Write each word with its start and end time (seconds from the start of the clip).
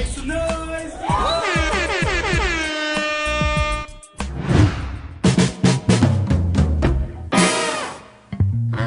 G. 0.00 0.06
Make 0.06 0.08
some 0.08 0.69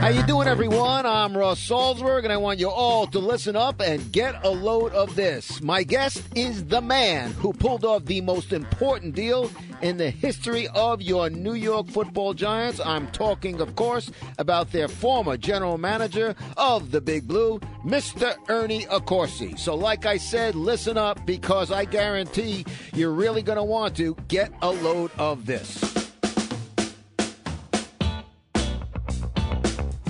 How 0.03 0.09
you 0.09 0.23
doing, 0.23 0.49
everyone? 0.49 1.05
I'm 1.05 1.37
Russ 1.37 1.65
Salzberg, 1.65 2.25
and 2.25 2.33
I 2.33 2.35
want 2.35 2.59
you 2.59 2.69
all 2.69 3.07
to 3.07 3.19
listen 3.19 3.55
up 3.55 3.79
and 3.79 4.11
get 4.11 4.43
a 4.43 4.49
load 4.49 4.91
of 4.91 5.15
this. 5.15 5.61
My 5.61 5.83
guest 5.83 6.21
is 6.35 6.65
the 6.65 6.81
man 6.81 7.31
who 7.31 7.53
pulled 7.53 7.85
off 7.85 8.03
the 8.03 8.19
most 8.19 8.51
important 8.51 9.15
deal 9.15 9.49
in 9.81 9.95
the 9.95 10.09
history 10.09 10.67
of 10.75 11.01
your 11.01 11.29
New 11.29 11.53
York 11.53 11.87
Football 11.87 12.33
Giants. 12.33 12.81
I'm 12.81 13.07
talking, 13.11 13.61
of 13.61 13.77
course, 13.77 14.11
about 14.39 14.73
their 14.73 14.89
former 14.89 15.37
general 15.37 15.77
manager 15.77 16.35
of 16.57 16.91
the 16.91 16.99
Big 16.99 17.25
Blue, 17.25 17.61
Mr. 17.85 18.35
Ernie 18.49 18.83
Accorsi. 18.88 19.57
So, 19.57 19.73
like 19.73 20.05
I 20.05 20.17
said, 20.17 20.55
listen 20.55 20.97
up 20.97 21.25
because 21.25 21.71
I 21.71 21.85
guarantee 21.85 22.65
you're 22.93 23.13
really 23.13 23.41
going 23.41 23.55
to 23.55 23.63
want 23.63 23.95
to 23.95 24.17
get 24.27 24.51
a 24.61 24.69
load 24.69 25.11
of 25.17 25.45
this. 25.45 25.92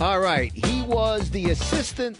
All 0.01 0.19
right. 0.19 0.51
He 0.53 0.81
was 0.83 1.29
the 1.29 1.51
assistant 1.51 2.19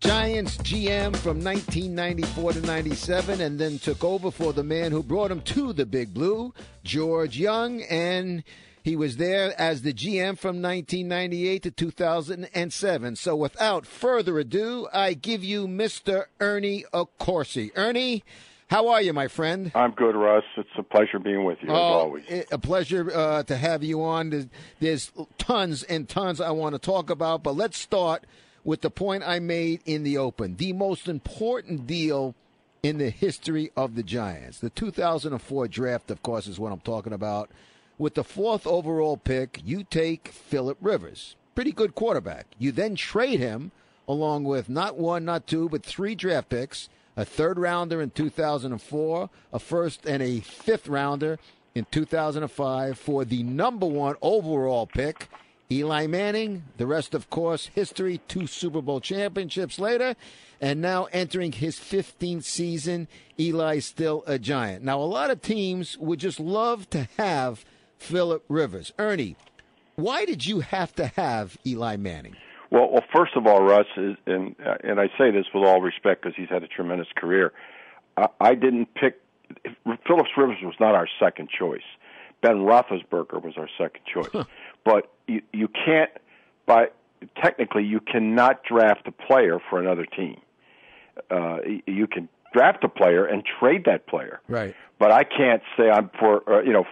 Giants 0.00 0.58
GM 0.58 1.16
from 1.16 1.42
1994 1.42 2.52
to 2.52 2.60
97 2.60 3.40
and 3.40 3.58
then 3.58 3.78
took 3.78 4.04
over 4.04 4.30
for 4.30 4.52
the 4.52 4.62
man 4.62 4.92
who 4.92 5.02
brought 5.02 5.30
him 5.30 5.40
to 5.40 5.72
the 5.72 5.86
Big 5.86 6.14
Blue, 6.14 6.54
George 6.84 7.38
Young, 7.38 7.82
and 7.82 8.44
he 8.82 8.94
was 8.94 9.16
there 9.16 9.58
as 9.60 9.82
the 9.82 9.92
GM 9.92 10.38
from 10.38 10.62
1998 10.62 11.62
to 11.64 11.70
2007. 11.72 13.16
So 13.16 13.34
without 13.34 13.84
further 13.86 14.38
ado, 14.38 14.86
I 14.92 15.14
give 15.14 15.42
you 15.42 15.66
Mr. 15.66 16.26
Ernie 16.38 16.84
Accorsi. 16.92 17.72
Ernie, 17.74 18.22
how 18.68 18.88
are 18.88 19.00
you, 19.00 19.12
my 19.12 19.28
friend? 19.28 19.70
I'm 19.74 19.92
good, 19.92 20.16
Russ. 20.16 20.44
It's 20.56 20.68
a 20.76 20.82
pleasure 20.82 21.18
being 21.18 21.44
with 21.44 21.58
you, 21.62 21.68
as 21.68 21.74
always. 21.74 22.24
Oh, 22.30 22.42
A 22.52 22.58
pleasure 22.58 23.10
uh, 23.14 23.42
to 23.44 23.56
have 23.56 23.84
you 23.84 24.02
on. 24.02 24.30
There's, 24.30 24.46
there's 24.80 25.12
tons 25.38 25.82
and 25.84 26.08
tons 26.08 26.40
I 26.40 26.50
want 26.50 26.74
to 26.74 26.78
talk 26.78 27.08
about, 27.08 27.42
but 27.42 27.54
let's 27.54 27.78
start 27.78 28.24
with 28.64 28.80
the 28.80 28.90
point 28.90 29.22
I 29.24 29.38
made 29.38 29.82
in 29.84 30.02
the 30.02 30.18
open. 30.18 30.56
The 30.56 30.72
most 30.72 31.08
important 31.08 31.86
deal 31.86 32.34
in 32.82 32.98
the 32.98 33.10
history 33.10 33.70
of 33.76 33.94
the 33.94 34.02
Giants. 34.02 34.58
The 34.58 34.70
2004 34.70 35.68
draft, 35.68 36.10
of 36.10 36.22
course, 36.22 36.48
is 36.48 36.58
what 36.58 36.72
I'm 36.72 36.80
talking 36.80 37.12
about. 37.12 37.50
With 37.98 38.14
the 38.14 38.24
fourth 38.24 38.66
overall 38.66 39.16
pick, 39.16 39.60
you 39.64 39.84
take 39.84 40.28
Philip 40.28 40.76
Rivers. 40.80 41.36
Pretty 41.54 41.72
good 41.72 41.94
quarterback. 41.94 42.46
You 42.58 42.72
then 42.72 42.96
trade 42.96 43.38
him 43.40 43.70
along 44.08 44.44
with 44.44 44.68
not 44.68 44.96
one, 44.96 45.24
not 45.24 45.46
two, 45.46 45.68
but 45.68 45.84
three 45.84 46.14
draft 46.14 46.48
picks 46.48 46.88
a 47.16 47.24
third 47.24 47.58
rounder 47.58 48.02
in 48.02 48.10
2004, 48.10 49.30
a 49.52 49.58
first 49.58 50.06
and 50.06 50.22
a 50.22 50.40
fifth 50.40 50.88
rounder 50.88 51.38
in 51.74 51.86
2005 51.90 52.98
for 52.98 53.24
the 53.24 53.42
number 53.42 53.86
one 53.86 54.16
overall 54.22 54.86
pick, 54.86 55.28
Eli 55.70 56.06
Manning. 56.06 56.64
The 56.76 56.86
rest, 56.86 57.14
of 57.14 57.28
course, 57.30 57.66
history, 57.66 58.20
two 58.28 58.46
Super 58.46 58.82
Bowl 58.82 59.00
championships 59.00 59.78
later, 59.78 60.14
and 60.60 60.80
now 60.80 61.08
entering 61.12 61.52
his 61.52 61.76
15th 61.76 62.44
season, 62.44 63.08
Eli's 63.38 63.84
still 63.84 64.22
a 64.26 64.38
giant. 64.38 64.84
Now, 64.84 65.00
a 65.00 65.04
lot 65.04 65.30
of 65.30 65.42
teams 65.42 65.98
would 65.98 66.20
just 66.20 66.40
love 66.40 66.88
to 66.90 67.08
have 67.16 67.64
Philip 67.98 68.44
Rivers. 68.48 68.92
Ernie, 68.98 69.36
why 69.96 70.24
did 70.24 70.46
you 70.46 70.60
have 70.60 70.94
to 70.96 71.06
have 71.06 71.56
Eli 71.66 71.96
Manning? 71.96 72.36
Well, 72.70 72.90
well, 72.90 73.04
first 73.14 73.36
of 73.36 73.46
all, 73.46 73.62
Russ, 73.62 73.86
is, 73.96 74.16
and 74.26 74.56
uh, 74.64 74.76
and 74.82 75.00
I 75.00 75.06
say 75.18 75.30
this 75.30 75.46
with 75.54 75.64
all 75.64 75.80
respect 75.80 76.22
because 76.22 76.36
he's 76.36 76.48
had 76.48 76.62
a 76.62 76.68
tremendous 76.68 77.08
career. 77.16 77.52
I, 78.16 78.26
I 78.40 78.54
didn't 78.54 78.94
pick 78.94 79.20
Phillips 80.06 80.30
Rivers 80.36 80.58
was 80.62 80.74
not 80.80 80.94
our 80.94 81.08
second 81.20 81.48
choice. 81.48 81.86
Ben 82.42 82.56
Roethlisberger 82.56 83.42
was 83.42 83.54
our 83.56 83.68
second 83.78 84.02
choice. 84.12 84.46
but 84.84 85.10
you 85.26 85.42
you 85.52 85.68
can't 85.68 86.10
by 86.66 86.86
technically 87.42 87.84
you 87.84 88.00
cannot 88.00 88.62
draft 88.64 89.06
a 89.06 89.12
player 89.12 89.58
for 89.70 89.80
another 89.80 90.04
team. 90.04 90.40
Uh, 91.30 91.58
you 91.86 92.06
can 92.06 92.28
draft 92.52 92.84
a 92.84 92.88
player 92.88 93.24
and 93.24 93.42
trade 93.58 93.84
that 93.86 94.06
player. 94.06 94.40
Right. 94.48 94.74
But 94.98 95.12
I 95.12 95.24
can't 95.24 95.62
say 95.76 95.90
I'm 95.90 96.10
for 96.18 96.42
uh, 96.50 96.62
you 96.62 96.72
know 96.72 96.84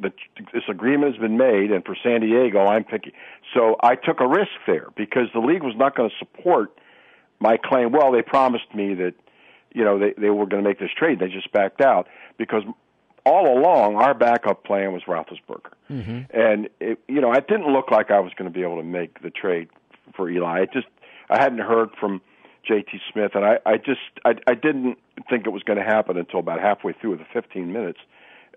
the, 0.00 0.12
this 0.52 0.62
agreement 0.68 1.14
has 1.14 1.20
been 1.20 1.36
made, 1.36 1.70
and 1.70 1.84
for 1.84 1.96
San 2.02 2.20
Diego, 2.20 2.66
I'm 2.66 2.84
picking. 2.84 3.12
So 3.54 3.76
I 3.82 3.94
took 3.94 4.20
a 4.20 4.26
risk 4.26 4.50
there 4.66 4.88
because 4.96 5.28
the 5.32 5.40
league 5.40 5.62
was 5.62 5.74
not 5.76 5.96
going 5.96 6.10
to 6.10 6.16
support 6.18 6.76
my 7.38 7.56
claim. 7.56 7.92
Well, 7.92 8.12
they 8.12 8.22
promised 8.22 8.74
me 8.74 8.94
that 8.94 9.14
you 9.72 9.84
know 9.84 9.98
they 9.98 10.14
they 10.16 10.30
were 10.30 10.46
going 10.46 10.62
to 10.62 10.68
make 10.68 10.78
this 10.78 10.90
trade. 10.96 11.18
They 11.18 11.28
just 11.28 11.52
backed 11.52 11.80
out 11.80 12.08
because 12.38 12.62
all 13.24 13.58
along 13.58 13.96
our 13.96 14.14
backup 14.14 14.64
plan 14.64 14.92
was 14.92 15.02
Roethlisberger, 15.06 15.72
mm-hmm. 15.90 16.20
and 16.32 16.68
it, 16.80 16.98
you 17.08 17.20
know 17.20 17.32
it 17.32 17.48
didn't 17.48 17.72
look 17.72 17.90
like 17.90 18.10
I 18.10 18.20
was 18.20 18.32
going 18.36 18.50
to 18.50 18.54
be 18.54 18.62
able 18.62 18.76
to 18.76 18.84
make 18.84 19.22
the 19.22 19.30
trade 19.30 19.68
for 20.16 20.30
Eli. 20.30 20.62
It 20.62 20.72
just 20.72 20.86
I 21.28 21.40
hadn't 21.40 21.60
heard 21.60 21.90
from 21.98 22.20
J.T. 22.66 23.00
Smith, 23.12 23.32
and 23.34 23.44
I 23.44 23.58
I 23.66 23.76
just 23.76 24.00
I 24.24 24.34
I 24.46 24.54
didn't 24.54 24.98
think 25.28 25.46
it 25.46 25.50
was 25.50 25.62
going 25.62 25.78
to 25.78 25.84
happen 25.84 26.16
until 26.16 26.40
about 26.40 26.60
halfway 26.60 26.92
through 26.92 27.16
the 27.16 27.26
15 27.32 27.72
minutes 27.72 28.00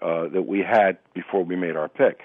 uh, 0.03 0.27
that 0.29 0.43
we 0.43 0.59
had 0.59 0.97
before 1.13 1.43
we 1.43 1.55
made 1.55 1.75
our 1.75 1.87
pick. 1.87 2.19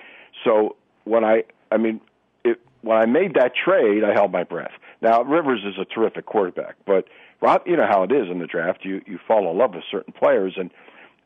So 0.44 0.77
when 1.05 1.25
I, 1.25 1.44
I 1.71 1.77
mean, 1.77 2.00
it, 2.44 2.61
when 2.83 2.99
I 2.99 3.06
made 3.06 3.34
that 3.34 3.53
trade, 3.55 4.05
I 4.05 4.12
held 4.12 4.33
my 4.33 4.44
breath. 4.44 4.72
Now 5.00 5.22
Rivers 5.22 5.61
is 5.65 5.75
a 5.81 5.84
terrific 5.84 6.27
quarterback, 6.27 6.77
but 6.87 7.06
Rob, 7.41 7.62
you 7.67 7.77
know 7.77 7.87
how 7.88 8.03
it 8.03 8.12
is 8.12 8.28
in 8.31 8.41
the 8.41 8.47
draft. 8.47 8.84
You 8.84 9.00
you 9.06 9.19
fall 9.27 9.49
in 9.50 9.56
love 9.56 9.75
with 9.75 9.84
certain 9.91 10.12
players, 10.12 10.55
and 10.56 10.71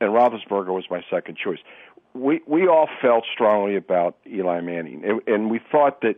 and 0.01 0.11
Roethlisberger 0.11 0.75
was 0.75 0.85
my 0.91 1.03
second 1.11 1.39
choice. 1.39 1.59
We 2.15 2.43
we 2.47 2.67
all 2.67 2.89
felt 3.01 3.25
strongly 3.33 3.77
about 3.77 4.17
Eli 4.27 4.61
Manning, 4.61 5.03
and, 5.05 5.21
and 5.27 5.51
we 5.51 5.59
thought 5.71 6.03
that 6.03 6.17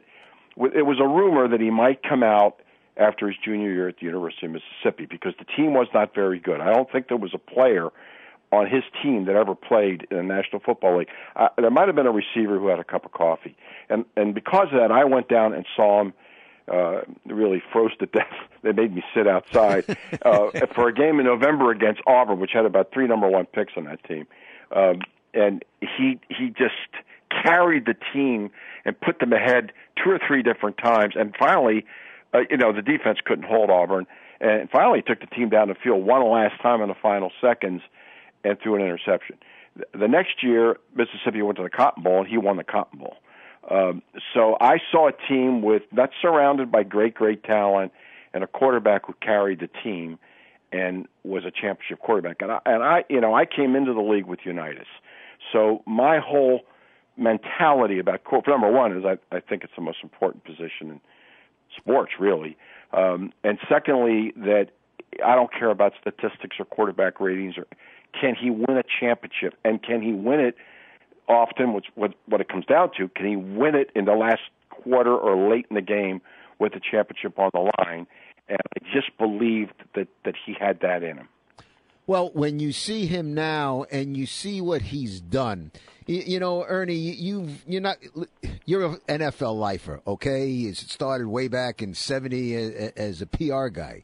it 0.57 0.87
was 0.87 0.99
a 1.01 1.07
rumor 1.07 1.49
that 1.49 1.61
he 1.61 1.71
might 1.71 2.03
come 2.03 2.23
out 2.23 2.61
after 2.97 3.27
his 3.29 3.37
junior 3.45 3.73
year 3.73 3.89
at 3.89 3.97
the 3.99 4.07
University 4.07 4.47
of 4.47 4.53
Mississippi 4.53 5.07
because 5.07 5.35
the 5.39 5.45
team 5.45 5.75
was 5.75 5.89
not 5.93 6.15
very 6.15 6.39
good. 6.39 6.61
I 6.61 6.73
don't 6.73 6.91
think 6.91 7.09
there 7.09 7.17
was 7.17 7.35
a 7.35 7.39
player 7.39 7.91
on 8.55 8.67
his 8.71 8.83
team 9.03 9.27
that 9.27 9.37
ever 9.37 9.55
played 9.55 10.07
in 10.11 10.17
the 10.17 10.23
National 10.23 10.61
Football 10.61 10.99
League. 10.99 11.09
Uh, 11.37 11.49
there 11.57 11.71
might 11.71 11.87
have 11.87 11.97
been 11.97 12.07
a 12.07 12.13
receiver 12.13 12.59
who 12.59 12.69
had 12.69 12.79
a 12.79 12.85
cup 12.85 13.05
of 13.05 13.13
coffee, 13.13 13.57
and 13.89 14.05
and 14.17 14.35
because 14.35 14.69
of 14.73 14.81
that, 14.81 14.93
I 14.93 15.05
went 15.05 15.29
down 15.29 15.53
and 15.55 15.67
saw 15.77 16.01
him. 16.01 16.13
Uh, 16.67 17.03
really 17.27 17.63
froze 17.75 17.91
to 17.99 18.07
death. 18.07 18.33
They 18.63 18.73
made 18.73 18.95
me 18.95 19.03
sit 19.15 19.29
outside 19.29 19.85
uh, 20.23 20.49
for 20.75 20.89
a 20.89 20.95
game 20.95 21.21
in 21.21 21.27
November 21.27 21.71
against 21.71 22.01
Auburn, 22.07 22.41
which 22.41 22.53
had 22.55 22.65
about 22.65 22.91
three 22.95 23.07
number 23.07 23.29
one 23.29 23.45
picks 23.45 23.75
on 23.77 23.85
that 23.85 24.03
team. 24.05 24.27
Um, 24.75 25.03
and 25.35 25.63
he 25.81 26.19
he 26.31 26.49
just 26.49 26.73
carried 27.43 27.85
the 27.85 27.95
team 28.15 28.51
and 28.85 28.99
put 28.99 29.19
them 29.19 29.35
ahead 29.35 29.73
two 30.03 30.11
or 30.11 30.19
three 30.27 30.43
different 30.43 30.79
times. 30.79 31.15
And 31.17 31.35
finally, 31.39 31.85
uh, 32.33 32.41
you 32.51 32.57
know, 32.57 32.73
the 32.73 32.83
defense 32.83 33.19
couldn't 33.25 33.45
hold 33.45 33.71
Auburn. 33.71 34.07
And 34.41 34.69
finally, 34.71 35.03
took 35.03 35.21
the 35.21 35.27
team 35.27 35.49
down 35.49 35.69
the 35.69 35.75
field 35.75 36.05
one 36.05 36.29
last 36.29 36.61
time 36.61 36.83
in 36.83 36.89
the 36.89 36.97
final 37.01 37.31
seconds 37.41 37.83
and 38.45 38.59
threw 38.61 38.77
an 38.77 38.83
interception. 38.83 39.37
The 39.93 40.07
next 40.07 40.43
year, 40.43 40.77
Mississippi 40.95 41.43
went 41.43 41.57
to 41.57 41.65
the 41.65 41.71
Cotton 41.71 42.03
Bowl, 42.03 42.21
and 42.21 42.29
he 42.29 42.39
won 42.39 42.57
the 42.57 42.65
Cotton 42.65 43.01
Bowl. 43.01 43.17
Um, 43.69 44.03
so 44.35 44.57
I 44.61 44.79
saw 44.93 45.09
a 45.09 45.13
team 45.13 45.63
with 45.63 45.83
not 45.91 46.11
surrounded 46.21 46.71
by 46.71 46.83
great, 46.83 47.15
great 47.15 47.43
talent, 47.43 47.93
and 48.33 48.45
a 48.45 48.47
quarterback 48.47 49.07
who 49.07 49.15
carried 49.21 49.61
the 49.61 49.71
team 49.83 50.19
and 50.71 51.07
was 51.23 51.45
a 51.45 51.51
championship 51.51 52.01
quarterback. 52.01 52.37
And 52.41 52.53
I, 52.53 52.61
and 52.67 52.83
I, 52.83 53.05
you 53.09 53.21
know, 53.21 53.35
I 53.35 53.47
came 53.47 53.75
into 53.75 53.95
the 53.95 54.01
league 54.01 54.27
with 54.27 54.41
Unitas, 54.45 54.87
so 55.53 55.83
my 55.87 56.19
whole 56.19 56.61
mentality 57.17 57.99
about 57.99 58.25
quarterback 58.25 58.61
number 58.61 58.71
one 58.71 58.97
is 58.97 59.05
I, 59.05 59.19
I 59.35 59.41
think 59.41 59.65
it's 59.65 59.73
the 59.77 59.83
most 59.83 59.99
important 60.03 60.45
position 60.45 60.91
in 60.91 61.01
sports, 61.77 62.13
really, 62.19 62.57
um, 62.93 63.33
and 63.43 63.59
secondly 63.69 64.33
that 64.37 64.71
I 65.25 65.35
don't 65.35 65.53
care 65.53 65.71
about 65.71 65.93
statistics 66.01 66.57
or 66.59 66.65
quarterback 66.65 67.21
ratings 67.21 67.57
or 67.57 67.67
can 68.21 68.35
he 68.35 68.51
win 68.51 68.77
a 68.77 68.83
championship 69.01 69.55
and 69.65 69.83
can 69.83 70.03
he 70.03 70.13
win 70.13 70.41
it 70.41 70.57
often 71.29 71.73
which 71.73 71.87
what 71.95 72.15
what 72.27 72.41
it 72.41 72.49
comes 72.49 72.67
down 72.67 72.91
to 72.97 73.09
can 73.09 73.27
he 73.27 73.37
win 73.37 73.75
it 73.75 73.91
in 73.95 74.05
the 74.05 74.13
last 74.13 74.43
quarter 74.71 75.17
or 75.17 75.51
late 75.51 75.67
in 75.71 75.75
the 75.75 75.83
game 75.83 76.21
with 76.59 76.73
the 76.73 76.81
championship 76.81 77.39
on 77.39 77.51
the 77.55 77.71
line 77.79 78.07
and 78.49 78.59
I 78.59 78.79
just 78.93 79.17
believed 79.19 79.73
that 79.95 80.09
that 80.25 80.35
he 80.45 80.55
had 80.59 80.81
that 80.81 81.03
in 81.03 81.19
him. 81.19 81.29
Well, 82.07 82.31
when 82.35 82.61
you 82.61 82.73
see 82.73 83.07
him 83.07 83.33
now 83.33 83.87
and 83.91 84.17
you 84.17 84.27
see 84.27 84.61
what 84.61 84.83
he's 84.83 85.23
done, 85.23 85.71
you, 86.07 86.23
you 86.27 86.41
know, 86.41 86.65
Ernie, 86.65 86.95
you 86.95 87.49
you're 87.67 87.81
not 87.81 87.97
you're 88.67 88.85
an 89.09 89.21
NFL 89.21 89.59
lifer, 89.59 90.01
okay? 90.07 90.49
He 90.49 90.73
started 90.75 91.27
way 91.27 91.49
back 91.49 91.81
in 91.81 91.95
'70 91.95 92.55
as 92.97 93.23
a 93.23 93.27
PR 93.27 93.69
guy. 93.69 94.03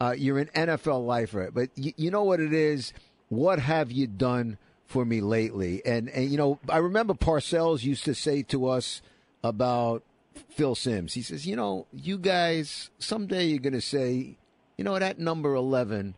Uh, 0.00 0.14
you're 0.16 0.38
an 0.38 0.50
NFL 0.54 1.06
lifer, 1.06 1.50
but 1.52 1.70
you, 1.76 1.92
you 1.96 2.10
know 2.10 2.24
what 2.24 2.40
it 2.40 2.52
is. 2.52 2.92
What 3.34 3.58
have 3.58 3.90
you 3.90 4.06
done 4.06 4.58
for 4.86 5.04
me 5.04 5.20
lately? 5.20 5.82
And 5.84 6.08
and 6.08 6.30
you 6.30 6.36
know, 6.36 6.58
I 6.68 6.78
remember 6.78 7.14
Parcells 7.14 7.82
used 7.82 8.04
to 8.04 8.14
say 8.14 8.42
to 8.44 8.68
us 8.68 9.02
about 9.42 10.02
Phil 10.50 10.74
Simms. 10.74 11.14
He 11.14 11.22
says, 11.22 11.46
you 11.46 11.56
know, 11.56 11.86
you 11.92 12.18
guys 12.18 12.90
someday 12.98 13.46
you're 13.46 13.58
going 13.58 13.72
to 13.74 13.80
say, 13.80 14.36
you 14.76 14.84
know, 14.84 14.98
that 14.98 15.18
number 15.18 15.54
eleven 15.54 16.14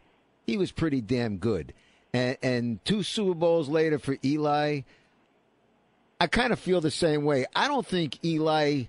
he 0.46 0.56
was 0.56 0.72
pretty 0.72 1.00
damn 1.00 1.38
good. 1.38 1.74
And, 2.12 2.36
and 2.42 2.84
two 2.84 3.02
Super 3.02 3.34
Bowls 3.34 3.68
later 3.68 3.98
for 3.98 4.16
Eli, 4.24 4.82
I 6.20 6.26
kind 6.28 6.52
of 6.52 6.58
feel 6.58 6.80
the 6.80 6.90
same 6.90 7.24
way. 7.24 7.46
I 7.54 7.68
don't 7.68 7.86
think 7.86 8.24
Eli 8.24 8.84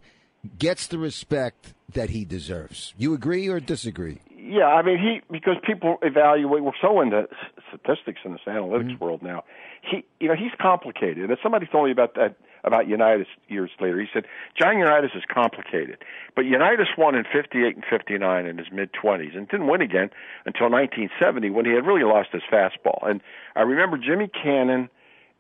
gets 0.60 0.88
the 0.88 0.98
respect 0.98 1.74
that 1.94 2.12
he 2.12 2.24
deserves. 2.26 2.94
You 2.98 3.14
agree 3.14 3.48
or 3.48 3.60
disagree? 3.60 4.20
Yeah, 4.38 4.68
I 4.68 4.82
mean 4.82 5.00
he 5.00 5.22
because 5.30 5.56
people 5.66 5.98
evaluate. 6.02 6.64
We're 6.64 6.72
so 6.82 7.02
into 7.02 7.28
statistics 7.68 8.22
in 8.24 8.32
this 8.32 8.42
analytics 8.48 8.92
mm-hmm. 8.92 9.04
world 9.04 9.22
now. 9.22 9.44
He, 9.82 10.06
you 10.20 10.28
know, 10.28 10.36
he's 10.36 10.52
complicated. 10.60 11.30
And 11.30 11.38
somebody 11.42 11.68
told 11.68 11.86
me 11.86 11.92
about 11.92 12.16
that 12.16 12.36
about 12.64 12.88
Unitas 12.88 13.28
years 13.48 13.70
later. 13.80 14.00
He 14.00 14.08
said 14.14 14.26
John 14.58 14.78
Unitas 14.78 15.12
is 15.16 15.24
complicated, 15.32 16.04
but 16.36 16.46
Unitas 16.46 16.88
won 16.98 17.16
in 17.16 17.24
'58 17.24 17.76
and 17.76 17.86
'59 17.90 18.46
in 18.46 18.58
his 18.58 18.68
mid 18.72 18.92
20s 18.94 19.36
and 19.36 19.48
didn't 19.48 19.68
win 19.68 19.82
again 19.82 20.10
until 20.46 20.70
1970 20.70 21.50
when 21.50 21.66
he 21.66 21.72
had 21.72 21.86
really 21.86 22.04
lost 22.04 22.30
his 22.32 22.44
fastball. 22.52 23.08
And 23.08 23.22
I 23.56 23.62
remember 23.62 23.98
Jimmy 23.98 24.28
Cannon 24.28 24.90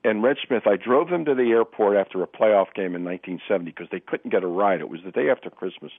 and 0.03 0.23
Red 0.23 0.37
Smith. 0.45 0.63
I 0.65 0.77
drove 0.77 1.09
them 1.09 1.25
to 1.25 1.35
the 1.35 1.51
airport 1.51 1.97
after 1.97 2.23
a 2.23 2.27
playoff 2.27 2.73
game 2.73 2.95
in 2.95 3.03
1970 3.03 3.71
because 3.71 3.87
they 3.91 3.99
couldn't 3.99 4.31
get 4.31 4.43
a 4.43 4.47
ride. 4.47 4.79
It 4.79 4.89
was 4.89 5.01
the 5.03 5.11
day 5.11 5.29
after 5.29 5.49
Christmas 5.49 5.91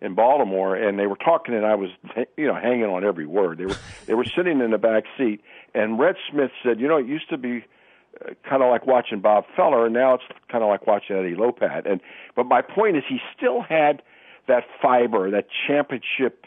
in 0.00 0.14
Baltimore, 0.14 0.76
and 0.76 0.98
they 0.98 1.06
were 1.06 1.16
talking, 1.16 1.54
and 1.54 1.66
I 1.66 1.74
was, 1.74 1.90
you 2.36 2.46
know, 2.46 2.54
hanging 2.54 2.84
on 2.84 3.04
every 3.04 3.26
word. 3.26 3.58
They 3.58 3.66
were 3.66 3.76
they 4.06 4.14
were 4.14 4.24
sitting 4.24 4.60
in 4.60 4.70
the 4.70 4.78
back 4.78 5.04
seat, 5.16 5.40
and 5.74 5.98
Red 5.98 6.16
Smith 6.30 6.50
said, 6.62 6.80
"You 6.80 6.88
know, 6.88 6.98
it 6.98 7.06
used 7.06 7.28
to 7.30 7.38
be." 7.38 7.64
Uh, 8.18 8.32
kind 8.48 8.62
of 8.62 8.70
like 8.70 8.86
watching 8.86 9.20
Bob 9.20 9.44
Feller, 9.54 9.84
and 9.84 9.92
now 9.92 10.14
it's 10.14 10.24
kind 10.50 10.64
of 10.64 10.70
like 10.70 10.86
watching 10.86 11.16
Eddie 11.16 11.34
Lopat. 11.34 11.82
And 11.84 12.00
but 12.34 12.46
my 12.46 12.62
point 12.62 12.96
is, 12.96 13.02
he 13.06 13.18
still 13.36 13.60
had 13.60 14.00
that 14.48 14.64
fiber, 14.80 15.30
that 15.32 15.48
championship 15.66 16.46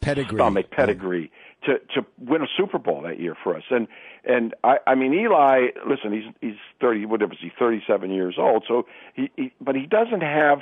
pedigree. 0.00 0.36
stomach 0.36 0.70
pedigree 0.70 1.30
to 1.64 1.78
to 1.94 2.06
win 2.18 2.42
a 2.42 2.46
Super 2.56 2.78
Bowl 2.78 3.02
that 3.02 3.20
year 3.20 3.36
for 3.42 3.56
us. 3.56 3.64
And 3.70 3.88
and 4.24 4.54
I 4.62 4.78
I 4.86 4.94
mean 4.94 5.14
Eli, 5.14 5.68
listen, 5.86 6.12
he's 6.12 6.24
he's 6.40 6.58
thirty, 6.80 7.06
whatever 7.06 7.32
is 7.32 7.38
he, 7.40 7.50
thirty 7.58 7.82
seven 7.86 8.10
years 8.10 8.36
old. 8.38 8.64
So 8.68 8.86
he, 9.14 9.30
he 9.36 9.52
but 9.60 9.74
he 9.74 9.86
doesn't 9.86 10.22
have 10.22 10.60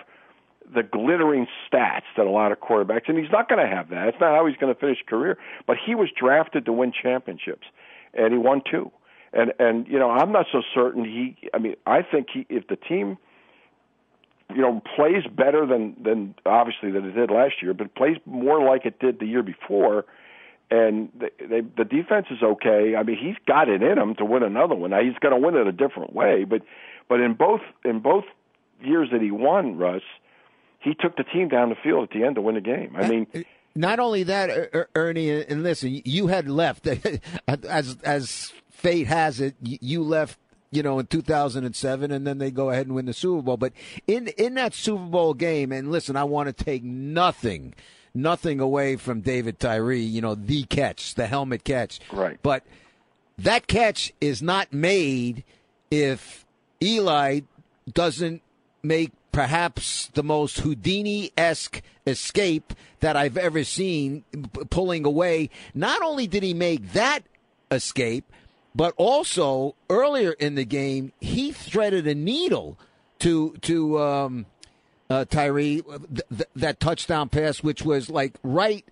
the 0.74 0.82
glittering 0.82 1.46
stats 1.66 2.02
that 2.16 2.26
a 2.26 2.30
lot 2.30 2.52
of 2.52 2.60
quarterbacks, 2.60 3.08
and 3.08 3.19
he's 3.19 3.30
not 3.30 3.48
going 3.48 3.60
to 3.64 3.74
have 3.74 3.90
that. 3.90 4.08
It's 4.08 4.20
not 4.20 4.34
how 4.34 4.46
he's 4.46 4.56
going 4.56 4.72
to 4.74 4.80
finish 4.80 4.98
career. 5.06 5.38
But 5.66 5.76
he 5.84 5.94
was 5.94 6.08
drafted 6.19 6.64
to 6.66 6.72
win 6.72 6.92
championships, 6.92 7.66
and 8.14 8.32
he 8.32 8.38
won 8.38 8.62
two 8.70 8.90
and 9.32 9.52
and 9.58 9.86
you 9.88 9.98
know 9.98 10.10
I'm 10.10 10.32
not 10.32 10.46
so 10.52 10.62
certain 10.74 11.04
he. 11.04 11.36
I 11.54 11.58
mean, 11.58 11.76
I 11.86 12.02
think 12.02 12.28
he 12.32 12.46
if 12.48 12.66
the 12.69 12.76
team 12.76 13.19
you 14.50 14.60
know 14.60 14.82
plays 14.96 15.24
better 15.30 15.66
than 15.66 15.96
than 16.02 16.34
obviously 16.44 16.90
than 16.90 17.06
it 17.06 17.12
did 17.12 17.30
last 17.30 17.54
year, 17.62 17.75
but 17.75 17.94
plays 17.94 18.18
more 18.26 18.62
like 18.62 18.84
it 18.84 18.98
did 18.98 19.18
the 19.18 19.26
year 19.26 19.42
before. 19.42 20.04
And 20.70 21.10
they, 21.14 21.28
they, 21.38 21.60
the 21.60 21.84
defense 21.84 22.28
is 22.30 22.42
okay. 22.42 22.96
I 22.96 23.02
mean, 23.02 23.18
he's 23.18 23.36
got 23.46 23.68
it 23.68 23.82
in 23.82 23.98
him 23.98 24.14
to 24.14 24.25
win 24.25 24.42
another 24.42 24.75
one. 24.75 24.88
Now 24.90 25.02
he's 25.02 25.18
going 25.20 25.34
to 25.34 25.38
win 25.38 25.54
it 25.54 25.66
a 25.66 25.72
different 25.72 26.14
way, 26.14 26.44
but 26.44 26.62
but 27.08 27.20
in 27.20 27.34
both 27.34 27.60
in 27.84 28.00
both 28.00 28.25
years 28.80 29.08
that 29.12 29.20
he 29.20 29.30
won, 29.30 29.76
Russ, 29.76 30.02
he 30.82 30.94
took 30.94 31.17
the 31.17 31.25
team 31.25 31.49
down 31.49 31.69
the 31.69 31.76
field 31.76 32.05
at 32.05 32.11
the 32.11 32.25
end 32.25 32.37
to 32.37 32.40
win 32.40 32.55
the 32.56 32.61
game. 32.61 32.94
I 32.96 33.08
mean, 33.08 33.26
not 33.75 33.99
only 33.99 34.23
that, 34.25 34.50
er, 34.50 34.70
er, 34.75 34.88
Ernie, 34.94 35.31
and 35.31 35.62
listen, 35.62 36.00
you 36.05 36.26
had 36.26 36.49
left 36.49 36.87
as 37.49 37.96
as 38.05 38.52
fate 38.70 39.06
has 39.06 39.40
it, 39.40 39.55
you 39.61 40.02
left 40.02 40.38
you 40.73 40.82
know, 40.82 40.99
in 40.99 41.06
2007, 41.06 42.11
and 42.11 42.26
then 42.26 42.38
they 42.38 42.50
go 42.50 42.70
ahead 42.70 42.87
and 42.87 42.94
win 42.94 43.05
the 43.05 43.12
Super 43.12 43.43
Bowl. 43.43 43.58
But 43.58 43.75
in 44.06 44.29
in 44.38 44.55
that 44.55 44.75
Super 44.75 45.05
Bowl 45.05 45.34
game, 45.34 45.70
and 45.70 45.93
listen, 45.93 46.17
I 46.17 46.25
want 46.25 46.49
to 46.49 46.64
take 46.64 46.82
nothing, 46.82 47.75
nothing 48.14 48.58
away 48.58 48.96
from 48.96 49.20
David 49.20 49.61
Tyree. 49.61 50.00
You 50.00 50.23
know, 50.23 50.35
the 50.35 50.64
catch, 50.64 51.14
the 51.14 51.26
helmet 51.26 51.64
catch. 51.64 52.00
Right. 52.11 52.38
But 52.43 52.64
that 53.37 53.67
catch 53.67 54.14
is 54.20 54.40
not 54.40 54.73
made 54.73 55.44
if 55.90 56.46
Eli 56.82 57.40
doesn't 57.93 58.40
make 58.82 59.12
perhaps 59.32 60.08
the 60.14 60.23
most 60.23 60.61
Houdini 60.61 61.32
esque 61.37 61.82
escape 62.06 62.75
that 63.00 63.17
I've 63.17 63.37
ever 63.37 63.64
seen, 63.64 64.25
pulling 64.70 65.05
away. 65.05 65.50
Not 65.75 66.02
only 66.02 66.26
did 66.26 66.43
he 66.43 66.55
make 66.55 66.93
that 66.93 67.20
escape 67.70 68.31
but 68.75 68.94
also 68.96 69.75
earlier 69.90 70.32
in 70.32 70.55
the 70.55 70.64
game, 70.64 71.12
he 71.20 71.52
threaded 71.52 72.06
a 72.06 72.14
needle 72.14 72.79
to 73.19 73.55
to 73.62 74.00
um, 74.00 74.46
uh, 75.11 75.25
Tyree 75.26 75.82
th- 75.82 76.23
th- 76.31 76.49
that 76.56 76.81
touchdown 76.81 77.28
pass, 77.28 77.62
which 77.62 77.82
was 77.82 78.08
like 78.08 78.35
right 78.43 78.85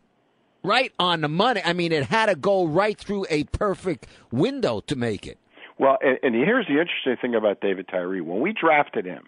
right 0.63 0.93
on 0.99 1.23
the 1.23 1.29
money. 1.29 1.63
I 1.65 1.73
mean, 1.73 1.93
it 1.93 2.05
had 2.05 2.27
to 2.27 2.35
go 2.35 2.67
right 2.67 2.99
through 2.99 3.27
a 3.31 3.45
perfect 3.45 4.07
window 4.31 4.81
to 4.81 4.97
make 4.97 5.27
it. 5.27 5.39
Well, 5.79 5.97
and, 6.03 6.19
and 6.23 6.35
here's 6.35 6.67
the 6.67 6.79
interesting 6.79 7.17
thing 7.21 7.35
about 7.35 7.61
David 7.61 7.89
Tyree. 7.89 8.21
When 8.21 8.41
we 8.41 8.53
drafted 8.53 9.07
him, 9.07 9.25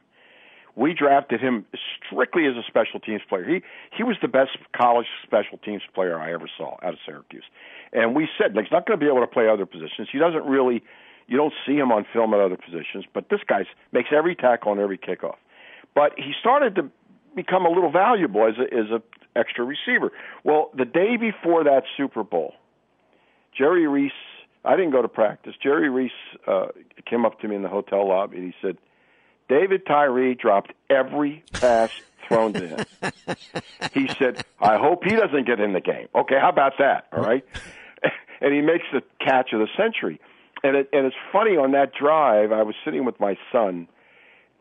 we 0.74 0.94
drafted 0.94 1.40
him 1.40 1.66
strictly 2.06 2.46
as 2.46 2.56
a 2.56 2.62
special 2.66 2.98
teams 3.00 3.22
player. 3.28 3.44
He 3.44 3.62
he 3.96 4.02
was 4.02 4.16
the 4.22 4.28
best 4.28 4.50
college 4.74 5.06
special 5.22 5.58
teams 5.58 5.82
player 5.94 6.18
I 6.18 6.32
ever 6.32 6.48
saw 6.56 6.76
out 6.82 6.94
of 6.94 6.98
Syracuse. 7.04 7.44
And 7.92 8.14
we 8.14 8.28
said 8.38 8.56
he's 8.56 8.72
not 8.72 8.86
going 8.86 8.98
to 8.98 9.04
be 9.04 9.10
able 9.10 9.20
to 9.20 9.26
play 9.26 9.48
other 9.48 9.66
positions. 9.66 10.08
He 10.10 10.18
doesn't 10.18 10.46
really, 10.46 10.82
you 11.26 11.36
don't 11.36 11.52
see 11.66 11.76
him 11.76 11.92
on 11.92 12.06
film 12.10 12.32
at 12.32 12.40
other 12.40 12.56
positions. 12.56 13.04
But 13.12 13.28
this 13.28 13.40
guy 13.46 13.66
makes 13.92 14.08
every 14.16 14.34
tackle 14.34 14.72
on 14.72 14.80
every 14.80 14.96
kickoff. 14.96 15.36
But 15.94 16.12
he 16.16 16.32
started 16.40 16.74
to 16.76 16.90
become 17.36 17.66
a 17.66 17.70
little 17.70 17.90
valuable 17.90 18.46
as 18.46 18.54
a, 18.58 18.74
as 18.74 18.90
a 18.90 19.02
extra 19.38 19.64
receiver. 19.64 20.10
Well, 20.42 20.70
the 20.76 20.86
day 20.86 21.16
before 21.18 21.64
that 21.64 21.82
Super 21.96 22.24
Bowl, 22.24 22.54
Jerry 23.56 23.86
Reese. 23.86 24.12
I 24.64 24.76
didn't 24.76 24.92
go 24.92 25.02
to 25.02 25.08
practice. 25.08 25.54
Jerry 25.60 25.90
Reese 25.90 26.12
uh, 26.46 26.68
came 27.04 27.26
up 27.26 27.40
to 27.40 27.48
me 27.48 27.56
in 27.56 27.62
the 27.62 27.68
hotel 27.68 28.08
lobby 28.08 28.36
and 28.36 28.46
he 28.46 28.54
said, 28.62 28.78
"David 29.52 29.86
Tyree 29.86 30.34
dropped 30.34 30.72
every 30.88 31.44
pass 31.52 31.90
thrown 32.28 32.52
to 32.54 32.66
him." 32.66 32.86
he 33.92 34.08
said, 34.18 34.44
"I 34.60 34.78
hope 34.78 35.04
he 35.04 35.14
doesn't 35.14 35.46
get 35.46 35.60
in 35.60 35.72
the 35.72 35.80
game." 35.80 36.08
Okay, 36.14 36.38
how 36.40 36.48
about 36.48 36.74
that? 36.78 37.06
All 37.12 37.22
right 37.22 37.44
and 38.42 38.52
he 38.52 38.60
makes 38.60 38.84
the 38.92 39.02
catch 39.24 39.52
of 39.52 39.60
the 39.60 39.68
century. 39.76 40.20
And 40.64 40.76
it, 40.76 40.88
and 40.92 41.06
it's 41.06 41.16
funny 41.32 41.56
on 41.56 41.72
that 41.72 41.92
drive, 41.94 42.52
I 42.52 42.62
was 42.62 42.74
sitting 42.84 43.04
with 43.04 43.18
my 43.18 43.36
son, 43.50 43.88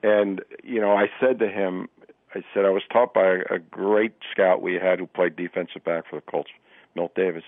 and 0.02 0.42
you 0.64 0.80
know, 0.80 0.94
I 0.94 1.08
said 1.20 1.40
to 1.40 1.48
him, 1.48 1.90
I 2.34 2.44
said 2.54 2.66
I 2.66 2.70
was 2.70 2.84
taught 2.92 3.14
by 3.14 3.26
a, 3.26 3.56
a 3.56 3.60
great 3.60 4.14
scout 4.32 4.62
we 4.62 4.76
had 4.76 5.00
who 5.00 5.08
played 5.08 5.36
defensive 5.36 5.84
back 5.84 6.06
for 6.10 6.16
the 6.16 6.22
Colts, 6.22 6.50
Milt 6.96 7.14
Davis. 7.14 7.44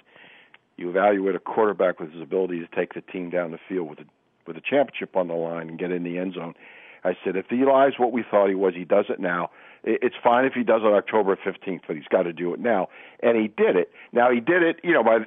You 0.78 0.90
evaluate 0.90 1.36
a 1.36 1.40
quarterback 1.40 2.00
with 2.00 2.12
his 2.12 2.22
ability 2.22 2.60
to 2.60 2.68
take 2.76 2.94
the 2.94 3.02
team 3.02 3.30
down 3.30 3.52
the 3.52 3.60
field 3.70 3.90
with 3.90 4.00
a 4.00 4.06
with 4.46 4.58
a 4.58 4.62
championship 4.62 5.16
on 5.16 5.30
the 5.30 5.36
line 5.36 5.70
and 5.70 5.80
get 5.80 5.92
in 5.92 6.04
the 6.04 6.18
end 6.18 6.34
zone. 6.34 6.54
I 7.04 7.18
said, 7.24 7.36
if 7.36 7.52
Eli's 7.52 8.00
what 8.00 8.12
we 8.12 8.24
thought 8.30 8.48
he 8.50 8.56
was, 8.56 8.74
he 8.76 8.86
does 8.86 9.06
it 9.10 9.20
now. 9.20 9.50
It's 9.84 10.16
fine 10.24 10.46
if 10.46 10.54
he 10.54 10.64
does 10.64 10.82
it 10.84 10.94
October 10.94 11.36
15th, 11.36 11.82
but 11.88 11.98
he's 11.98 12.08
got 12.10 12.24
to 12.24 12.34
do 12.34 12.54
it 12.54 12.60
now. 12.60 12.88
And 13.22 13.38
he 13.38 13.48
did 13.50 13.76
it. 13.76 13.92
Now 14.14 14.32
he 14.32 14.40
did 14.40 14.64
it, 14.64 14.80
you 14.84 14.94
know, 14.94 15.04
by 15.04 15.26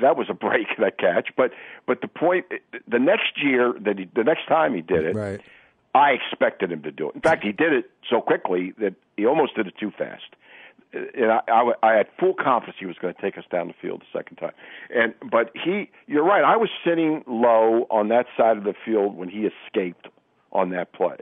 that 0.00 0.16
was 0.16 0.26
a 0.28 0.34
break 0.34 0.66
that 0.78 0.98
catch. 0.98 1.28
But 1.36 1.52
but 1.86 2.00
the 2.00 2.08
point, 2.08 2.46
the 2.88 2.98
next 2.98 3.42
year 3.42 3.74
that 3.80 3.98
he, 3.98 4.08
the 4.14 4.24
next 4.24 4.46
time 4.48 4.74
he 4.74 4.80
did 4.80 5.04
it, 5.04 5.14
right. 5.14 5.40
I 5.94 6.10
expected 6.10 6.70
him 6.70 6.82
to 6.82 6.92
do 6.92 7.08
it. 7.08 7.16
In 7.16 7.20
fact, 7.20 7.44
he 7.44 7.52
did 7.52 7.72
it 7.72 7.90
so 8.08 8.20
quickly 8.20 8.72
that 8.78 8.94
he 9.16 9.26
almost 9.26 9.56
did 9.56 9.66
it 9.66 9.74
too 9.78 9.90
fast. 9.96 10.36
And 10.92 11.30
I, 11.30 11.40
I, 11.48 11.72
I 11.82 11.92
had 11.94 12.08
full 12.18 12.34
confidence 12.34 12.76
he 12.80 12.86
was 12.86 12.96
going 12.98 13.14
to 13.14 13.20
take 13.20 13.38
us 13.38 13.44
down 13.50 13.68
the 13.68 13.74
field 13.80 14.02
the 14.02 14.18
second 14.18 14.36
time. 14.36 14.52
And 14.94 15.14
but 15.30 15.52
he, 15.54 15.90
you're 16.06 16.24
right. 16.24 16.42
I 16.42 16.56
was 16.56 16.68
sitting 16.84 17.22
low 17.26 17.86
on 17.90 18.08
that 18.08 18.26
side 18.36 18.56
of 18.56 18.64
the 18.64 18.74
field 18.84 19.16
when 19.16 19.28
he 19.28 19.48
escaped 19.48 20.08
on 20.52 20.70
that 20.70 20.92
play, 20.92 21.18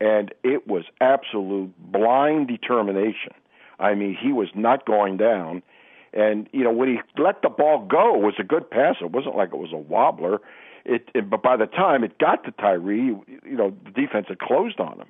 and 0.00 0.32
it 0.42 0.66
was 0.66 0.84
absolute 1.00 1.72
blind 1.78 2.48
determination. 2.48 3.32
I 3.78 3.94
mean, 3.94 4.16
he 4.20 4.32
was 4.32 4.48
not 4.54 4.86
going 4.86 5.16
down. 5.16 5.62
And 6.12 6.48
you 6.52 6.64
know, 6.64 6.72
when 6.72 6.88
he 6.88 7.22
let 7.22 7.42
the 7.42 7.48
ball 7.48 7.86
go, 7.86 8.14
it 8.16 8.22
was 8.22 8.34
a 8.38 8.44
good 8.44 8.70
pass. 8.70 8.96
It 9.00 9.10
wasn't 9.10 9.36
like 9.36 9.52
it 9.52 9.58
was 9.58 9.72
a 9.72 9.76
wobbler. 9.76 10.40
It, 10.84 11.10
it 11.14 11.28
but 11.28 11.42
by 11.42 11.56
the 11.56 11.66
time 11.66 12.02
it 12.02 12.18
got 12.18 12.44
to 12.44 12.50
Tyree, 12.52 13.06
you 13.06 13.40
know, 13.44 13.76
the 13.84 13.90
defense 13.90 14.26
had 14.28 14.38
closed 14.38 14.80
on 14.80 15.00
him. 15.00 15.08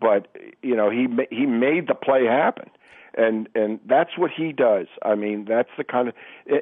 But 0.00 0.28
you 0.62 0.76
know, 0.76 0.90
he 0.90 1.08
he 1.30 1.46
made 1.46 1.88
the 1.88 1.94
play 1.94 2.24
happen. 2.26 2.70
And 3.16 3.48
and 3.54 3.80
that's 3.86 4.16
what 4.16 4.30
he 4.30 4.52
does. 4.52 4.86
I 5.02 5.14
mean, 5.14 5.46
that's 5.46 5.70
the 5.76 5.84
kind 5.84 6.08
of 6.08 6.14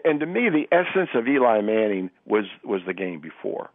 and 0.05 0.21
to 0.21 0.27
me 0.27 0.49
the 0.49 0.69
essence 0.73 1.11
of 1.15 1.27
Eli 1.27 1.61
Manning 1.61 2.11
was 2.25 2.45
was 2.65 2.83
the 2.87 2.95
game 2.95 3.21
before. 3.21 3.69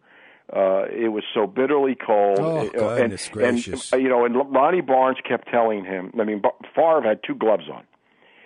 Uh, 0.54 0.86
it 0.92 1.10
was 1.14 1.24
so 1.34 1.48
bitterly 1.48 1.96
cold. 1.96 2.40
Oh, 2.40 2.70
goodness 2.70 3.26
and, 3.28 3.34
gracious. 3.34 3.94
And, 3.94 4.02
you 4.02 4.10
know, 4.10 4.26
and 4.26 4.36
Ronnie 4.54 4.82
Barnes 4.82 5.18
kept 5.28 5.48
telling 5.48 5.86
him. 5.86 6.12
I 6.20 6.26
mean, 6.26 6.42
Favre 6.76 7.02
had 7.02 7.22
two 7.26 7.36
gloves 7.36 7.70
on, 7.72 7.84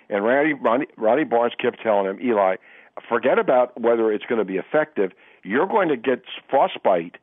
and 0.08 0.24
Randy, 0.24 0.52
Ronnie, 0.52 0.86
Ronnie 0.96 1.24
Barnes 1.24 1.54
kept 1.60 1.82
telling 1.82 2.06
him, 2.06 2.20
Eli, 2.20 2.56
forget 3.08 3.38
about 3.40 3.80
whether 3.80 4.12
it's 4.12 4.24
going 4.26 4.38
to 4.38 4.44
be 4.44 4.56
effective. 4.56 5.10
You're 5.42 5.66
going 5.66 5.88
to 5.88 5.96
get 5.96 6.22
frostbite 6.48 7.16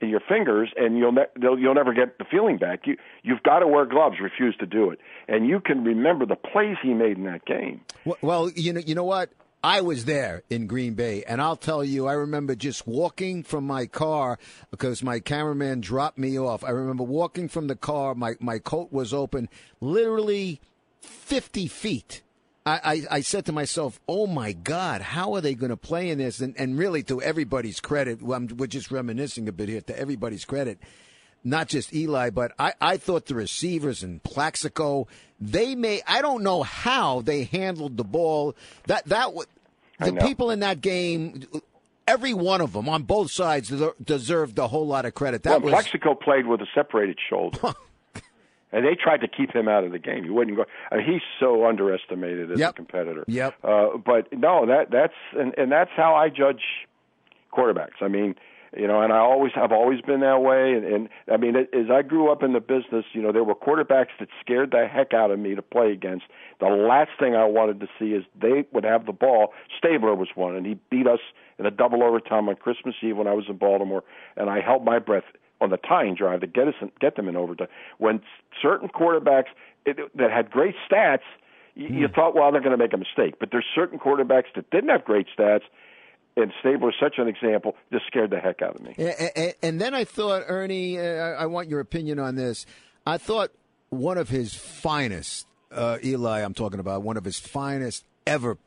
in 0.00 0.08
your 0.08 0.20
fingers, 0.20 0.70
and 0.76 0.96
you'll 0.96 1.12
ne- 1.12 1.26
you'll 1.40 1.74
never 1.74 1.92
get 1.92 2.18
the 2.18 2.24
feeling 2.24 2.58
back. 2.58 2.86
You 2.86 2.96
you've 3.24 3.42
got 3.42 3.58
to 3.60 3.66
wear 3.66 3.84
gloves. 3.86 4.20
Refuse 4.20 4.56
to 4.58 4.66
do 4.66 4.90
it, 4.90 5.00
and 5.26 5.48
you 5.48 5.58
can 5.58 5.82
remember 5.82 6.24
the 6.26 6.36
plays 6.36 6.76
he 6.80 6.94
made 6.94 7.16
in 7.16 7.24
that 7.24 7.44
game. 7.44 7.80
Well, 8.20 8.50
you 8.54 8.72
know, 8.72 8.80
you 8.86 8.94
know 8.94 9.04
what. 9.04 9.30
I 9.62 9.80
was 9.80 10.04
there 10.04 10.44
in 10.48 10.68
Green 10.68 10.94
Bay, 10.94 11.24
and 11.24 11.42
I'll 11.42 11.56
tell 11.56 11.82
you, 11.82 12.06
I 12.06 12.12
remember 12.12 12.54
just 12.54 12.86
walking 12.86 13.42
from 13.42 13.66
my 13.66 13.86
car 13.86 14.38
because 14.70 15.02
my 15.02 15.18
cameraman 15.18 15.80
dropped 15.80 16.16
me 16.16 16.38
off. 16.38 16.62
I 16.62 16.70
remember 16.70 17.02
walking 17.02 17.48
from 17.48 17.66
the 17.66 17.74
car, 17.74 18.14
my, 18.14 18.34
my 18.38 18.60
coat 18.60 18.92
was 18.92 19.12
open, 19.12 19.48
literally 19.80 20.60
50 21.00 21.66
feet. 21.66 22.22
I, 22.64 22.80
I, 22.84 23.16
I 23.16 23.20
said 23.22 23.46
to 23.46 23.52
myself, 23.52 23.98
oh 24.06 24.28
my 24.28 24.52
God, 24.52 25.00
how 25.00 25.34
are 25.34 25.40
they 25.40 25.54
going 25.54 25.70
to 25.70 25.76
play 25.76 26.10
in 26.10 26.18
this? 26.18 26.40
And, 26.40 26.54
and 26.56 26.78
really, 26.78 27.02
to 27.04 27.20
everybody's 27.20 27.80
credit, 27.80 28.22
well, 28.22 28.46
we're 28.56 28.66
just 28.68 28.92
reminiscing 28.92 29.48
a 29.48 29.52
bit 29.52 29.68
here, 29.68 29.80
to 29.80 29.98
everybody's 29.98 30.44
credit, 30.44 30.78
not 31.44 31.68
just 31.68 31.94
Eli, 31.94 32.30
but 32.30 32.52
I, 32.58 32.74
I 32.80 32.96
thought 32.96 33.26
the 33.26 33.34
receivers 33.34 34.02
and 34.02 34.22
Plaxico, 34.22 35.06
they 35.40 35.74
may, 35.74 36.02
I 36.06 36.22
don't 36.22 36.42
know 36.42 36.62
how 36.62 37.20
they 37.20 37.44
handled 37.44 37.96
the 37.96 38.04
ball. 38.04 38.54
That, 38.86 39.06
that, 39.06 39.30
the 40.00 40.12
people 40.14 40.50
in 40.50 40.60
that 40.60 40.80
game, 40.80 41.44
every 42.06 42.34
one 42.34 42.60
of 42.60 42.72
them 42.72 42.88
on 42.88 43.02
both 43.02 43.30
sides 43.30 43.72
deserved 44.02 44.58
a 44.58 44.68
whole 44.68 44.86
lot 44.86 45.04
of 45.04 45.14
credit. 45.14 45.42
That 45.44 45.50
well, 45.50 45.60
was, 45.60 45.72
Plaxico 45.72 46.14
played 46.14 46.46
with 46.46 46.60
a 46.60 46.66
separated 46.74 47.18
shoulder. 47.28 47.58
and 48.72 48.84
they 48.84 48.94
tried 48.94 49.20
to 49.20 49.28
keep 49.28 49.54
him 49.54 49.68
out 49.68 49.84
of 49.84 49.92
the 49.92 49.98
game. 49.98 50.24
He 50.24 50.30
wouldn't 50.30 50.56
go. 50.56 50.64
I 50.90 50.96
mean, 50.96 51.06
he's 51.06 51.22
so 51.40 51.66
underestimated 51.66 52.52
as 52.52 52.58
Yep. 52.58 52.70
a 52.70 52.72
competitor. 52.74 53.24
Yep. 53.26 53.54
Uh, 53.62 53.86
but 54.04 54.32
no, 54.32 54.66
that 54.66 54.90
that's 54.90 55.14
and, 55.38 55.54
and 55.56 55.72
that's 55.72 55.90
how 55.96 56.14
I 56.14 56.28
judge 56.28 56.62
quarterbacks. 57.52 58.00
I 58.00 58.08
mean, 58.08 58.34
you 58.76 58.86
know, 58.86 59.00
and 59.00 59.12
I 59.12 59.18
always 59.18 59.52
have 59.54 59.72
always 59.72 60.00
been 60.00 60.20
that 60.20 60.42
way. 60.42 60.72
And, 60.72 60.84
and 60.84 61.08
I 61.32 61.36
mean, 61.36 61.56
as 61.56 61.90
I 61.90 62.02
grew 62.02 62.30
up 62.30 62.42
in 62.42 62.52
the 62.52 62.60
business, 62.60 63.04
you 63.12 63.22
know, 63.22 63.32
there 63.32 63.44
were 63.44 63.54
quarterbacks 63.54 64.08
that 64.20 64.28
scared 64.40 64.72
the 64.72 64.86
heck 64.86 65.14
out 65.14 65.30
of 65.30 65.38
me 65.38 65.54
to 65.54 65.62
play 65.62 65.92
against. 65.92 66.24
The 66.60 66.66
last 66.66 67.10
thing 67.18 67.34
I 67.34 67.44
wanted 67.44 67.80
to 67.80 67.88
see 67.98 68.12
is 68.12 68.24
they 68.40 68.66
would 68.72 68.84
have 68.84 69.06
the 69.06 69.12
ball. 69.12 69.52
Stabler 69.76 70.14
was 70.14 70.28
one, 70.34 70.54
and 70.56 70.66
he 70.66 70.78
beat 70.90 71.06
us 71.06 71.20
in 71.58 71.66
a 71.66 71.70
double 71.70 72.02
overtime 72.02 72.48
on 72.48 72.56
Christmas 72.56 72.94
Eve 73.02 73.16
when 73.16 73.26
I 73.26 73.32
was 73.32 73.46
in 73.48 73.56
Baltimore, 73.56 74.04
and 74.36 74.50
I 74.50 74.60
held 74.60 74.84
my 74.84 74.98
breath 74.98 75.24
on 75.60 75.70
the 75.70 75.76
tying 75.76 76.14
drive 76.14 76.40
to 76.40 76.46
get 76.46 76.68
us 76.68 76.74
get 77.00 77.16
them 77.16 77.28
in 77.28 77.36
overtime. 77.36 77.68
When 77.98 78.20
certain 78.62 78.88
quarterbacks 78.88 79.48
it, 79.84 79.96
that 80.16 80.30
had 80.30 80.50
great 80.50 80.74
stats, 80.88 81.26
you, 81.74 81.88
you 81.88 82.08
thought, 82.08 82.34
well, 82.34 82.50
they're 82.52 82.60
going 82.60 82.76
to 82.76 82.82
make 82.82 82.92
a 82.92 82.98
mistake. 82.98 83.36
But 83.38 83.50
there's 83.52 83.66
certain 83.74 83.98
quarterbacks 83.98 84.52
that 84.56 84.70
didn't 84.70 84.90
have 84.90 85.04
great 85.04 85.26
stats, 85.36 85.62
and 86.40 86.52
Stabler 86.60 86.90
is 86.90 86.94
such 87.00 87.14
an 87.18 87.28
example. 87.28 87.74
Just 87.92 88.06
scared 88.06 88.30
the 88.30 88.38
heck 88.38 88.62
out 88.62 88.76
of 88.76 88.82
me. 88.82 88.94
And, 88.98 89.30
and, 89.36 89.54
and 89.62 89.80
then 89.80 89.94
I 89.94 90.04
thought, 90.04 90.44
Ernie, 90.46 90.98
uh, 90.98 91.02
I 91.02 91.46
want 91.46 91.68
your 91.68 91.80
opinion 91.80 92.18
on 92.18 92.34
this. 92.36 92.64
I 93.06 93.18
thought 93.18 93.50
one 93.90 94.18
of 94.18 94.28
his 94.28 94.54
finest, 94.54 95.46
uh, 95.72 95.98
Eli, 96.04 96.40
I'm 96.42 96.54
talking 96.54 96.80
about, 96.80 97.02
one 97.02 97.16
of 97.16 97.24
his 97.24 97.38
finest 97.38 98.04
ever, 98.26 98.58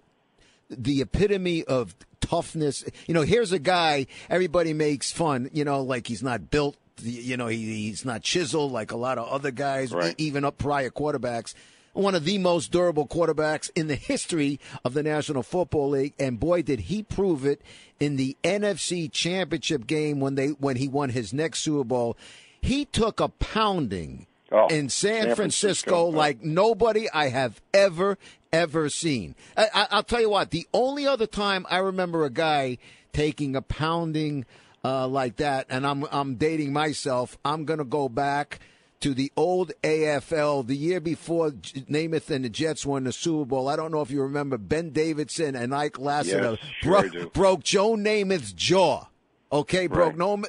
the 0.70 1.02
epitome 1.02 1.64
of 1.64 1.96
toughness. 2.20 2.84
You 3.08 3.14
know, 3.14 3.22
here's 3.22 3.52
a 3.52 3.60
guy 3.60 4.08
everybody 4.30 4.74
makes 4.74 5.12
fun, 5.12 5.50
you 5.54 5.64
know, 5.66 5.82
like 5.82 6.08
he's 6.08 6.24
not 6.24 6.50
built, 6.50 6.76
you 7.02 7.38
know, 7.38 7.48
he, 7.48 7.58
he's 7.88 8.06
not 8.06 8.22
chiseled 8.22 8.72
like 8.72 8.92
a 8.92 8.98
lot 8.98 9.18
of 9.18 9.28
other 9.28 9.52
guys, 9.52 9.92
Right. 9.92 10.16
even 10.18 10.46
up 10.46 10.58
prior 10.58 10.90
quarterbacks. 10.90 11.54
One 11.94 12.16
of 12.16 12.24
the 12.24 12.38
most 12.38 12.72
durable 12.72 13.08
quarterbacks 13.08 13.70
in 13.76 13.88
the 13.88 13.96
history 13.96 14.60
of 14.86 14.94
the 14.94 15.04
National 15.04 15.44
Football 15.44 15.90
League, 15.90 16.14
and 16.18 16.40
boy, 16.40 16.62
did 16.62 16.82
he 16.82 17.04
prove 17.04 17.46
it 17.46 17.62
in 18.00 18.16
the 18.16 18.38
NFC 18.44 19.12
Championship 19.12 19.88
game 19.88 20.20
when 20.20 20.36
they 20.36 20.50
when 20.50 20.78
he 20.78 20.88
won 20.88 21.10
his 21.10 21.34
next 21.34 21.60
Super 21.60 21.84
Bowl. 21.84 22.18
He 22.62 22.86
took 22.86 23.20
a 23.20 23.28
pounding 23.30 24.28
Oh, 24.54 24.68
in 24.68 24.90
San, 24.90 25.24
San 25.24 25.36
Francisco, 25.36 25.92
Francisco, 25.92 26.06
like 26.08 26.44
nobody 26.44 27.10
I 27.10 27.30
have 27.30 27.62
ever 27.74 28.18
ever 28.52 28.90
seen. 28.90 29.34
I, 29.56 29.70
I, 29.74 29.88
I'll 29.92 30.04
tell 30.04 30.20
you 30.20 30.30
what. 30.30 30.52
The 30.52 30.68
only 30.74 31.08
other 31.08 31.26
time 31.26 31.66
I 31.70 31.78
remember 31.78 32.26
a 32.26 32.30
guy 32.30 32.78
taking 33.14 33.56
a 33.56 33.62
pounding 33.62 34.46
uh, 34.84 35.08
like 35.08 35.38
that, 35.38 35.68
and 35.70 35.88
I'm 35.88 36.06
I'm 36.12 36.36
dating 36.36 36.74
myself. 36.74 37.38
I'm 37.46 37.64
gonna 37.64 37.86
go 37.86 38.10
back 38.10 38.60
to 39.02 39.14
the 39.14 39.32
old 39.36 39.72
AFL, 39.84 40.66
the 40.66 40.76
year 40.76 41.00
before 41.00 41.52
Namath 41.52 42.30
and 42.30 42.46
the 42.46 42.50
Jets 42.50 42.86
won 42.86 43.04
the 43.04 43.12
Super 43.12 43.46
Bowl. 43.46 43.68
I 43.68 43.76
don't 43.76 43.92
know 43.92 44.02
if 44.02 44.10
you 44.12 44.22
remember 44.22 44.58
Ben 44.58 44.90
Davidson 44.92 45.56
and 45.56 45.74
Ike 45.76 46.00
Lassiter 46.00 46.58
Yes, 46.62 46.72
bro- 46.84 47.10
do. 47.10 47.30
broke 47.30 47.64
Joe 47.64 47.96
Namath's 47.96 48.54
jaw. 48.54 49.06
Okay, 49.54 49.88
broke 49.88 50.18
Right. 50.18 50.18
no, 50.18 50.44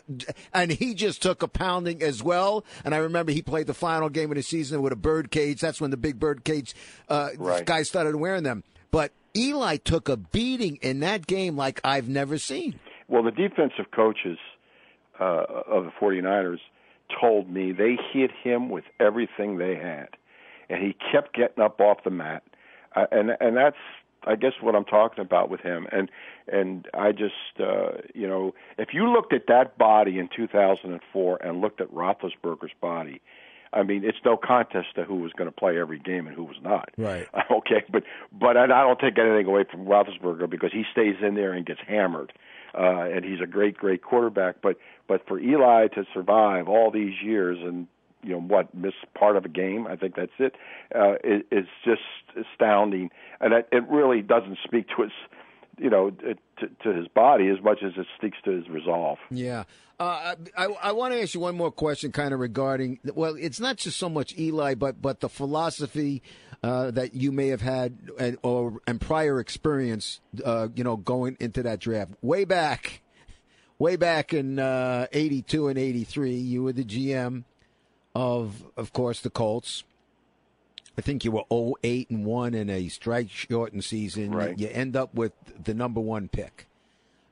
and 0.54 0.70
he 0.70 0.94
just 0.94 1.20
took 1.22 1.42
a 1.42 1.48
pounding 1.48 2.02
as 2.02 2.22
well. 2.22 2.64
And 2.84 2.94
I 2.94 2.98
remember 2.98 3.32
he 3.32 3.42
played 3.42 3.66
the 3.66 3.74
final 3.74 4.08
game 4.08 4.30
of 4.30 4.36
the 4.36 4.42
season 4.44 4.80
with 4.80 4.92
a 4.92 4.96
bird 4.96 5.32
cage. 5.32 5.60
That's 5.60 5.80
when 5.80 5.90
the 5.90 5.96
big 5.96 6.20
bird 6.20 6.44
cage 6.44 6.72
uh, 7.08 7.30
Right. 7.36 7.66
guys 7.66 7.88
started 7.88 8.14
wearing 8.14 8.44
them. 8.44 8.62
But 8.92 9.10
Eli 9.36 9.78
took 9.78 10.08
a 10.08 10.16
beating 10.16 10.76
in 10.82 11.00
that 11.00 11.26
game 11.26 11.56
like 11.56 11.80
I've 11.82 12.08
never 12.08 12.38
seen. 12.38 12.78
Well, 13.08 13.24
the 13.24 13.32
defensive 13.32 13.86
coaches 13.92 14.38
uh, 15.18 15.46
of 15.66 15.84
the 15.84 15.90
49ers 16.00 16.58
told 17.20 17.50
me 17.50 17.72
they 17.72 17.96
hit 18.12 18.30
him 18.42 18.68
with 18.68 18.84
everything 19.00 19.58
they 19.58 19.74
had, 19.74 20.08
and 20.68 20.82
he 20.82 20.96
kept 21.12 21.34
getting 21.34 21.62
up 21.62 21.80
off 21.80 21.98
the 22.04 22.10
mat, 22.10 22.42
uh, 22.94 23.06
and 23.10 23.30
and 23.40 23.56
that's 23.56 23.76
I 24.24 24.36
guess 24.36 24.52
what 24.60 24.74
I'm 24.74 24.84
talking 24.84 25.22
about 25.22 25.50
with 25.50 25.60
him, 25.60 25.86
and 25.90 26.10
and 26.48 26.86
I 26.94 27.12
just 27.12 27.60
uh, 27.60 27.98
you 28.14 28.28
know 28.28 28.54
if 28.78 28.88
you 28.92 29.08
looked 29.08 29.32
at 29.32 29.46
that 29.48 29.78
body 29.78 30.18
in 30.18 30.28
2004 30.34 31.38
and 31.42 31.60
looked 31.60 31.80
at 31.80 31.90
Roethlisberger's 31.92 32.72
body. 32.80 33.20
I 33.74 33.82
mean, 33.84 34.04
it's 34.04 34.18
no 34.22 34.36
contest 34.36 34.88
to 34.96 35.04
who 35.04 35.16
was 35.16 35.32
going 35.32 35.48
to 35.48 35.56
play 35.56 35.78
every 35.78 35.98
game 35.98 36.26
and 36.26 36.36
who 36.36 36.44
was 36.44 36.58
not. 36.62 36.90
Right. 36.98 37.26
Okay, 37.50 37.82
but 37.90 38.02
but 38.30 38.56
I 38.56 38.64
I 38.64 38.66
don't 38.66 38.98
take 38.98 39.18
anything 39.18 39.46
away 39.46 39.64
from 39.70 39.86
Roethlisberger 39.86 40.48
because 40.50 40.72
he 40.72 40.84
stays 40.92 41.16
in 41.22 41.34
there 41.36 41.52
and 41.52 41.64
gets 41.64 41.80
hammered, 41.86 42.32
uh, 42.74 43.08
and 43.12 43.24
he's 43.24 43.40
a 43.42 43.46
great 43.46 43.76
great 43.76 44.02
quarterback. 44.02 44.56
But 44.62 44.76
but 45.08 45.26
for 45.26 45.38
Eli 45.38 45.88
to 45.88 46.04
survive 46.12 46.68
all 46.68 46.90
these 46.90 47.14
years 47.22 47.58
and 47.60 47.86
you 48.22 48.30
know 48.30 48.40
what 48.40 48.74
miss 48.74 48.94
part 49.14 49.36
of 49.36 49.44
a 49.44 49.48
game, 49.48 49.86
I 49.86 49.96
think 49.96 50.14
that's 50.14 50.32
it. 50.38 50.54
Uh, 50.94 51.14
is, 51.24 51.42
is 51.50 51.66
just 51.84 52.00
astounding, 52.36 53.10
and 53.40 53.52
it, 53.52 53.68
it 53.72 53.88
really 53.88 54.22
doesn't 54.22 54.58
speak 54.64 54.88
to 54.96 55.02
his 55.02 55.12
you 55.78 55.90
know 55.90 56.10
to, 56.10 56.68
to 56.82 56.94
his 56.94 57.08
body 57.08 57.48
as 57.48 57.62
much 57.62 57.82
as 57.84 57.92
it 57.96 58.06
speaks 58.16 58.38
to 58.44 58.50
his 58.50 58.68
resolve. 58.68 59.18
Yeah. 59.30 59.64
Uh, 60.00 60.34
I, 60.56 60.64
I 60.82 60.92
want 60.92 61.14
to 61.14 61.22
ask 61.22 61.34
you 61.34 61.40
one 61.40 61.56
more 61.56 61.70
question, 61.70 62.10
kind 62.10 62.34
of 62.34 62.40
regarding. 62.40 62.98
Well, 63.14 63.36
it's 63.38 63.60
not 63.60 63.76
just 63.76 63.98
so 63.98 64.08
much 64.08 64.36
Eli, 64.36 64.74
but 64.74 65.00
but 65.00 65.20
the 65.20 65.28
philosophy 65.28 66.22
uh, 66.62 66.90
that 66.92 67.14
you 67.14 67.32
may 67.32 67.48
have 67.48 67.60
had 67.60 67.98
and, 68.18 68.38
or 68.42 68.80
and 68.86 69.00
prior 69.00 69.40
experience, 69.40 70.20
uh, 70.44 70.68
you 70.74 70.84
know, 70.84 70.96
going 70.96 71.36
into 71.40 71.62
that 71.62 71.80
draft 71.80 72.12
way 72.22 72.44
back, 72.44 73.02
way 73.78 73.96
back 73.96 74.32
in 74.32 74.58
uh, 74.58 75.06
'82 75.12 75.68
and 75.68 75.78
'83. 75.78 76.34
You 76.34 76.62
were 76.62 76.72
the 76.72 76.84
GM 76.84 77.44
of, 78.14 78.64
of 78.76 78.92
course, 78.92 79.20
the 79.20 79.30
Colts. 79.30 79.84
I 80.96 81.00
think 81.00 81.24
you 81.24 81.32
were 81.32 81.76
08 81.82 82.10
and 82.10 82.26
1 82.26 82.54
in 82.54 82.68
a 82.68 82.88
strike 82.88 83.30
shortened 83.30 83.84
season. 83.84 84.32
Right. 84.32 84.58
You 84.58 84.68
end 84.68 84.94
up 84.94 85.14
with 85.14 85.32
the 85.62 85.72
number 85.72 86.00
one 86.00 86.28
pick. 86.28 86.66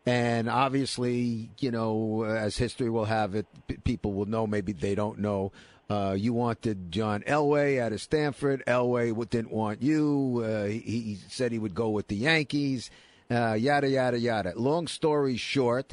And 0.06 0.49
obviously, 0.49 1.50
you 1.58 1.70
know, 1.70 2.25
as 2.25 2.56
history 2.56 2.88
will 2.88 3.04
have 3.04 3.34
it, 3.34 3.46
people 3.84 4.14
will 4.14 4.25
know. 4.25 4.46
Maybe 4.46 4.72
they 4.72 4.94
don't 4.94 5.18
know. 5.18 5.52
Uh, 5.90 6.12
you 6.12 6.32
wanted 6.32 6.92
John 6.92 7.23
Elway 7.23 7.80
out 7.80 7.92
of 7.92 8.00
Stanford. 8.00 8.62
Elway 8.64 9.28
didn't 9.28 9.50
want 9.50 9.82
you. 9.82 10.44
Uh, 10.47 10.66
he, 10.66 10.78
he, 10.78 11.18
said 11.28 11.50
he 11.50 11.59
would 11.59 11.75
go 11.75 11.90
with 11.90 12.06
the 12.06 12.14
Yankees. 12.14 12.90
Uh, 13.28 13.54
yada 13.54 13.88
yada 13.88 14.18
yada. 14.18 14.52
Long 14.54 14.87
story 14.87 15.37
short, 15.37 15.92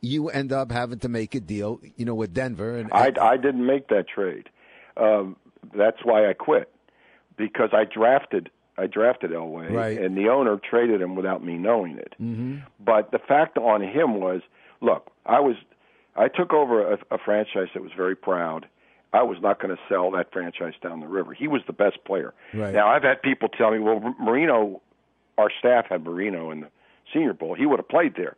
you 0.00 0.30
end 0.30 0.50
up 0.50 0.72
having 0.72 0.98
to 1.00 1.10
make 1.10 1.34
a 1.34 1.40
deal, 1.40 1.80
you 1.96 2.06
know, 2.06 2.14
with 2.14 2.32
Denver. 2.32 2.78
And 2.78 2.90
I, 2.92 3.12
I 3.20 3.36
didn't 3.36 3.66
make 3.66 3.88
that 3.88 4.08
trade. 4.08 4.48
Um, 4.96 5.36
that's 5.76 5.98
why 6.04 6.28
I 6.28 6.32
quit 6.32 6.70
because 7.36 7.70
I 7.72 7.84
drafted 7.84 8.50
I 8.76 8.86
drafted 8.86 9.30
Elway, 9.30 9.70
right. 9.70 9.98
and 9.98 10.16
the 10.16 10.28
owner 10.30 10.58
traded 10.58 11.00
him 11.00 11.14
without 11.16 11.44
me 11.44 11.54
knowing 11.54 11.96
it. 11.98 12.14
Mm-hmm. 12.20 12.58
But 12.80 13.12
the 13.12 13.20
fact 13.20 13.56
on 13.56 13.82
him 13.82 14.20
was, 14.20 14.40
look, 14.80 15.10
I 15.26 15.40
was 15.40 15.56
I 16.16 16.28
took 16.28 16.52
over 16.52 16.94
a, 16.94 16.98
a 17.10 17.18
franchise 17.18 17.68
that 17.74 17.82
was 17.82 17.92
very 17.96 18.16
proud. 18.16 18.66
I 19.14 19.22
was 19.22 19.38
not 19.40 19.60
going 19.60 19.74
to 19.74 19.80
sell 19.88 20.10
that 20.10 20.32
franchise 20.32 20.74
down 20.82 21.00
the 21.00 21.06
river. 21.06 21.32
He 21.32 21.48
was 21.48 21.62
the 21.66 21.72
best 21.72 22.04
player. 22.04 22.34
Right. 22.52 22.74
Now 22.74 22.88
I've 22.88 23.04
had 23.04 23.22
people 23.22 23.48
tell 23.48 23.70
me, 23.70 23.78
well, 23.78 24.00
Marino, 24.20 24.82
our 25.38 25.50
staff 25.58 25.86
had 25.88 26.04
Marino 26.04 26.50
in 26.50 26.60
the 26.60 26.68
Senior 27.12 27.32
Bowl. 27.32 27.54
He 27.54 27.64
would 27.64 27.78
have 27.78 27.88
played 27.88 28.16
there. 28.16 28.36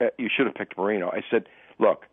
Uh, 0.00 0.06
you 0.18 0.28
should 0.34 0.46
have 0.46 0.54
picked 0.54 0.76
Marino. 0.76 1.08
I 1.08 1.22
said, 1.30 1.48
look, 1.78 2.06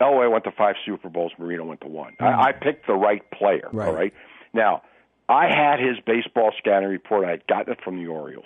Elway 0.00 0.30
went 0.30 0.44
to 0.44 0.52
five 0.52 0.76
Super 0.84 1.08
Bowls. 1.08 1.32
Marino 1.38 1.64
went 1.64 1.80
to 1.80 1.88
one. 1.88 2.12
Mm-hmm. 2.20 2.24
I, 2.24 2.48
I 2.48 2.52
picked 2.52 2.86
the 2.86 2.94
right 2.94 3.28
player. 3.30 3.68
Right. 3.72 3.88
All 3.88 3.94
right. 3.94 4.14
Now 4.52 4.82
I 5.28 5.46
had 5.46 5.80
his 5.80 5.98
baseball 6.04 6.52
scouting 6.58 6.88
report. 6.88 7.24
I 7.24 7.30
had 7.30 7.46
gotten 7.46 7.72
it 7.72 7.80
from 7.82 7.96
the 8.02 8.08
Orioles. 8.08 8.44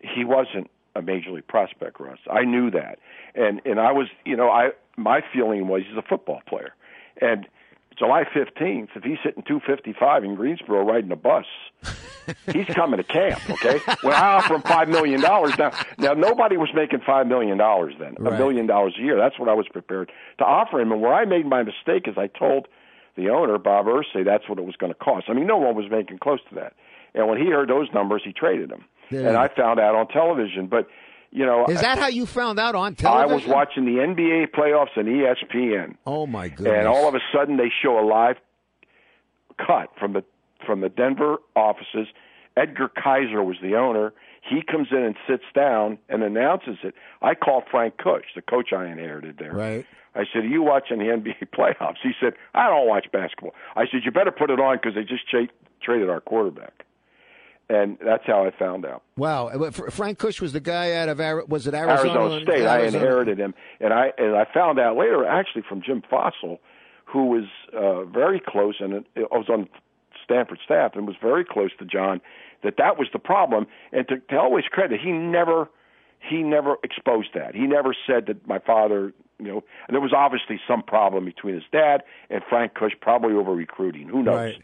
He 0.00 0.24
wasn't 0.24 0.68
a 0.94 1.02
major 1.02 1.30
league 1.30 1.46
prospect, 1.46 2.00
Russ. 2.00 2.18
I 2.30 2.42
knew 2.42 2.70
that, 2.72 2.98
and 3.34 3.62
and 3.64 3.80
I 3.80 3.92
was, 3.92 4.08
you 4.24 4.36
know, 4.36 4.50
I 4.50 4.70
my 4.96 5.22
feeling 5.32 5.68
was 5.68 5.82
he's 5.88 5.96
a 5.96 6.02
football 6.02 6.42
player, 6.46 6.74
and 7.20 7.46
July 7.98 8.24
fifteenth, 8.32 8.90
if 8.94 9.04
he's 9.04 9.18
hitting 9.22 9.42
two 9.46 9.60
fifty 9.60 9.92
five 9.92 10.24
in 10.24 10.34
Greensboro 10.34 10.84
riding 10.84 11.12
a 11.12 11.16
bus, 11.16 11.44
he's 12.52 12.66
coming 12.66 12.96
to 12.98 13.04
camp. 13.04 13.38
Okay, 13.50 13.78
when 14.02 14.14
I 14.14 14.34
offer 14.36 14.54
him 14.54 14.62
five 14.62 14.88
million 14.88 15.20
dollars 15.20 15.56
now, 15.58 15.72
now 15.98 16.14
nobody 16.14 16.56
was 16.56 16.70
making 16.74 17.00
five 17.00 17.26
million 17.26 17.58
dollars 17.58 17.94
then, 17.98 18.16
a 18.18 18.22
Right. 18.22 18.38
million 18.38 18.66
dollars 18.66 18.94
a 18.98 19.02
year. 19.02 19.16
That's 19.16 19.38
what 19.38 19.48
I 19.48 19.54
was 19.54 19.68
prepared 19.68 20.10
to 20.38 20.44
offer 20.44 20.80
him, 20.80 20.90
and 20.92 21.00
where 21.02 21.12
I 21.14 21.24
made 21.26 21.46
my 21.46 21.62
mistake 21.62 22.08
is 22.08 22.14
I 22.16 22.28
told 22.28 22.66
the 23.14 23.28
owner, 23.28 23.58
Bob 23.58 23.86
Irsay, 23.86 24.24
that's 24.24 24.48
what 24.48 24.58
it 24.58 24.64
was 24.64 24.74
going 24.76 24.90
to 24.92 24.98
cost. 24.98 25.26
I 25.28 25.34
mean, 25.34 25.46
no 25.46 25.58
one 25.58 25.76
was 25.76 25.90
making 25.90 26.18
close 26.18 26.40
to 26.48 26.54
that. 26.54 26.72
And 27.14 27.28
when 27.28 27.36
he 27.36 27.50
heard 27.50 27.68
those 27.68 27.88
numbers, 27.92 28.22
he 28.24 28.32
traded 28.32 28.70
him. 28.70 28.86
Yeah. 29.10 29.28
And 29.28 29.36
I 29.36 29.48
found 29.48 29.78
out 29.78 29.94
on 29.94 30.08
television. 30.08 30.66
But, 30.66 30.88
you 31.32 31.46
know, 31.46 31.64
Is 31.66 31.80
that 31.80 31.98
how 31.98 32.08
you 32.08 32.26
found 32.26 32.60
out 32.60 32.74
on 32.74 32.94
television? 32.94 33.30
I 33.30 33.34
was 33.34 33.46
watching 33.46 33.84
the 33.86 34.02
NBA 34.02 34.48
playoffs 34.52 34.96
on 34.96 35.04
ESPN. 35.06 35.96
Oh 36.06 36.26
my 36.26 36.48
goodness! 36.48 36.74
And 36.78 36.86
all 36.86 37.08
of 37.08 37.14
a 37.14 37.20
sudden, 37.34 37.56
they 37.56 37.70
show 37.82 37.98
a 37.98 38.04
live 38.06 38.36
cut 39.58 39.88
from 39.98 40.12
the 40.12 40.24
from 40.66 40.80
the 40.80 40.88
Denver 40.88 41.38
offices. 41.56 42.06
Edgar 42.56 42.88
Kaiser 42.88 43.42
was 43.42 43.56
the 43.62 43.76
owner. 43.76 44.12
He 44.48 44.60
comes 44.62 44.88
in 44.90 44.98
and 44.98 45.14
sits 45.26 45.44
down 45.54 45.98
and 46.08 46.22
announces 46.22 46.76
it. 46.82 46.94
I 47.22 47.34
called 47.34 47.64
Frank 47.70 47.96
Kush, 47.96 48.24
the 48.34 48.42
coach 48.42 48.72
I 48.72 48.86
inherited 48.90 49.38
there. 49.38 49.52
right. 49.52 49.86
I 50.14 50.24
said, 50.32 50.42
"Are 50.44 50.46
you 50.46 50.62
watching 50.62 50.98
the 50.98 51.06
NBA 51.06 51.46
playoffs?" 51.54 51.96
He 52.02 52.12
said, 52.20 52.34
"I 52.54 52.68
don't 52.68 52.86
watch 52.86 53.06
basketball." 53.12 53.54
I 53.76 53.86
said, 53.90 54.00
"You 54.04 54.10
better 54.10 54.32
put 54.32 54.50
it 54.50 54.60
on 54.60 54.76
because 54.76 54.94
they 54.94 55.04
just 55.04 55.26
cha- 55.28 55.46
traded 55.82 56.10
our 56.10 56.20
quarterback." 56.20 56.84
And 57.68 57.96
that's 58.04 58.24
how 58.26 58.44
I 58.44 58.50
found 58.50 58.84
out. 58.84 59.02
Wow. 59.16 59.48
Uh, 59.48 59.70
Fr- 59.70 59.90
Frank 59.90 60.18
Kush 60.18 60.40
was 60.40 60.52
the 60.52 60.60
guy 60.60 60.92
out 60.92 61.08
of 61.08 61.18
was 61.48 61.66
it 61.66 61.74
Arizona? 61.74 62.20
Arizona 62.20 62.40
State. 62.42 62.66
I 62.66 62.80
inherited 62.84 63.38
him, 63.38 63.54
and 63.80 63.92
I 63.94 64.12
and 64.18 64.36
I 64.36 64.46
found 64.52 64.78
out 64.78 64.96
later, 64.96 65.24
actually, 65.24 65.62
from 65.68 65.80
Jim 65.80 66.02
Fassel, 66.10 66.58
who 67.04 67.26
was 67.26 67.44
uh, 67.72 68.04
very 68.04 68.40
close, 68.40 68.76
and 68.80 69.04
I 69.16 69.36
was 69.36 69.48
on 69.48 69.68
Stanford 70.22 70.58
staff, 70.64 70.92
and 70.94 71.06
was 71.06 71.16
very 71.20 71.44
close 71.44 71.70
to 71.78 71.84
John. 71.84 72.20
That 72.62 72.74
that 72.78 72.98
was 72.98 73.08
the 73.12 73.18
problem, 73.18 73.66
and 73.92 74.06
to, 74.08 74.18
to 74.18 74.36
always 74.38 74.64
credit, 74.70 75.00
he 75.00 75.10
never 75.10 75.68
he 76.20 76.42
never 76.42 76.76
exposed 76.82 77.30
that. 77.34 77.54
He 77.54 77.66
never 77.66 77.94
said 78.06 78.26
that 78.26 78.46
my 78.46 78.58
father, 78.58 79.12
you 79.38 79.46
know, 79.46 79.64
there 79.88 80.00
was 80.00 80.12
obviously 80.12 80.60
some 80.68 80.82
problem 80.82 81.24
between 81.24 81.54
his 81.54 81.64
dad 81.72 82.02
and 82.30 82.42
Frank 82.48 82.74
Kush, 82.74 82.92
probably 83.00 83.34
over 83.34 83.52
recruiting. 83.52 84.08
Who 84.08 84.22
knows? 84.22 84.36
Right. 84.36 84.62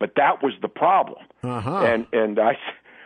But 0.00 0.14
that 0.16 0.42
was 0.42 0.54
the 0.60 0.68
problem. 0.68 1.22
Uh-huh. 1.44 1.84
And 1.84 2.06
and 2.12 2.40
I 2.40 2.56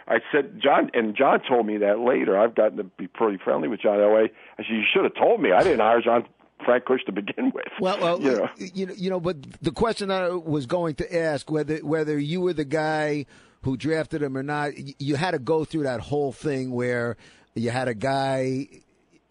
I 0.07 0.21
said 0.33 0.61
John 0.63 0.91
and 0.95 1.17
John 1.17 1.41
told 1.47 1.67
me 1.67 1.79
that 1.79 1.99
later. 1.99 2.39
I've 2.39 2.55
gotten 2.55 2.79
to 2.79 2.85
be 2.85 3.09
pretty 3.09 3.39
friendly 3.43 3.69
with 3.69 3.81
John 3.81 3.99
Elway. 3.99 4.31
I 4.59 4.63
said 4.63 4.71
you 4.71 4.85
should 4.91 5.05
have 5.05 5.15
told 5.15 5.43
me. 5.43 5.53
I 5.53 5.63
didn't 5.63 5.81
hire 5.81 6.01
John 6.01 6.25
Frank 6.65 6.85
Kush 6.85 7.05
to 7.07 7.13
begin 7.13 7.53
with. 7.55 7.67
Well, 7.81 7.99
well, 8.01 8.21
you 8.21 8.37
know. 8.37 8.49
you 8.57 8.87
know, 8.87 8.95
you 8.97 9.11
know, 9.11 9.21
but 9.21 9.37
the 9.61 9.73
question 9.73 10.11
I 10.11 10.29
was 10.29 10.67
going 10.67 10.95
to 10.97 11.17
ask 11.17 11.51
whether 11.51 11.79
whether 11.79 12.19
you 12.19 12.41
were 12.41 12.53
the 12.53 12.65
guy 12.65 13.27
who 13.63 13.77
drafted 13.77 14.23
him 14.23 14.37
or 14.37 14.43
not, 14.43 14.73
you 15.01 15.17
had 15.17 15.33
to 15.33 15.39
go 15.39 15.65
through 15.65 15.85
that 15.85 16.01
whole 16.01 16.33
thing 16.33 16.71
where 16.71 17.17
you 17.55 17.71
had 17.71 17.89
a 17.89 17.95
guy, 17.95 18.69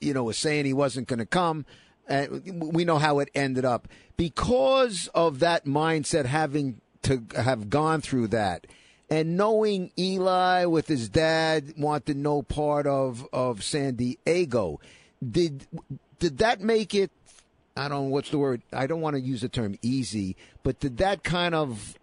you 0.01 0.13
know, 0.13 0.23
was 0.23 0.37
saying 0.37 0.65
he 0.65 0.73
wasn't 0.73 1.07
going 1.07 1.19
to 1.19 1.25
come, 1.25 1.65
and 2.07 2.73
we 2.73 2.83
know 2.83 2.97
how 2.97 3.19
it 3.19 3.29
ended 3.35 3.63
up 3.63 3.87
because 4.17 5.07
of 5.13 5.39
that 5.39 5.65
mindset 5.65 6.25
having 6.25 6.81
to 7.03 7.23
have 7.35 7.69
gone 7.69 8.01
through 8.01 8.27
that. 8.29 8.67
And 9.09 9.37
knowing 9.37 9.91
Eli 9.97 10.65
with 10.65 10.87
his 10.87 11.09
dad 11.09 11.73
wanted 11.77 12.17
no 12.17 12.41
part 12.41 12.87
of, 12.87 13.27
of 13.31 13.63
San 13.63 13.95
Diego, 13.95 14.79
did 15.23 15.67
did 16.19 16.39
that 16.39 16.61
make 16.61 16.95
it 16.95 17.11
I 17.75 17.87
don't 17.87 18.03
know 18.03 18.09
what's 18.09 18.29
the 18.29 18.37
word. 18.37 18.61
I 18.71 18.87
don't 18.87 19.01
want 19.01 19.15
to 19.15 19.21
use 19.21 19.41
the 19.41 19.49
term 19.49 19.77
easy, 19.81 20.35
but 20.61 20.79
did 20.79 20.97
that 20.97 21.23
kind 21.23 21.55
of 21.55 21.97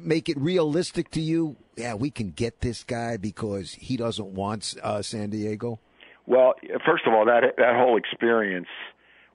make 0.00 0.28
it 0.28 0.38
realistic 0.38 1.10
to 1.12 1.20
you? 1.20 1.56
Yeah, 1.76 1.94
we 1.94 2.10
can 2.10 2.30
get 2.30 2.60
this 2.60 2.82
guy 2.82 3.16
because 3.16 3.74
he 3.74 3.96
doesn't 3.96 4.26
want 4.26 4.74
uh, 4.82 5.02
San 5.02 5.30
Diego. 5.30 5.78
Well, 6.26 6.54
first 6.84 7.06
of 7.06 7.14
all, 7.14 7.24
that 7.26 7.54
that 7.56 7.76
whole 7.76 7.96
experience 7.96 8.66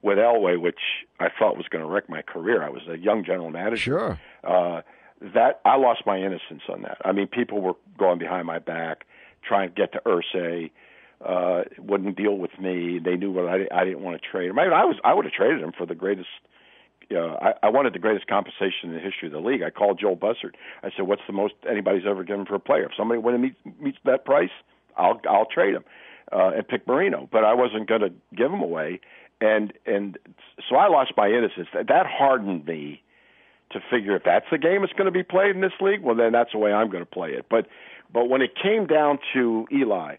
with 0.03 0.17
Elway, 0.17 0.59
which 0.61 0.79
I 1.19 1.29
thought 1.39 1.57
was 1.57 1.65
going 1.69 1.83
to 1.83 1.89
wreck 1.89 2.09
my 2.09 2.21
career. 2.21 2.61
I 2.61 2.69
was 2.69 2.83
a 2.87 2.97
young 2.97 3.23
general 3.25 3.49
manager. 3.49 3.77
Sure. 3.77 4.19
Uh, 4.43 4.81
that 5.33 5.61
I 5.63 5.77
lost 5.77 6.01
my 6.05 6.17
innocence 6.17 6.63
on 6.67 6.81
that. 6.81 6.97
I 7.05 7.13
mean, 7.13 7.27
people 7.27 7.61
were 7.61 7.75
going 7.97 8.19
behind 8.19 8.45
my 8.45 8.59
back, 8.59 9.05
trying 9.47 9.69
to 9.69 9.75
get 9.75 9.93
to 9.93 10.01
Irsay. 10.05 10.71
Uh, 11.25 11.63
wouldn't 11.79 12.17
deal 12.17 12.37
with 12.37 12.51
me. 12.59 12.99
They 12.99 13.15
knew 13.15 13.31
what 13.31 13.45
I, 13.47 13.67
I 13.73 13.85
didn't 13.85 14.01
want 14.01 14.21
to 14.21 14.27
trade 14.29 14.49
him. 14.49 14.59
I, 14.59 14.63
I 14.65 14.83
was 14.83 14.97
I 15.05 15.13
would 15.13 15.23
have 15.23 15.33
traded 15.33 15.61
him 15.61 15.71
for 15.71 15.85
the 15.85 15.95
greatest. 15.95 16.27
Uh, 17.09 17.37
I, 17.41 17.53
I 17.63 17.69
wanted 17.69 17.93
the 17.93 17.99
greatest 17.99 18.27
compensation 18.27 18.89
in 18.89 18.93
the 18.93 18.99
history 18.99 19.27
of 19.27 19.31
the 19.31 19.39
league. 19.39 19.61
I 19.63 19.69
called 19.69 19.99
Joel 20.01 20.17
Bussert. 20.17 20.55
I 20.83 20.89
said, 20.95 21.07
"What's 21.07 21.21
the 21.25 21.33
most 21.33 21.53
anybody's 21.69 22.03
ever 22.05 22.25
given 22.25 22.45
for 22.45 22.55
a 22.55 22.59
player? 22.59 22.85
If 22.85 22.91
somebody 22.97 23.19
when 23.19 23.35
it 23.35 23.37
meets, 23.37 23.55
meets 23.79 23.97
that 24.03 24.25
price, 24.25 24.49
I'll 24.97 25.21
I'll 25.29 25.45
trade 25.45 25.75
him 25.75 25.85
uh, 26.33 26.51
and 26.55 26.67
pick 26.67 26.85
Marino." 26.85 27.29
But 27.31 27.45
I 27.45 27.53
wasn't 27.53 27.87
going 27.87 28.01
to 28.01 28.11
give 28.35 28.51
him 28.51 28.61
away, 28.61 28.99
and 29.43 29.73
and 29.86 30.17
so 30.69 30.75
I 30.75 30.88
lost 30.88 31.12
my 31.17 31.27
innocence. 31.27 31.67
That, 31.73 31.88
that 31.88 32.06
hardened 32.06 32.65
me 32.65 33.03
to 33.71 33.79
figure 33.91 34.15
if 34.15 34.23
that's 34.23 34.45
the 34.51 34.58
game 34.58 34.82
that's 34.82 34.93
going 34.93 35.06
to 35.06 35.12
be 35.12 35.23
played 35.23 35.56
in 35.56 35.62
this 35.62 35.73
league, 35.82 36.01
well 36.01 36.15
then 36.15 36.32
that's 36.32 36.51
the 36.53 36.60
way 36.60 36.71
I'm 36.71 36.89
going 36.89 37.03
to 37.03 37.10
play 37.10 37.32
it. 37.32 37.45
But 37.49 37.67
but 38.12 38.29
when 38.29 38.41
it 38.41 38.51
came 38.56 38.86
down 38.86 39.19
to 39.34 39.67
Eli, 39.71 40.15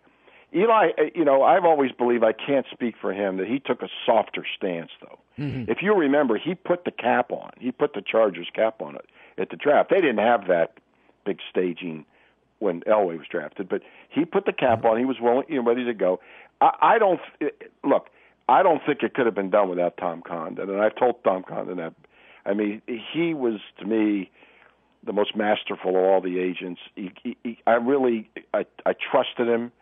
Eli, 0.55 0.91
uh, 0.99 1.03
you 1.15 1.25
know, 1.25 1.43
I've 1.43 1.65
always 1.65 1.93
believed 1.93 2.23
I 2.23 2.33
can't 2.33 2.67
speak 2.71 2.97
for 3.01 3.13
him 3.13 3.39
that 3.39 3.47
he 3.47 3.61
took 3.61 3.83
a 3.83 3.89
softer 4.05 4.45
stance 4.57 4.91
though. 5.01 5.19
Mm-hmm. 5.39 5.71
If 5.71 5.79
you 5.81 5.95
remember, 5.95 6.37
he 6.37 6.55
put 6.55 6.85
the 6.85 6.93
cap 6.93 7.33
on. 7.33 7.53
He 7.59 7.73
put 7.73 7.95
the 7.95 8.03
Chargers 8.03 8.49
cap 8.55 8.83
on 8.83 8.97
it 8.97 9.07
at 9.39 9.51
the 9.51 9.57
draft. 9.57 9.91
They 9.91 10.01
didn't 10.01 10.19
have 10.19 10.47
that 10.49 10.75
big 11.25 11.39
staging 11.51 12.05
when 12.59 12.81
Elway 12.83 13.19
was 13.19 13.27
drafted, 13.29 13.69
but 13.69 13.83
he 14.09 14.25
put 14.25 14.45
the 14.45 14.53
cap 14.53 14.79
mm-hmm. 14.79 14.89
on. 14.89 14.99
He 14.99 15.05
was 15.05 15.17
willing, 15.21 15.47
you 15.49 15.57
know, 15.57 15.69
ready 15.69 15.85
to 15.85 15.95
go. 15.95 16.21
I, 16.61 16.71
I 16.81 16.99
don't 16.99 17.21
uh, 17.43 17.47
look. 17.83 18.09
I 18.49 18.63
don't 18.63 18.83
think 18.85 19.03
it 19.03 19.15
could 19.15 19.27
have 19.27 19.35
been 19.35 19.51
done 19.51 19.69
without 19.69 19.97
Tom 19.97 20.23
Condon, 20.27 20.69
and 20.69 20.81
I've 20.81 20.97
told 20.97 21.23
Tom 21.25 21.43
Condon 21.43 21.79
that. 21.79 21.95
I 22.47 22.53
mean, 22.53 22.83
he 22.87 23.33
was 23.33 23.61
to 23.79 23.87
me 23.87 24.31
the 25.03 25.13
most 25.13 25.35
masterful 25.37 25.91
of 25.91 25.97
all 25.97 26.21
the 26.21 26.39
agents. 26.39 26.81
He, 26.95 27.11
he, 27.23 27.37
he, 27.43 27.59
I 27.67 27.73
really, 27.73 28.29
I, 28.53 28.67
I 28.85 28.95
trusted 28.95 29.49
him. 29.49 29.73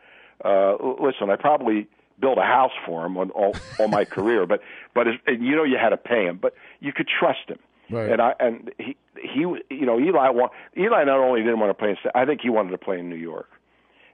Uh, 0.44 0.76
listen, 1.00 1.30
I 1.30 1.36
probably 1.36 1.88
built 2.20 2.38
a 2.38 2.42
house 2.42 2.72
for 2.86 3.04
him 3.04 3.16
on 3.16 3.30
all, 3.30 3.54
all 3.78 3.88
my 3.88 4.04
career, 4.16 4.46
but 4.46 4.60
but 4.94 5.06
it, 5.08 5.20
and 5.26 5.44
you 5.44 5.56
know 5.56 5.64
you 5.64 5.76
had 5.76 5.90
to 5.90 5.96
pay 5.96 6.24
him, 6.24 6.38
but 6.40 6.54
you 6.80 6.92
could 6.92 7.08
trust 7.08 7.48
him. 7.48 7.58
Right. 7.90 8.10
And 8.10 8.22
I 8.22 8.34
and 8.40 8.70
he 8.78 8.96
he 9.20 9.40
you 9.40 9.86
know 9.86 9.98
Eli 9.98 10.30
want 10.30 10.52
Eli 10.76 11.04
not 11.04 11.18
only 11.18 11.40
didn't 11.40 11.60
want 11.60 11.70
to 11.70 11.74
play 11.74 11.90
in 11.90 11.96
I 12.14 12.24
think 12.24 12.40
he 12.40 12.48
wanted 12.48 12.70
to 12.70 12.78
play 12.78 12.98
in 12.98 13.10
New 13.10 13.16
York, 13.16 13.50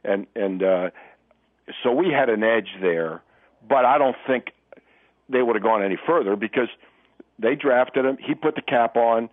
and 0.04 0.26
and 0.34 0.62
uh, 0.62 0.90
so 1.82 1.92
we 1.92 2.10
had 2.10 2.28
an 2.28 2.42
edge 2.42 2.70
there, 2.80 3.22
but 3.68 3.84
I 3.84 3.98
don't 3.98 4.16
think 4.26 4.52
they 5.28 5.42
would 5.42 5.56
have 5.56 5.62
gone 5.62 5.82
any 5.82 5.98
further 6.06 6.36
because 6.36 6.68
they 7.38 7.54
drafted 7.54 8.04
him. 8.04 8.18
He 8.20 8.34
put 8.34 8.54
the 8.54 8.62
cap 8.62 8.96
on. 8.96 9.28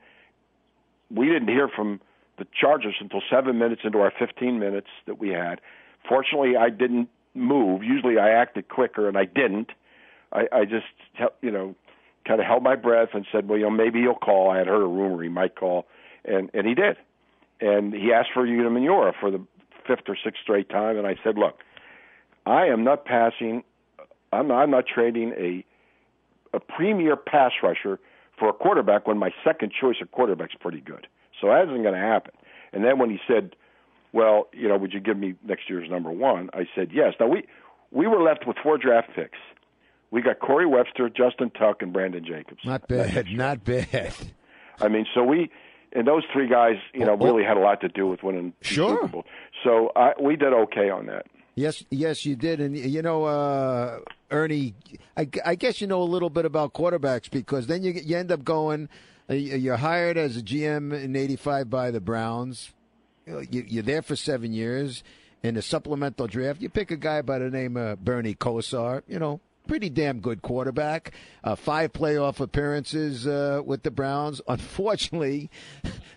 We 1.10 1.28
didn't 1.28 1.48
hear 1.48 1.68
from 1.68 2.02
the 2.38 2.46
Chargers 2.60 2.96
until 3.00 3.22
seven 3.30 3.58
minutes 3.58 3.82
into 3.84 4.00
our 4.00 4.12
15 4.18 4.60
minutes 4.60 4.88
that 5.06 5.20
we 5.20 5.30
had. 5.30 5.62
Fortunately, 6.08 6.58
I 6.58 6.70
didn't 6.70 7.10
move. 7.34 7.84
Usually 7.84 8.18
I 8.18 8.30
acted 8.30 8.68
quicker, 8.68 9.08
and 9.08 9.18
I 9.18 9.26
didn't. 9.26 9.70
I, 10.32 10.48
I 10.52 10.66
just, 10.66 10.86
you 11.42 11.52
know, 11.52 11.76
kind 12.28 12.40
of 12.40 12.46
held 12.46 12.64
my 12.64 12.76
breath 12.76 13.10
and 13.14 13.26
said, 13.32 13.48
well, 13.48 13.58
you 13.58 13.66
know, 13.66 13.72
maybe 13.72 14.02
he'll 14.02 14.16
call. 14.16 14.50
I 14.50 14.58
had 14.58 14.68
heard 14.68 14.82
a 14.82 14.88
rumor 14.88 15.22
he 15.24 15.30
might 15.30 15.56
call, 15.56 15.86
and 16.26 16.50
and 16.54 16.68
he 16.68 16.74
did. 16.74 16.98
And 17.62 17.94
he 17.94 18.12
asked 18.12 18.30
for 18.34 18.46
Umenyiora 18.46 19.14
for 19.20 19.32
the 19.32 19.42
fifth 19.88 20.10
or 20.10 20.18
sixth 20.22 20.42
straight 20.42 20.70
time, 20.70 20.98
and 20.98 21.08
I 21.08 21.16
said, 21.24 21.38
look, 21.38 21.60
I 22.46 22.66
am 22.66 22.84
not 22.84 23.06
passing. 23.06 23.64
I'm 24.36 24.48
not, 24.48 24.62
I'm 24.62 24.72
not 24.72 24.86
trading 24.88 25.34
a 25.38 25.66
a 26.56 26.60
premier 26.60 27.16
pass 27.16 27.52
rusher 27.62 28.00
for 28.40 28.50
a 28.50 28.54
quarterback 28.54 29.08
when 29.08 29.18
my 29.18 29.32
second 29.44 29.72
choice 29.80 29.98
of 30.02 30.12
quarterback's 30.12 30.54
is 30.54 30.60
pretty 30.62 30.80
good. 30.82 31.08
So 31.42 31.48
that 31.48 31.64
isn't 31.68 31.82
going 31.84 31.94
to 31.96 32.00
happen. 32.00 32.32
And 32.72 32.84
then 32.84 32.98
when 33.00 33.10
he 33.10 33.20
said, 33.28 33.56
"Well, 34.14 34.48
you 34.54 34.68
know, 34.68 34.78
would 34.78 34.94
you 34.94 35.00
give 35.00 35.18
me 35.18 35.36
next 35.44 35.70
year's 35.70 35.90
number 35.90 36.12
one?" 36.12 36.50
I 36.54 36.68
said, 36.76 36.90
"Yes." 36.94 37.14
Now 37.20 37.28
we 37.28 37.44
we 37.92 38.08
were 38.08 38.22
left 38.22 38.48
with 38.48 38.58
four 38.62 38.78
draft 38.78 39.10
picks. 39.16 39.38
We 40.12 40.22
got 40.22 40.40
Corey 40.40 40.66
Webster, 40.66 41.10
Justin 41.10 41.50
Tuck, 41.50 41.82
and 41.82 41.92
Brandon 41.92 42.24
Jacobs. 42.26 42.62
Not 42.64 42.88
bad. 42.88 43.28
Not 43.32 43.64
bad. 43.64 44.14
I 44.80 44.88
mean, 44.88 45.06
so 45.14 45.24
we 45.24 45.50
and 45.94 46.06
those 46.08 46.24
three 46.32 46.48
guys, 46.50 46.76
you 46.94 47.06
know, 47.06 47.16
really 47.16 47.44
had 47.44 47.58
a 47.58 47.62
lot 47.62 47.82
to 47.82 47.88
do 47.88 48.06
with 48.08 48.22
winning 48.24 48.54
the 48.62 48.68
Sure. 48.68 48.96
Super 48.96 49.08
Bowl. 49.08 49.26
So 49.64 49.92
I, 49.96 50.12
we 50.22 50.36
did 50.36 50.52
okay 50.54 50.90
on 50.90 51.06
that. 51.08 51.26
Yes, 51.56 51.84
yes, 51.90 52.26
you 52.26 52.36
did, 52.36 52.60
and 52.60 52.76
you 52.78 53.02
know, 53.02 53.24
uh, 53.24 54.00
Ernie, 54.30 54.74
I, 55.16 55.30
I 55.46 55.56
guess 55.56 55.80
you 55.80 55.88
know 55.88 56.02
a 56.02 56.04
little 56.04 56.30
bit 56.30 56.44
about 56.44 56.74
quarterbacks 56.74 57.32
because 57.32 57.68
then 57.68 57.82
you 57.82 57.94
you 57.94 58.18
end 58.18 58.30
up 58.32 58.44
going. 58.44 58.90
uh, 59.30 59.34
You're 59.36 59.78
hired 59.78 60.18
as 60.18 60.36
a 60.36 60.42
GM 60.42 60.92
in 61.02 61.16
'85 61.16 61.70
by 61.70 61.92
the 61.92 62.02
Browns. 62.02 62.74
you, 63.26 63.80
are 63.80 63.84
there 63.84 64.02
for 64.02 64.16
seven 64.18 64.52
years. 64.52 65.04
In 65.44 65.58
a 65.58 65.62
supplemental 65.62 66.26
draft, 66.26 66.60
you 66.60 66.70
pick 66.70 66.90
a 66.90 66.98
guy 66.98 67.22
by 67.22 67.38
the 67.38 67.52
name 67.52 67.78
of 67.78 68.04
Bernie 68.04 68.34
Kosar. 68.34 69.04
You 69.08 69.20
know, 69.20 69.40
pretty 69.68 69.90
damn 69.90 70.20
good 70.20 70.42
quarterback. 70.42 71.12
Uh, 71.44 71.56
five 71.56 71.94
playoff 71.94 72.40
appearances 72.40 73.28
uh, 73.28 73.62
with 73.66 73.84
the 73.84 73.92
Browns. 73.92 74.42
Unfortunately, 74.48 75.50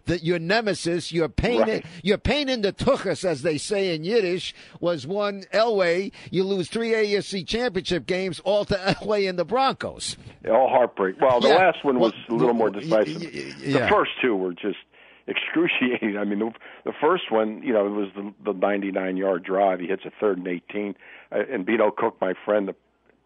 that 0.07 0.23
your 0.23 0.39
nemesis, 0.39 1.13
your 1.13 1.29
pain, 1.29 1.61
Right. 1.61 1.85
your 2.03 2.19
pain 2.19 2.49
in 2.49 2.63
the 2.63 2.73
tuchus, 2.73 3.25
as 3.25 3.43
they 3.43 3.59
say 3.59 3.95
in 3.95 4.05
Yiddish, 4.05 4.55
was 4.81 5.07
one 5.07 5.45
Elway. 5.53 6.13
You 6.31 6.45
lose 6.45 6.69
three 6.69 6.91
AFC 6.91 7.47
championship 7.47 8.07
games, 8.07 8.41
all 8.41 8.65
to 8.67 8.75
Elway 8.75 9.29
and 9.29 9.39
the 9.39 9.45
Broncos. 9.45 10.17
All 10.51 10.69
heartbreak. 10.69 11.17
Well, 11.21 11.41
the 11.41 11.49
Yeah. 11.49 11.57
last 11.57 11.85
one 11.85 11.99
was 11.99 12.13
Well, 12.29 12.37
a 12.37 12.39
little 12.39 12.55
more 12.55 12.71
y- 12.71 12.77
y- 12.77 13.05
decisive. 13.05 13.23
y- 13.67 13.73
The 13.83 13.89
first 13.89 14.13
two 14.23 14.35
were 14.37 14.53
just 14.53 14.79
excruciating. 15.27 16.17
I 16.17 16.25
mean, 16.25 16.39
the, 16.39 16.51
the 16.85 16.93
first 17.01 17.31
one, 17.31 17.63
you 17.63 17.73
know, 17.73 17.87
it 17.87 17.91
was 17.91 18.09
the, 18.17 18.33
the 18.53 18.59
99-yard 18.59 19.45
drive. 19.45 19.81
He 19.81 19.87
hits 19.87 20.03
a 20.07 20.11
third 20.21 20.39
and 20.39 20.49
18. 20.49 20.95
Uh, 21.31 21.41
and 21.53 21.67
Beano 21.67 21.91
Cook, 21.91 22.17
my 22.21 22.33
friend, 22.45 22.67
the 22.69 22.75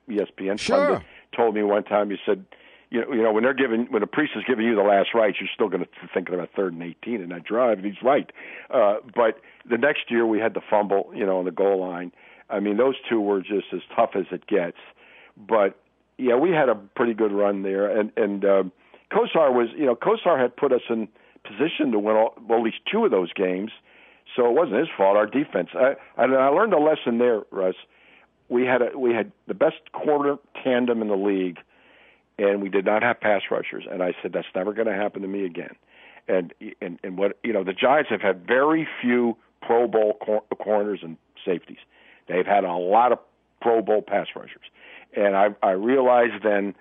ESPN 0.09 0.59
Sure. 0.59 0.77
pundit, 0.87 1.07
told 1.37 1.55
me 1.55 1.63
one 1.63 1.85
time. 1.85 2.11
He 2.11 2.17
said, 2.25 2.45
you 2.91 3.01
know, 3.01 3.13
you 3.13 3.23
know, 3.23 3.33
when 3.33 3.43
they're 3.43 3.55
giving, 3.55 3.87
when 3.87 4.03
a 4.03 4.07
priest 4.07 4.33
is 4.37 4.43
giving 4.47 4.67
you 4.67 4.75
the 4.75 4.83
last 4.83 5.15
rites, 5.15 5.39
you're 5.41 5.49
still 5.55 5.69
going 5.69 5.83
to 5.83 5.89
be 5.89 6.09
thinking 6.13 6.35
about 6.35 6.51
third 6.55 6.75
and 6.75 6.83
18 6.83 7.23
in 7.23 7.29
that 7.31 7.45
drive. 7.45 7.79
And 7.79 7.87
he's 7.87 8.03
right. 8.03 8.31
Uh, 8.71 8.97
but 9.15 9.41
the 9.69 9.79
next 9.79 10.11
year 10.11 10.27
we 10.27 10.39
had 10.39 10.55
the 10.55 10.61
fumble, 10.69 11.11
you 11.15 11.25
know, 11.25 11.39
on 11.39 11.45
the 11.47 11.51
goal 11.51 11.81
line. 11.81 12.13
I 12.51 12.61
mean, 12.61 12.77
those 12.77 12.97
two 13.09 13.21
were 13.21 13.41
just 13.41 13.67
as 13.73 13.81
tough 13.97 14.11
as 14.15 14.27
it 14.31 14.47
gets. 14.47 14.77
But 15.37 15.79
yeah, 16.19 16.37
we 16.37 16.51
had 16.51 16.69
a 16.69 16.75
pretty 16.75 17.15
good 17.15 17.33
run 17.33 17.63
there, 17.63 17.89
and 17.99 18.13
and 18.17 18.45
um, 18.45 18.73
Kosar 19.11 19.53
was, 19.55 19.69
you 19.77 19.87
know, 19.87 19.97
Kosar 19.97 20.39
had 20.39 20.55
put 20.55 20.73
us 20.73 20.83
in 20.91 21.09
position 21.45 21.91
to 21.93 21.99
win 21.99 22.17
all, 22.17 22.35
well, 22.47 22.59
at 22.59 22.65
least 22.65 22.79
two 22.91 23.05
of 23.07 23.11
those 23.11 23.33
games, 23.33 23.73
so 24.37 24.47
it 24.47 24.53
wasn't 24.53 24.79
his 24.79 24.89
fault. 24.97 25.17
Our 25.17 25.27
defense, 25.27 25.71
I, 25.75 25.95
and 26.19 26.35
I 26.35 26.49
learned 26.49 26.75
a 26.75 26.79
lesson 26.79 27.19
there, 27.19 27.41
Russ. 27.51 27.75
We 28.53 28.67
had 28.67 28.83
a, 28.83 28.99
we 28.99 29.15
had 29.15 29.33
the 29.49 29.55
best 29.55 29.81
quarter 29.93 30.37
tandem 30.63 31.01
in 31.01 31.09
the 31.09 31.17
league, 31.17 31.59
and 32.39 32.63
we 32.63 32.69
did 32.69 32.85
not 32.85 33.03
have 33.03 33.19
pass 33.19 33.43
rushers. 33.51 33.85
And 33.91 34.03
I 34.03 34.15
said 34.21 34.33
that's 34.33 34.47
never 34.55 34.75
going 34.75 34.89
to 34.89 34.95
happen 34.95 35.23
to 35.23 35.29
me 35.29 35.47
again. 35.47 35.75
And 36.29 36.53
and 36.81 36.99
and 37.03 37.17
what 37.17 37.39
you 37.43 37.53
know, 37.53 37.65
the 37.65 37.73
Giants 37.73 38.11
have 38.11 38.21
had 38.21 38.47
very 38.47 38.87
few 39.01 39.37
Pro 39.63 39.89
Bowl 39.89 40.19
cor- 40.23 40.45
corners 40.59 41.01
and 41.03 41.17
safeties. 41.45 41.79
They've 42.29 42.47
had 42.47 42.65
a 42.65 42.75
lot 42.75 43.13
of 43.13 43.19
Pro 43.61 43.81
Bowl 43.81 44.03
pass 44.03 44.27
rushers, 44.37 44.67
and 45.17 45.35
I 45.35 45.49
I 45.63 45.71
realized 45.71 46.45
then 46.45 46.75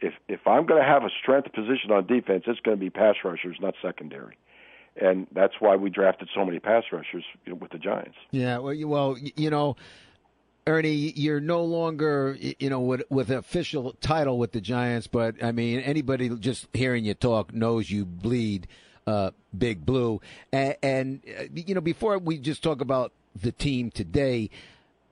if 0.00 0.14
if 0.28 0.46
I'm 0.46 0.64
going 0.64 0.80
to 0.80 0.88
have 0.88 1.04
a 1.04 1.10
strength 1.22 1.52
position 1.52 1.90
on 1.90 2.06
defense, 2.06 2.44
it's 2.46 2.60
going 2.60 2.76
to 2.76 2.80
be 2.80 2.90
pass 2.90 3.16
rushers, 3.24 3.58
not 3.60 3.74
secondary. 3.82 4.38
And 4.96 5.26
that's 5.32 5.54
why 5.60 5.76
we 5.76 5.88
drafted 5.88 6.28
so 6.34 6.44
many 6.44 6.58
pass 6.58 6.84
rushers 6.90 7.24
with 7.46 7.70
the 7.70 7.78
Giants. 7.78 8.16
Yeah, 8.32 8.58
well, 8.58 9.16
you 9.36 9.48
know, 9.48 9.76
Ernie, 10.70 11.12
you're 11.16 11.40
no 11.40 11.64
longer, 11.64 12.36
you 12.38 12.70
know, 12.70 12.80
with 12.80 13.02
with 13.10 13.30
an 13.30 13.38
official 13.38 13.96
title 14.00 14.38
with 14.38 14.52
the 14.52 14.60
Giants, 14.60 15.08
but 15.08 15.42
I 15.42 15.50
mean, 15.50 15.80
anybody 15.80 16.28
just 16.28 16.68
hearing 16.72 17.04
you 17.04 17.14
talk 17.14 17.52
knows 17.52 17.90
you 17.90 18.04
bleed 18.04 18.68
uh, 19.04 19.32
big 19.56 19.84
blue. 19.84 20.20
And, 20.52 20.76
and 20.80 21.22
uh, 21.38 21.44
you 21.54 21.74
know, 21.74 21.80
before 21.80 22.18
we 22.18 22.38
just 22.38 22.62
talk 22.62 22.80
about 22.80 23.12
the 23.34 23.50
team 23.50 23.90
today, 23.90 24.50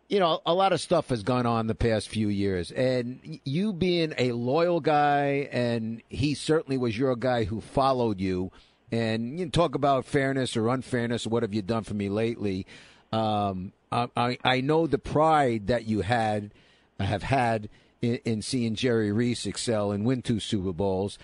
you 0.09 0.21
know, 0.21 0.41
a 0.47 0.55
lot 0.55 0.73
of 0.73 0.81
stuff 0.81 1.09
has 1.09 1.25
gone 1.25 1.45
on 1.45 1.67
the 1.67 1.75
past 1.75 2.09
few 2.09 2.29
years, 2.29 2.71
and 2.71 3.41
you 3.45 3.73
being 3.73 4.15
a 4.17 4.33
loyal 4.33 4.79
guy, 4.79 5.49
and 5.51 6.03
he 6.09 6.35
certainly 6.35 6.79
was 6.79 6.97
your 6.97 7.17
guy 7.17 7.45
who 7.45 7.61
followed 7.61 8.21
you. 8.21 8.53
And 8.91 9.39
you 9.39 9.45
know, 9.45 9.51
talk 9.51 9.75
about 9.75 10.07
fairness 10.07 10.57
or 10.57 10.69
unfairness, 10.69 11.27
what 11.27 11.43
have 11.43 11.53
you 11.53 11.63
done 11.63 11.83
for 11.83 11.95
me 11.95 12.09
lately? 12.09 12.65
Um, 13.13 13.73
I, 13.91 14.39
I 14.45 14.61
know 14.61 14.87
the 14.87 14.99
pride 14.99 15.69
that 15.69 15.87
you 15.87 16.03
had, 16.03 16.53
have 17.01 17.23
had 17.23 17.69
in, 18.03 18.17
in 18.25 18.43
seeing 18.43 18.75
Jerry 18.75 19.13
Reese 19.13 19.47
excel 19.47 19.93
and 19.93 20.05
win 20.05 20.23
two 20.23 20.41
Super 20.41 20.73
Bowls. 20.73 21.19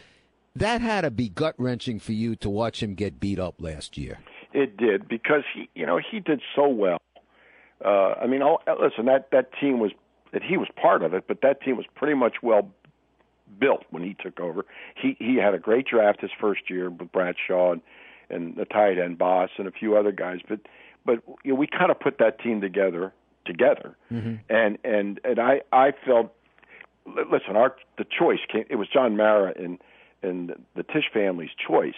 That 0.57 0.81
had 0.81 1.03
to 1.03 1.11
be 1.11 1.29
gut 1.29 1.55
wrenching 1.59 1.99
for 1.99 2.12
you 2.12 2.37
to 2.37 2.49
watch 2.49 2.83
him 2.83 2.94
get 2.94 3.20
beat 3.20 3.38
up 3.38 3.61
last 3.61 3.99
year. 3.99 4.18
It 4.53 4.77
did 4.77 5.09
because 5.09 5.42
he, 5.53 5.68
you 5.75 5.85
know, 5.85 5.99
he 5.99 6.20
did 6.20 6.40
so 6.55 6.68
well. 6.68 7.03
Uh, 7.85 8.14
I 8.23 8.27
mean, 8.27 8.40
all, 8.40 8.62
listen, 8.81 9.07
that 9.07 9.31
that 9.33 9.51
team 9.61 9.81
was 9.81 9.90
that 10.33 10.42
he 10.42 10.57
was 10.57 10.68
part 10.81 11.03
of 11.03 11.12
it, 11.12 11.25
but 11.27 11.40
that 11.42 11.61
team 11.61 11.77
was 11.77 11.87
pretty 11.94 12.14
much 12.14 12.37
well 12.42 12.70
built 13.59 13.85
when 13.90 14.03
he 14.03 14.14
took 14.14 14.38
over. 14.38 14.64
He 14.94 15.16
he 15.18 15.37
had 15.37 15.55
a 15.55 15.59
great 15.59 15.87
draft 15.87 16.20
his 16.20 16.31
first 16.40 16.70
year 16.70 16.88
with 16.88 17.11
Bradshaw 17.11 17.73
and, 17.73 17.83
and 18.31 18.57
the 18.57 18.64
tight 18.64 18.99
end 18.99 19.18
Boss 19.18 19.51
and 19.59 19.66
a 19.66 19.73
few 19.73 19.97
other 19.97 20.12
guys, 20.12 20.38
but 20.49 20.61
but 21.05 21.23
you 21.45 21.53
know, 21.53 21.59
we 21.59 21.67
kind 21.67 21.90
of 21.90 22.01
put 22.01 22.19
that 22.19 22.40
team 22.40 22.61
together 22.61 23.12
together, 23.45 23.97
mm-hmm. 24.12 24.37
and 24.49 24.79
and 24.85 25.21
and 25.25 25.38
I 25.38 25.61
I 25.73 25.93
felt 26.05 26.33
li- 27.07 27.25
listen, 27.31 27.57
our 27.57 27.77
the 27.99 28.05
choice 28.05 28.40
came. 28.51 28.64
It 28.71 28.77
was 28.77 28.88
John 28.88 29.17
Mara 29.17 29.53
and 29.57 29.79
and 30.23 30.55
the 30.75 30.83
Tisch 30.83 31.11
family's 31.12 31.51
choice, 31.55 31.95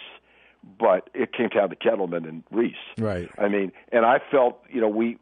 but 0.79 1.09
it 1.13 1.33
came 1.33 1.49
down 1.49 1.69
to 1.69 1.75
Gettleman 1.75 2.27
and 2.27 2.43
Reese. 2.51 2.75
Right. 2.97 3.29
I 3.37 3.47
mean, 3.47 3.71
and 3.91 4.05
I 4.05 4.19
felt 4.31 4.61
you 4.69 4.81
know 4.81 4.89
we 4.89 5.17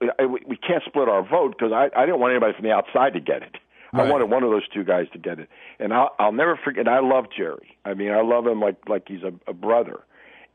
we 0.00 0.40
we 0.46 0.56
can't 0.56 0.82
split 0.84 1.08
our 1.08 1.22
vote 1.22 1.54
because 1.56 1.72
I 1.72 1.90
I 1.96 2.06
didn't 2.06 2.20
want 2.20 2.32
anybody 2.32 2.54
from 2.54 2.64
the 2.64 2.72
outside 2.72 3.12
to 3.14 3.20
get 3.20 3.42
it. 3.42 3.56
I 3.96 4.10
wanted 4.10 4.28
one 4.28 4.42
of 4.42 4.50
those 4.50 4.66
two 4.66 4.82
guys 4.82 5.06
to 5.12 5.20
get 5.20 5.38
it, 5.38 5.48
and 5.78 5.94
I'll 5.94 6.10
I'll 6.18 6.32
never 6.32 6.56
forget. 6.56 6.80
And 6.80 6.88
I 6.88 6.98
love 6.98 7.26
Jerry. 7.36 7.78
I 7.84 7.94
mean, 7.94 8.10
I 8.10 8.22
love 8.22 8.44
him 8.44 8.60
like 8.60 8.88
like 8.88 9.04
he's 9.06 9.22
a, 9.22 9.32
a 9.48 9.52
brother, 9.52 10.00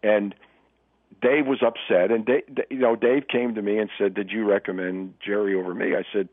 and. 0.03 0.35
Dave 1.21 1.47
was 1.47 1.61
upset, 1.61 2.11
and 2.11 2.25
Dave, 2.25 2.43
you 2.69 2.79
know, 2.79 2.95
Dave 2.95 3.27
came 3.27 3.55
to 3.55 3.61
me 3.61 3.77
and 3.77 3.89
said, 3.97 4.13
"Did 4.13 4.31
you 4.31 4.45
recommend 4.45 5.15
Jerry 5.19 5.55
over 5.55 5.73
me?" 5.73 5.95
I 5.95 6.03
said, 6.13 6.29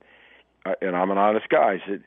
and 0.81 0.97
I'm 0.97 1.11
an 1.11 1.19
honest 1.19 1.49
guy. 1.49 1.81
I 1.83 1.83
said, 1.87 2.05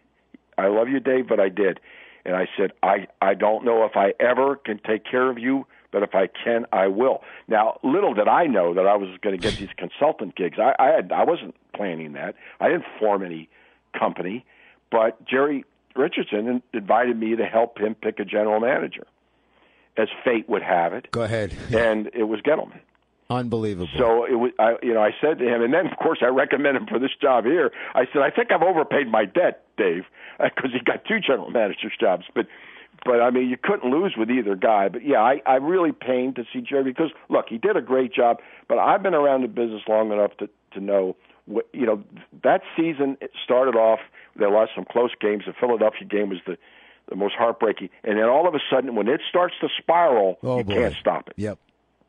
"I 0.57 0.67
love 0.67 0.89
you, 0.89 0.99
Dave, 0.99 1.27
but 1.27 1.39
I 1.39 1.49
did." 1.49 1.79
And 2.25 2.35
I 2.35 2.47
said, 2.57 2.71
"I 2.83 3.07
I 3.21 3.33
don't 3.33 3.65
know 3.65 3.85
if 3.85 3.95
I 3.95 4.13
ever 4.19 4.55
can 4.55 4.79
take 4.79 5.03
care 5.03 5.29
of 5.29 5.39
you, 5.39 5.65
but 5.91 6.03
if 6.03 6.13
I 6.15 6.27
can, 6.27 6.65
I 6.71 6.87
will." 6.87 7.23
Now, 7.47 7.79
little 7.83 8.13
did 8.13 8.27
I 8.27 8.45
know 8.45 8.73
that 8.73 8.87
I 8.87 8.95
was 8.95 9.09
going 9.21 9.37
to 9.37 9.41
get 9.41 9.57
these 9.57 9.73
consultant 9.77 10.35
gigs. 10.35 10.59
I 10.59 10.75
I, 10.79 10.87
had, 10.87 11.11
I 11.11 11.23
wasn't 11.23 11.55
planning 11.73 12.13
that. 12.13 12.35
I 12.59 12.69
didn't 12.69 12.85
form 12.99 13.23
any 13.23 13.49
company, 13.97 14.45
but 14.91 15.23
Jerry 15.25 15.65
Richardson 15.95 16.61
invited 16.73 17.17
me 17.17 17.35
to 17.35 17.45
help 17.45 17.79
him 17.79 17.95
pick 17.95 18.19
a 18.19 18.25
general 18.25 18.59
manager, 18.59 19.05
as 19.99 20.07
fate 20.23 20.47
would 20.49 20.63
have 20.63 20.93
it, 20.93 21.11
Go 21.11 21.23
ahead. 21.23 21.55
and 21.73 22.07
it 22.13 22.23
was 22.23 22.39
Gettleman. 22.41 22.79
Unbelievable. 23.31 23.89
So 23.95 24.25
it 24.25 24.33
was, 24.33 24.51
I, 24.57 24.75
you 24.81 24.93
know, 24.93 25.03
I 25.03 25.11
said 25.21 25.37
to 25.37 25.45
him, 25.45 25.61
and 25.61 25.71
then 25.71 25.85
of 25.85 25.97
course 25.99 26.19
I 26.23 26.27
recommended 26.27 26.81
him 26.81 26.87
for 26.87 26.97
this 26.97 27.11
job 27.21 27.45
here. 27.45 27.71
I 27.93 28.05
said, 28.11 28.23
I 28.23 28.31
think 28.31 28.51
I've 28.51 28.63
overpaid 28.63 29.07
my 29.07 29.25
debt, 29.25 29.65
Dave, 29.77 30.05
because 30.39 30.71
he 30.73 30.79
got 30.79 31.05
two 31.05 31.19
general 31.19 31.51
managers 31.51 31.93
jobs. 31.99 32.23
But, 32.33 32.47
but 33.05 33.21
I 33.21 33.29
mean, 33.29 33.47
you 33.47 33.57
couldn't 33.61 33.91
lose 33.91 34.15
with 34.17 34.31
either 34.31 34.55
guy. 34.55 34.89
But 34.89 35.05
yeah, 35.05 35.21
I, 35.21 35.41
I 35.45 35.55
really 35.55 35.91
pained 35.91 36.37
to 36.37 36.43
see 36.51 36.61
Jerry 36.61 36.85
because 36.85 37.11
look, 37.29 37.45
he 37.49 37.59
did 37.59 37.77
a 37.77 37.81
great 37.81 38.13
job. 38.13 38.37
But 38.67 38.79
I've 38.79 39.03
been 39.03 39.13
around 39.13 39.43
the 39.43 39.47
business 39.47 39.83
long 39.87 40.11
enough 40.11 40.35
to 40.37 40.49
to 40.73 40.79
know, 40.79 41.15
what, 41.45 41.67
you 41.71 41.85
know, 41.85 42.03
that 42.43 42.61
season 42.75 43.17
it 43.21 43.31
started 43.43 43.75
off. 43.75 43.99
There 44.35 44.49
lost 44.49 44.71
some 44.75 44.85
close 44.89 45.11
games. 45.19 45.43
The 45.45 45.53
Philadelphia 45.53 46.07
game 46.07 46.29
was 46.29 46.39
the 46.47 46.57
the 47.09 47.15
most 47.15 47.35
heartbreaking, 47.35 47.89
and 48.03 48.17
then 48.17 48.25
all 48.25 48.47
of 48.47 48.53
a 48.55 48.59
sudden, 48.71 48.95
when 48.95 49.07
it 49.07 49.21
starts 49.29 49.55
to 49.61 49.67
spiral, 49.79 50.37
Oh, 50.43 50.59
you 50.59 50.63
boy. 50.63 50.73
can't 50.75 50.95
stop 50.99 51.27
it. 51.27 51.33
Yep. 51.37 51.59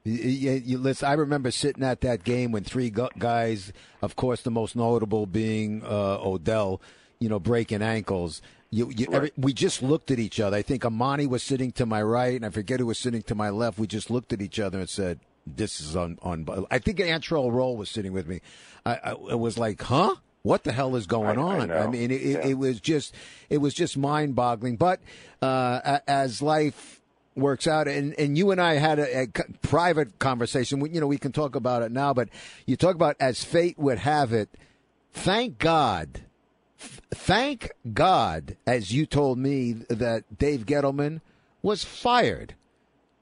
You, 0.04 0.14
you, 0.14 0.50
you 0.64 0.78
listen, 0.78 1.08
I 1.08 1.12
remember 1.12 1.50
sitting 1.50 1.82
at 1.84 2.00
that 2.02 2.24
game 2.24 2.52
when 2.52 2.64
three 2.64 2.90
guys, 2.90 3.72
of 4.00 4.16
course, 4.16 4.42
the 4.42 4.50
most 4.50 4.74
notable 4.74 5.26
being 5.26 5.82
uh, 5.84 6.18
Odell, 6.22 6.80
you 7.18 7.28
know, 7.28 7.38
breaking 7.38 7.82
ankles. 7.82 8.40
You, 8.70 8.90
you, 8.96 9.08
every, 9.12 9.32
we 9.36 9.52
just 9.52 9.82
looked 9.82 10.10
at 10.10 10.18
each 10.18 10.38
other. 10.40 10.56
I 10.56 10.62
think 10.62 10.84
Amani 10.86 11.26
was 11.26 11.42
sitting 11.42 11.72
to 11.72 11.84
my 11.84 12.00
right, 12.02 12.34
and 12.36 12.46
I 12.46 12.50
forget 12.50 12.80
who 12.80 12.86
was 12.86 12.98
sitting 12.98 13.22
to 13.22 13.34
my 13.34 13.50
left. 13.50 13.78
We 13.78 13.86
just 13.86 14.10
looked 14.10 14.32
at 14.32 14.40
each 14.40 14.58
other 14.60 14.78
and 14.78 14.88
said, 14.88 15.18
"This 15.46 15.80
is 15.80 15.96
on." 15.96 16.18
on 16.22 16.46
I 16.70 16.78
think 16.78 16.98
Antrel 16.98 17.52
Rolle 17.52 17.76
was 17.76 17.90
sitting 17.90 18.12
with 18.12 18.26
me. 18.28 18.40
I, 18.86 18.94
I 19.04 19.10
it 19.32 19.38
was 19.38 19.58
like, 19.58 19.82
"Huh." 19.82 20.14
What 20.42 20.64
the 20.64 20.72
hell 20.72 20.96
is 20.96 21.06
going 21.06 21.38
I- 21.38 21.42
I 21.42 21.58
on? 21.60 21.68
know. 21.68 21.90
mean, 21.90 22.10
it, 22.10 22.20
Yeah. 22.22 22.46
it, 22.46 22.54
was 22.54 22.80
just, 22.80 23.14
it 23.50 23.58
was 23.58 23.74
just 23.74 23.96
mind-boggling. 23.98 24.76
But 24.76 25.00
uh, 25.42 25.98
as 26.06 26.40
life 26.40 27.00
works 27.36 27.66
out. 27.66 27.88
And, 27.88 28.14
and 28.18 28.36
you 28.36 28.50
and 28.50 28.60
I 28.60 28.74
had 28.74 28.98
a 28.98 29.28
private 29.62 30.18
conversation. 30.18 30.80
We, 30.80 30.90
you 30.90 31.00
know, 31.00 31.06
we 31.06 31.18
can 31.18 31.32
talk 31.32 31.54
about 31.54 31.82
it 31.82 31.92
now, 31.92 32.12
but 32.12 32.28
you 32.66 32.76
talk 32.76 32.94
about 32.94 33.16
as 33.20 33.44
fate 33.44 33.78
would 33.78 33.98
have 33.98 34.32
it. 34.32 34.48
Thank 35.12 35.58
God, 35.58 36.20
th- 36.80 37.00
thank 37.12 37.70
God, 37.92 38.56
as 38.66 38.92
you 38.92 39.06
told 39.06 39.38
me 39.38 39.72
that 39.88 40.38
Dave 40.38 40.66
Gettleman 40.66 41.20
was 41.62 41.84
fired. 41.84 42.54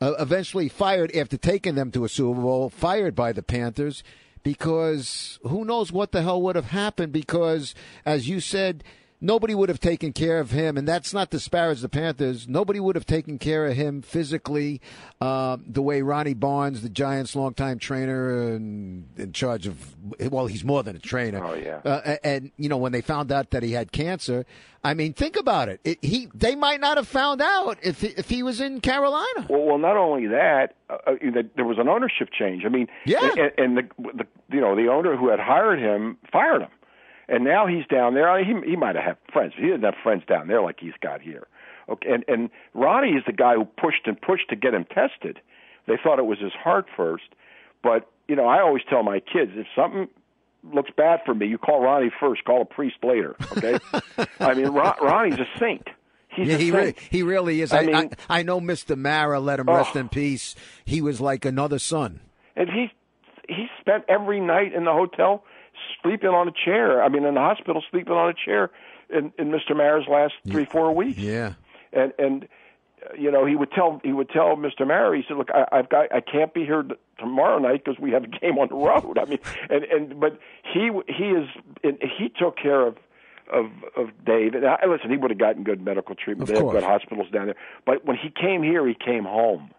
Uh, 0.00 0.12
eventually 0.20 0.68
fired 0.68 1.14
after 1.16 1.36
taking 1.36 1.74
them 1.74 1.90
to 1.90 2.04
a 2.04 2.08
Super 2.08 2.40
Bowl, 2.40 2.70
fired 2.70 3.16
by 3.16 3.32
the 3.32 3.42
Panthers 3.42 4.04
because 4.48 5.38
who 5.42 5.62
knows 5.62 5.92
what 5.92 6.10
the 6.10 6.22
hell 6.22 6.40
would 6.40 6.56
have 6.56 6.70
happened 6.70 7.12
because 7.12 7.74
as 8.06 8.30
you 8.30 8.40
said 8.40 8.82
nobody 9.20 9.54
would 9.54 9.68
have 9.68 9.80
taken 9.80 10.12
care 10.12 10.38
of 10.40 10.50
him 10.52 10.76
and 10.76 10.86
that's 10.86 11.12
not 11.12 11.30
disparage 11.30 11.80
the 11.80 11.88
Panthers 11.88 12.46
nobody 12.48 12.78
would 12.80 12.94
have 12.94 13.06
taken 13.06 13.38
care 13.38 13.66
of 13.66 13.74
him 13.74 14.00
physically 14.02 14.80
um, 15.20 15.64
the 15.66 15.82
way 15.82 16.02
Ronnie 16.02 16.34
Barnes 16.34 16.82
the 16.82 16.88
Giants 16.88 17.34
longtime 17.34 17.78
trainer 17.78 18.52
and 18.54 19.06
in 19.16 19.32
charge 19.32 19.66
of 19.66 19.96
well 20.30 20.46
he's 20.46 20.64
more 20.64 20.82
than 20.82 20.94
a 20.96 21.00
trainer 21.00 21.44
Oh, 21.44 21.54
yeah. 21.54 21.80
uh, 21.84 22.16
and, 22.22 22.52
you 22.56 22.68
know 22.68 22.76
when 22.76 22.92
they 22.92 23.00
found 23.00 23.32
out 23.32 23.50
that 23.50 23.62
he 23.62 23.72
had 23.72 23.90
cancer 23.92 24.46
I 24.84 24.94
mean 24.94 25.12
think 25.12 25.36
about 25.36 25.68
it, 25.68 25.80
it 25.84 25.98
he 26.02 26.28
they 26.34 26.54
might 26.54 26.80
not 26.80 26.96
have 26.98 27.08
found 27.08 27.42
out 27.42 27.78
if 27.82 28.00
he, 28.00 28.08
if 28.08 28.28
he 28.30 28.44
was 28.44 28.60
in 28.60 28.80
Carolina 28.80 29.46
Well, 29.50 29.62
well, 29.62 29.78
not 29.78 29.96
only 29.96 30.28
that, 30.28 30.74
uh, 30.88 30.94
uh, 31.08 31.14
that 31.34 31.50
there 31.56 31.64
was 31.64 31.78
an 31.78 31.88
ownership 31.88 32.28
change. 32.36 32.62
I 32.64 32.68
mean, 32.68 32.86
Yeah. 33.04 33.28
and, 33.36 33.52
and 33.58 33.76
the, 33.76 33.82
the 34.14 34.26
you 34.50 34.60
know 34.60 34.76
the 34.76 34.86
owner 34.88 35.16
who 35.16 35.28
had 35.30 35.40
hired 35.40 35.80
him 35.80 36.16
fired 36.30 36.62
him, 36.62 36.68
and 37.28 37.44
now 37.44 37.66
he's 37.66 37.86
down 37.86 38.14
there. 38.14 38.28
I 38.30 38.42
mean, 38.42 38.62
he 38.64 38.70
he 38.70 38.76
might 38.76 38.96
have 38.96 39.04
had 39.04 39.16
friends. 39.32 39.52
He 39.56 39.62
didn't 39.64 39.82
have 39.84 39.94
friends 40.02 40.22
down 40.26 40.48
there 40.48 40.62
like 40.62 40.80
he's 40.80 40.94
got 41.00 41.20
here. 41.20 41.46
Okay, 41.88 42.10
and 42.12 42.24
and 42.28 42.50
Ronnie 42.74 43.12
is 43.12 43.22
the 43.26 43.32
guy 43.32 43.54
who 43.54 43.64
pushed 43.64 44.06
and 44.06 44.20
pushed 44.20 44.48
to 44.50 44.56
get 44.56 44.74
him 44.74 44.84
tested. 44.84 45.40
They 45.86 45.94
thought 46.02 46.18
it 46.18 46.26
was 46.26 46.38
his 46.38 46.52
heart 46.52 46.86
first, 46.96 47.24
but 47.82 48.10
you 48.28 48.36
know 48.36 48.46
I 48.46 48.60
always 48.60 48.82
tell 48.90 49.02
my 49.02 49.20
kids 49.20 49.52
if 49.54 49.66
something 49.74 50.08
looks 50.72 50.90
bad 50.96 51.20
for 51.24 51.34
me, 51.34 51.46
you 51.46 51.56
call 51.58 51.80
Ronnie 51.82 52.10
first. 52.20 52.44
Call 52.44 52.62
a 52.62 52.64
priest 52.64 52.96
later. 53.02 53.36
Okay, 53.56 53.78
I 54.40 54.54
mean 54.54 54.68
Ron, 54.68 54.94
Ronnie's 55.00 55.38
a 55.38 55.46
saint. 55.58 55.88
He's 56.28 56.46
Yeah, 56.48 56.56
he 56.58 56.70
saint. 56.70 56.74
re- 56.74 56.94
he 57.10 57.22
really 57.22 57.62
is. 57.62 57.72
I 57.72 57.78
I, 57.78 57.80
I, 57.80 57.84
mean- 57.84 58.10
I 58.28 58.42
know 58.42 58.60
Mr. 58.60 58.96
Mara, 58.96 59.40
let 59.40 59.58
him 59.60 59.66
rest 59.66 59.96
Oh. 59.96 60.00
in 60.00 60.08
peace. 60.10 60.54
He 60.84 61.00
was 61.00 61.20
like 61.20 61.44
another 61.46 61.78
son. 61.78 62.20
and 62.54 62.68
he 62.68 62.90
he 63.48 63.66
spent 63.80 64.04
every 64.08 64.40
night 64.40 64.74
in 64.74 64.84
the 64.84 64.92
hotel 64.92 65.42
sleeping 66.02 66.30
on 66.30 66.48
a 66.48 66.52
chair. 66.52 67.02
I 67.02 67.08
mean, 67.08 67.24
in 67.24 67.34
the 67.34 67.40
hospital, 67.40 67.82
sleeping 67.90 68.14
on 68.14 68.30
a 68.30 68.34
chair 68.34 68.70
in, 69.10 69.32
in 69.38 69.50
Mr. 69.50 69.76
Mara's 69.76 70.06
last 70.08 70.34
three 70.50 70.64
four 70.64 70.94
weeks. 70.94 71.18
Yeah. 71.18 71.54
And 71.92 72.12
and 72.18 72.48
uh, 73.04 73.14
you 73.16 73.30
know 73.30 73.46
he 73.46 73.56
would 73.56 73.70
tell 73.72 74.00
he 74.04 74.12
would 74.12 74.30
tell 74.30 74.56
Mr. 74.56 74.86
Mayer 74.86 75.14
he 75.14 75.22
said, 75.26 75.36
look, 75.36 75.50
I, 75.52 75.66
I've 75.72 75.88
got 75.88 76.12
I 76.12 76.20
can't 76.20 76.52
be 76.52 76.64
here 76.64 76.84
tomorrow 77.18 77.58
night 77.58 77.84
because 77.84 78.00
we 78.00 78.10
have 78.12 78.24
a 78.24 78.28
game 78.28 78.58
on 78.58 78.68
the 78.68 78.74
road. 78.74 79.18
I 79.18 79.24
mean, 79.24 79.38
and 79.70 79.84
and 79.84 80.20
but 80.20 80.38
he 80.62 80.90
he 81.06 81.24
is 81.30 81.48
and 81.82 81.98
he 82.00 82.28
took 82.28 82.56
care 82.56 82.86
of. 82.86 82.96
Of 83.50 83.70
of 83.96 84.08
Dave, 84.26 84.52
and 84.52 84.66
I, 84.66 84.84
listen, 84.86 85.08
he 85.10 85.16
would 85.16 85.30
have 85.30 85.38
gotten 85.38 85.64
good 85.64 85.82
medical 85.82 86.14
treatment. 86.14 86.50
Of 86.50 86.54
they 86.54 86.60
have 86.60 86.64
course. 86.64 86.74
good 86.74 86.82
hospitals 86.82 87.30
down 87.32 87.46
there. 87.46 87.54
But 87.86 88.04
when 88.04 88.14
he 88.14 88.28
came 88.28 88.62
here, 88.62 88.86
he 88.86 88.92
came 88.92 89.24
home, 89.24 89.70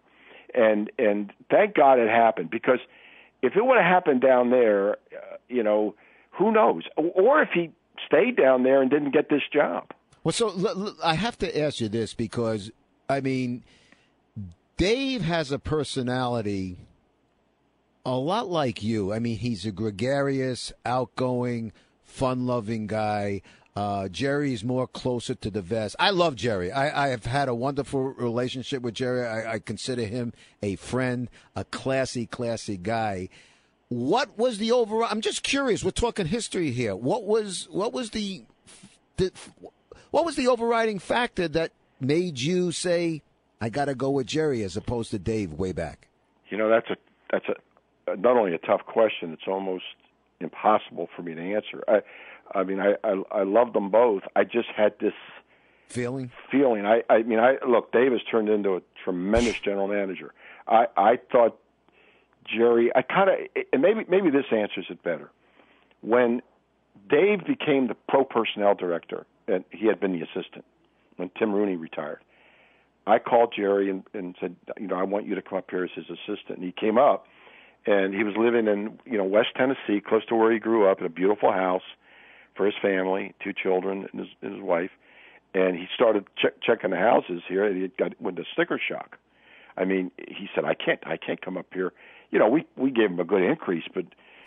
and 0.52 0.90
and 0.98 1.32
thank 1.52 1.76
God 1.76 2.00
it 2.00 2.08
happened 2.08 2.50
because 2.50 2.80
if 3.42 3.56
it 3.56 3.64
would 3.64 3.76
have 3.76 3.86
happened 3.86 4.20
down 4.20 4.50
there, 4.50 4.92
uh, 4.92 5.36
you 5.48 5.62
know, 5.62 5.94
who 6.32 6.52
knows? 6.52 6.84
Or- 6.96 7.42
if 7.42 7.50
he 7.54 7.70
stayed 8.06 8.36
down 8.36 8.62
there 8.62 8.80
and 8.82 8.90
didn't 8.90 9.10
get 9.12 9.28
this 9.28 9.42
job. 9.52 9.90
Well, 10.24 10.32
so 10.32 10.48
l- 10.48 10.66
l- 10.68 10.96
I 11.02 11.14
have 11.14 11.38
to 11.38 11.58
ask 11.60 11.80
you 11.80 11.88
this 11.88 12.14
because, 12.14 12.70
I 13.08 13.20
mean, 13.20 13.62
Dave 14.76 15.22
has 15.22 15.52
a 15.52 15.58
personality 15.58 16.78
a 18.04 18.16
lot 18.16 18.48
like 18.48 18.82
you. 18.82 19.12
I 19.12 19.18
mean, 19.18 19.38
he's 19.38 19.66
a 19.66 19.72
gregarious, 19.72 20.72
outgoing, 20.86 21.72
fun-loving 22.04 22.86
guy. 22.86 23.42
Uh, 23.76 24.08
Jerry's 24.08 24.64
more 24.64 24.88
closer 24.88 25.34
to 25.36 25.50
the 25.50 25.62
vest. 25.62 25.94
I 26.00 26.10
love 26.10 26.34
Jerry. 26.34 26.72
I, 26.72 27.06
I 27.06 27.08
have 27.08 27.24
had 27.24 27.48
a 27.48 27.54
wonderful 27.54 28.02
relationship 28.02 28.82
with 28.82 28.94
Jerry. 28.94 29.24
I, 29.24 29.54
I 29.54 29.58
consider 29.60 30.02
him 30.02 30.32
a 30.60 30.74
friend, 30.76 31.28
a 31.54 31.64
classy, 31.64 32.26
classy 32.26 32.76
guy. 32.76 33.28
What 33.88 34.36
was 34.36 34.58
the 34.58 34.72
overall? 34.72 35.06
I'm 35.08 35.20
just 35.20 35.42
curious. 35.42 35.84
We're 35.84 35.92
talking 35.92 36.26
history 36.26 36.72
here. 36.72 36.96
What 36.96 37.24
was 37.24 37.68
what 37.70 37.92
was 37.92 38.10
the, 38.10 38.44
the 39.16 39.32
what 40.10 40.24
was 40.24 40.36
the 40.36 40.48
overriding 40.48 40.98
factor 40.98 41.46
that 41.48 41.72
made 42.00 42.40
you 42.40 42.72
say, 42.72 43.22
"I 43.60 43.68
got 43.68 43.86
to 43.86 43.94
go 43.94 44.10
with 44.10 44.26
Jerry" 44.26 44.62
as 44.62 44.76
opposed 44.76 45.10
to 45.12 45.18
Dave 45.18 45.52
way 45.52 45.72
back? 45.72 46.08
You 46.50 46.58
know, 46.58 46.68
that's 46.68 46.88
a 46.90 46.96
that's 47.32 47.46
a 47.48 48.16
not 48.16 48.36
only 48.36 48.54
a 48.54 48.58
tough 48.58 48.84
question; 48.86 49.32
it's 49.32 49.48
almost 49.48 49.84
impossible 50.40 51.08
for 51.14 51.22
me 51.22 51.34
to 51.34 51.40
answer. 51.40 51.82
I, 51.88 52.00
I 52.54 52.64
mean, 52.64 52.80
I 52.80 52.94
I, 53.04 53.22
I 53.30 53.42
love 53.42 53.72
them 53.72 53.90
both. 53.90 54.22
I 54.36 54.44
just 54.44 54.68
had 54.76 54.94
this 55.00 55.14
Feeling? 55.88 56.30
feeling. 56.52 56.86
I, 56.86 57.02
I 57.10 57.24
mean, 57.24 57.40
I 57.40 57.56
look. 57.66 57.90
Dave 57.90 58.12
has 58.12 58.20
turned 58.30 58.48
into 58.48 58.76
a 58.76 58.82
tremendous 59.02 59.58
general 59.58 59.88
manager. 59.88 60.32
I, 60.68 60.86
I 60.96 61.18
thought 61.32 61.58
Jerry. 62.46 62.92
I 62.94 63.02
kind 63.02 63.28
of, 63.28 63.64
and 63.72 63.82
maybe, 63.82 64.04
maybe 64.08 64.30
this 64.30 64.44
answers 64.52 64.86
it 64.88 65.02
better. 65.02 65.32
When 66.00 66.42
Dave 67.08 67.44
became 67.44 67.88
the 67.88 67.96
pro 68.08 68.24
personnel 68.24 68.76
director, 68.76 69.26
and 69.48 69.64
he 69.70 69.86
had 69.86 69.98
been 69.98 70.12
the 70.12 70.22
assistant 70.22 70.64
when 71.16 71.30
Tim 71.36 71.52
Rooney 71.52 71.74
retired. 71.74 72.20
I 73.06 73.18
called 73.18 73.52
Jerry 73.56 73.90
and, 73.90 74.04
and 74.14 74.36
said, 74.40 74.54
you 74.78 74.86
know, 74.86 74.94
I 74.94 75.02
want 75.02 75.26
you 75.26 75.34
to 75.34 75.42
come 75.42 75.58
up 75.58 75.70
here 75.70 75.82
as 75.82 75.90
his 75.96 76.04
assistant. 76.04 76.58
And 76.58 76.64
he 76.64 76.70
came 76.70 76.98
up, 76.98 77.26
and 77.86 78.14
he 78.14 78.22
was 78.22 78.34
living 78.36 78.68
in, 78.68 79.00
you 79.04 79.18
know, 79.18 79.24
West 79.24 79.48
Tennessee, 79.56 80.00
close 80.06 80.24
to 80.26 80.36
where 80.36 80.52
he 80.52 80.58
grew 80.60 80.86
up, 80.88 81.00
in 81.00 81.06
a 81.06 81.10
beautiful 81.10 81.50
house 81.50 81.82
for 82.60 82.66
his 82.66 82.74
family, 82.82 83.32
two 83.42 83.54
children, 83.54 84.06
and 84.12 84.20
his, 84.20 84.28
and 84.42 84.52
his 84.52 84.62
wife. 84.62 84.90
And 85.54 85.74
he 85.74 85.86
started 85.94 86.26
check, 86.36 86.60
checking 86.60 86.90
the 86.90 86.98
houses 86.98 87.40
here 87.48 87.64
and 87.64 87.80
he 87.80 87.88
got 87.98 88.20
went 88.20 88.36
to 88.36 88.44
sticker 88.52 88.78
shock. 88.78 89.16
I 89.78 89.86
mean 89.86 90.10
he 90.28 90.46
said 90.54 90.66
i 90.66 90.74
can't 90.74 91.00
i 91.06 91.16
can't 91.16 91.40
come 91.40 91.56
up 91.56 91.66
here. 91.72 91.94
You 92.30 92.38
know 92.38 92.48
we 92.50 92.66
we 92.76 92.90
gave 92.90 93.10
him 93.10 93.18
a 93.18 93.24
good 93.24 93.42
increase 93.42 93.84
but 93.94 94.04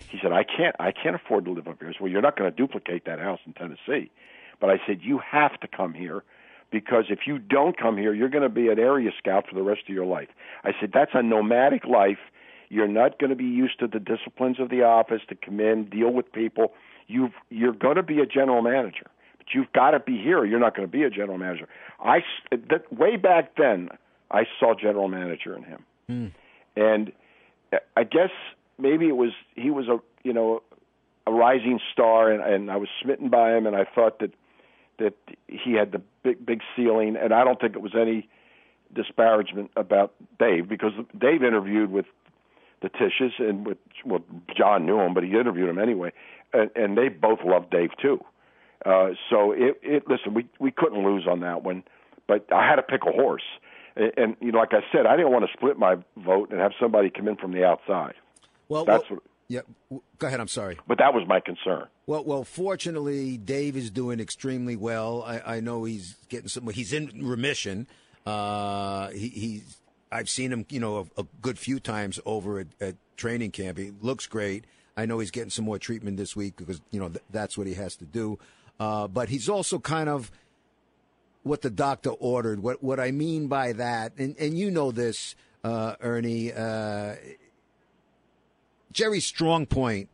he 0.10 0.20
said 0.22 0.32
i 0.32 0.44
can't 0.44 0.76
i 0.80 0.92
can't 0.92 1.16
afford 1.16 1.46
to 1.46 1.52
live 1.52 1.68
up 1.68 1.80
here. 1.80 1.92
So 1.92 2.04
well 2.04 2.12
you're 2.12 2.22
not 2.22 2.38
going 2.38 2.52
to 2.52 2.56
duplicate 2.56 3.06
that 3.06 3.18
house 3.18 3.40
in 3.48 3.54
tennessee. 3.54 4.12
But 4.62 4.70
i 4.70 4.80
said 4.86 5.00
you 5.02 5.20
have 5.20 5.60
to 5.62 5.68
come 5.68 5.96
here 5.96 6.24
because 6.72 7.06
if 7.10 7.22
you 7.26 7.40
don't 7.40 7.76
come 7.76 7.98
here 7.98 8.14
you're 8.14 8.30
going 8.30 8.44
to 8.44 8.50
be 8.50 8.70
an 8.70 8.78
area 8.78 9.10
scout 9.18 9.46
for 9.50 9.56
the 9.56 9.64
rest 9.64 9.82
of 9.90 9.96
your 9.96 10.06
life. 10.06 10.30
I 10.64 10.72
said 10.80 10.92
that's 10.94 11.12
a 11.16 11.24
nomadic 11.24 11.84
life 11.86 12.20
you're 12.74 12.88
not 12.88 13.20
going 13.20 13.30
to 13.30 13.36
be 13.36 13.44
used 13.44 13.80
to 13.80 13.88
the 13.88 14.00
disciplines 14.00 14.60
of 14.60 14.70
the 14.70 14.82
office 14.84 15.22
to 15.30 15.36
come 15.36 15.60
in 15.60 15.86
deal 15.86 16.12
with 16.12 16.32
people 16.32 16.74
you've 17.08 17.34
you're 17.50 17.74
going 17.74 17.96
to 17.96 18.04
be 18.04 18.20
a 18.20 18.26
general 18.26 18.62
manager 18.62 19.08
but 19.44 19.54
you've 19.54 19.72
got 19.74 19.92
to 19.92 20.00
be 20.00 20.18
here. 20.18 20.40
or 20.40 20.46
You're 20.46 20.60
not 20.60 20.76
going 20.76 20.88
to 20.88 20.92
be 20.92 21.04
a 21.04 21.10
general 21.10 21.38
manager. 21.38 21.68
I 22.00 22.20
that, 22.52 22.92
way 22.92 23.18
back 23.18 23.56
then, 23.58 23.90
I 24.32 24.46
saw 24.60 24.74
general 24.74 25.08
manager 25.08 25.56
in 25.56 25.64
him, 25.64 25.86
hmm. 26.08 26.28
and 26.76 27.12
uh, 27.72 27.78
I 27.98 28.04
guess 28.04 28.32
maybe 28.78 29.08
it 29.08 29.18
was 29.18 29.32
he 29.56 29.70
was 29.70 29.88
a 29.88 30.00
you 30.24 30.34
know 30.34 30.64
a 31.28 31.32
rising 31.32 31.80
star, 31.92 32.32
and, 32.32 32.42
and 32.42 32.72
I 32.72 32.78
was 32.78 32.90
smitten 33.02 33.30
by 33.30 33.56
him, 33.56 33.68
and 33.68 33.76
I 33.76 33.86
thought 33.86 34.20
that 34.20 34.34
that 35.00 35.16
he 35.48 35.74
had 35.74 35.92
the 35.92 36.02
big 36.24 36.46
big 36.46 36.62
ceiling, 36.76 37.16
and 37.16 37.34
I 37.34 37.44
don't 37.44 37.60
think 37.60 37.76
it 37.76 37.82
was 37.82 37.96
any 37.96 38.30
disparagement 38.94 39.72
about 39.76 40.14
Dave 40.40 40.70
because 40.70 40.94
Dave 41.18 41.44
interviewed 41.44 41.92
with 41.92 42.06
the 42.84 42.90
Tisches 42.90 43.32
and 43.40 43.66
with 43.66 43.78
well 44.06 44.24
John 44.56 44.86
knew 44.86 45.00
him, 45.00 45.16
but 45.16 45.24
he 45.24 45.32
interviewed 45.32 45.70
him 45.70 45.80
anyway, 45.80 46.12
and, 46.54 46.70
and 46.76 46.96
they 46.98 47.10
both 47.10 47.40
loved 47.44 47.72
Dave 47.72 47.90
too. 48.00 48.20
Uh, 48.86 49.12
so 49.30 49.54
it, 49.54 49.80
it 49.82 50.04
listen, 50.08 50.34
we 50.36 50.46
we 50.60 50.70
couldn't 50.72 51.04
lose 51.04 51.26
on 51.28 51.40
that 51.40 51.64
one, 51.64 51.84
but 52.28 52.46
I 52.54 52.68
had 52.68 52.76
to 52.76 52.84
pick 52.84 53.02
a 53.08 53.12
horse, 53.12 53.44
and, 53.96 54.12
and 54.18 54.36
you 54.42 54.52
know, 54.52 54.60
like 54.60 54.74
I 54.74 54.82
said, 54.92 55.06
I 55.06 55.16
didn't 55.16 55.32
want 55.32 55.46
to 55.46 55.52
split 55.54 55.80
my 55.80 55.96
vote 56.18 56.52
and 56.52 56.60
have 56.60 56.74
somebody 56.80 57.10
come 57.10 57.28
in 57.28 57.38
from 57.38 57.54
the 57.54 57.64
outside. 57.64 58.14
Well, 58.68 58.86
That's 58.86 59.10
well, 59.10 59.20
what, 59.20 59.24
yeah. 59.48 60.00
Go 60.20 60.28
ahead. 60.28 60.40
I'm 60.40 60.48
sorry. 60.48 60.78
but 60.88 60.98
that 60.98 61.14
was 61.14 61.28
my 61.28 61.40
concern. 61.40 61.88
Well, 62.06 62.24
well, 62.26 62.44
fortunately, 62.44 63.38
Dave 63.38 63.78
is 63.78 63.90
doing 63.90 64.20
extremely 64.20 64.76
well. 64.76 65.24
I, 65.24 65.58
I 65.58 65.60
know 65.62 65.86
he's 65.86 66.16
getting 66.28 66.50
some. 66.50 66.68
He's 66.70 66.92
in 66.92 67.26
remission. 67.26 67.88
Uh, 68.26 69.10
he, 69.10 69.30
he's. 69.30 69.78
I've 70.14 70.30
seen 70.30 70.54
him, 70.54 70.66
you 70.70 70.80
know, 70.80 71.10
a, 71.18 71.22
a 71.22 71.26
good 71.42 71.58
few 71.58 71.80
times 71.80 72.20
over 72.26 72.60
at, 72.60 72.68
at 72.80 72.96
training 73.18 73.52
camp. 73.52 73.78
He 73.78 73.92
looks 74.02 74.28
great. 74.28 74.66
I 74.96 75.06
know 75.06 75.20
he's 75.20 75.32
getting 75.32 75.50
some 75.50 75.66
more 75.66 75.80
treatment 75.80 76.18
this 76.18 76.36
week 76.36 76.56
because 76.56 76.80
you 76.92 77.00
know 77.00 77.10
th- 77.10 77.24
that's 77.32 77.58
what 77.58 77.68
he 77.68 77.74
has 77.74 77.96
to 77.98 78.06
do. 78.06 78.38
Uh, 78.80 79.08
but 79.08 79.30
he's 79.30 79.50
also 79.50 79.80
kind 79.80 80.08
of 80.08 80.32
what 81.42 81.62
the 81.62 81.70
doctor 81.70 82.12
ordered. 82.12 82.62
What 82.62 82.84
what 82.84 83.00
I 83.00 83.12
mean 83.12 83.48
by 83.48 83.74
that, 83.74 84.14
and 84.18 84.36
and 84.38 84.58
you 84.58 84.70
know 84.70 84.92
this, 84.92 85.36
uh, 85.64 85.96
Ernie. 86.00 86.54
Uh, 86.54 87.16
Jerry's 88.92 89.26
strong 89.26 89.66
point 89.66 90.10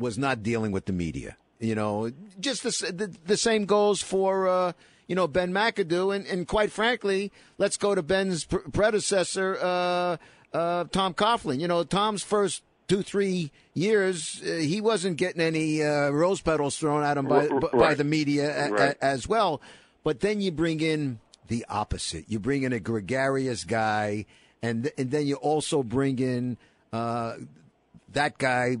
was 0.00 0.18
not 0.18 0.42
dealing 0.42 0.72
with 0.72 0.86
the 0.86 0.92
media. 0.92 1.36
You 1.60 1.76
know, 1.76 2.10
just 2.40 2.64
the 2.64 2.92
the, 2.92 3.16
the 3.26 3.36
same 3.36 3.64
goes 3.64 4.02
for 4.02 4.48
uh, 4.48 4.72
you 5.10 5.16
know 5.16 5.26
Ben 5.26 5.52
McAdoo, 5.52 6.14
and, 6.14 6.24
and 6.26 6.46
quite 6.46 6.70
frankly, 6.70 7.32
let's 7.58 7.76
go 7.76 7.96
to 7.96 8.02
Ben's 8.02 8.44
pr- 8.44 8.58
predecessor, 8.72 9.58
uh, 9.60 10.16
uh, 10.56 10.84
Tom 10.92 11.14
Coughlin. 11.14 11.58
You 11.58 11.66
know, 11.66 11.82
Tom's 11.82 12.22
first 12.22 12.62
two 12.86 13.02
three 13.02 13.50
years, 13.74 14.40
uh, 14.46 14.52
he 14.58 14.80
wasn't 14.80 15.16
getting 15.16 15.40
any 15.40 15.82
uh, 15.82 16.10
rose 16.10 16.40
petals 16.40 16.78
thrown 16.78 17.02
at 17.02 17.16
him 17.16 17.26
by 17.26 17.48
R- 17.48 17.60
by 17.72 17.94
the 17.94 18.04
media 18.04 18.66
a- 18.68 18.70
Right. 18.70 18.96
a- 18.96 19.04
as 19.04 19.26
well. 19.26 19.60
But 20.04 20.20
then 20.20 20.40
you 20.40 20.52
bring 20.52 20.80
in 20.80 21.18
the 21.48 21.66
opposite. 21.68 22.26
You 22.28 22.38
bring 22.38 22.62
in 22.62 22.72
a 22.72 22.78
gregarious 22.80 23.64
guy, 23.64 24.26
and 24.62 24.84
th- 24.84 24.94
and 24.96 25.10
then 25.10 25.26
you 25.26 25.34
also 25.34 25.82
bring 25.82 26.20
in 26.20 26.56
uh, 26.92 27.34
that 28.12 28.38
guy, 28.38 28.76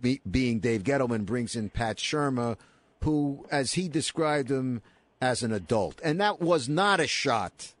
be, 0.00 0.20
being 0.30 0.60
Dave 0.60 0.82
Gettleman, 0.82 1.26
brings 1.26 1.54
in 1.56 1.68
Pat 1.68 1.98
Shurmur, 1.98 2.56
who, 3.04 3.46
as 3.50 3.72
he 3.74 3.88
described 3.88 4.50
him, 4.50 4.80
as 5.20 5.42
an 5.42 5.52
adult, 5.52 6.00
and 6.04 6.20
that 6.20 6.40
was 6.40 6.68
not 6.68 7.00
a 7.00 7.06
shot 7.06 7.74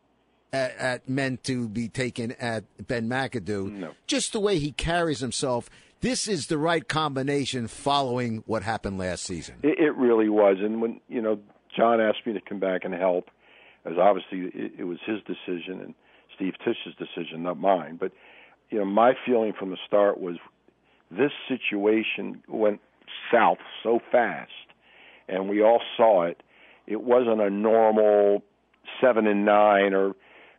at, 0.52 0.76
at 0.76 1.08
meant 1.08 1.44
to 1.44 1.68
be 1.68 1.88
taken 1.88 2.32
at 2.32 2.64
Ben 2.86 3.08
McAdoo. 3.08 3.70
No. 3.70 3.90
Just 4.06 4.32
the 4.32 4.40
way 4.40 4.58
he 4.58 4.72
carries 4.72 5.20
himself. 5.20 5.68
This 6.00 6.28
is 6.28 6.46
the 6.46 6.58
right 6.58 6.86
combination 6.86 7.66
following 7.66 8.44
what 8.46 8.62
happened 8.62 8.98
last 8.98 9.24
season. 9.24 9.56
It, 9.62 9.78
it 9.78 9.96
really 9.96 10.28
was. 10.28 10.56
And 10.60 10.80
when 10.80 11.00
you 11.08 11.20
know 11.20 11.38
John 11.76 12.00
asked 12.00 12.26
me 12.26 12.32
to 12.32 12.40
come 12.40 12.60
back 12.60 12.84
and 12.84 12.94
help, 12.94 13.28
as 13.84 13.94
obviously 13.98 14.50
it, 14.54 14.72
it 14.80 14.84
was 14.84 14.98
his 15.06 15.18
decision 15.26 15.80
and 15.80 15.94
Steve 16.34 16.54
Tisch's 16.64 16.94
decision, 16.98 17.42
not 17.42 17.58
mine. 17.58 17.96
But 17.98 18.12
you 18.70 18.78
know, 18.78 18.84
my 18.84 19.14
feeling 19.26 19.52
from 19.58 19.70
the 19.70 19.78
start 19.86 20.20
was 20.20 20.36
this 21.10 21.32
situation 21.48 22.42
went 22.48 22.80
south 23.32 23.58
so 23.82 24.00
fast, 24.12 24.50
and 25.28 25.48
we 25.48 25.62
all 25.62 25.80
saw 25.96 26.24
it. 26.24 26.42
It 26.88 27.02
wasn't 27.02 27.40
a 27.40 27.50
normal 27.50 28.42
seven 29.00 29.26
and 29.26 29.44
nine 29.44 29.92
or 29.94 30.14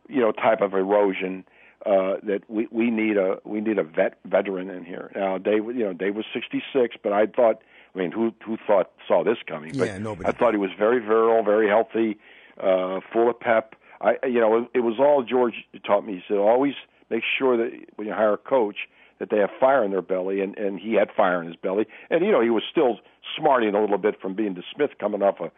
you 0.08 0.20
know 0.20 0.32
type 0.32 0.60
of 0.60 0.72
erosion. 0.74 1.44
Uh, 1.84 2.16
that 2.22 2.42
we 2.48 2.68
we 2.70 2.90
need 2.90 3.16
a 3.16 3.38
we 3.44 3.60
need 3.60 3.78
a 3.78 3.82
vet 3.82 4.18
veteran 4.26 4.68
in 4.68 4.84
here 4.84 5.10
now. 5.14 5.38
Dave, 5.38 5.64
you 5.64 5.82
know, 5.82 5.94
Dave 5.94 6.14
was 6.14 6.26
66, 6.34 6.96
but 7.02 7.12
I 7.14 7.24
thought, 7.24 7.62
I 7.94 7.98
mean, 7.98 8.12
who 8.12 8.34
who 8.44 8.58
thought 8.66 8.90
saw 9.08 9.24
this 9.24 9.38
coming? 9.46 9.72
But 9.76 9.88
Yeah, 9.88 9.98
nobody 9.98 10.28
I 10.28 10.32
thought 10.32 10.52
he 10.52 10.58
was 10.58 10.72
very 10.78 11.00
virile, 11.00 11.42
very 11.42 11.68
healthy, 11.68 12.18
uh, 12.58 13.00
full 13.12 13.30
of 13.30 13.40
pep. 13.40 13.76
I, 14.02 14.16
you 14.24 14.40
know, 14.40 14.58
it, 14.58 14.68
it 14.74 14.80
was 14.80 14.96
all 14.98 15.22
George 15.22 15.54
taught 15.86 16.06
me. 16.06 16.16
He 16.16 16.22
said, 16.28 16.36
always 16.36 16.74
make 17.08 17.22
sure 17.38 17.56
that 17.56 17.70
when 17.96 18.06
you 18.06 18.12
hire 18.12 18.34
a 18.34 18.38
coach, 18.38 18.76
that 19.18 19.30
they 19.30 19.38
have 19.38 19.50
fire 19.58 19.82
in 19.82 19.90
their 19.90 20.02
belly, 20.02 20.42
and 20.42 20.58
and 20.58 20.78
he 20.78 20.94
had 20.94 21.08
fire 21.10 21.40
in 21.40 21.46
his 21.46 21.56
belly, 21.56 21.86
and 22.10 22.22
you 22.24 22.30
know 22.30 22.42
he 22.42 22.50
was 22.50 22.62
still 22.70 22.98
smarting 23.38 23.74
a 23.74 23.80
little 23.80 23.98
bit 23.98 24.20
from 24.20 24.34
being 24.34 24.54
DeSmith 24.54 24.98
coming 24.98 25.22
off 25.22 25.40
a 25.40 25.50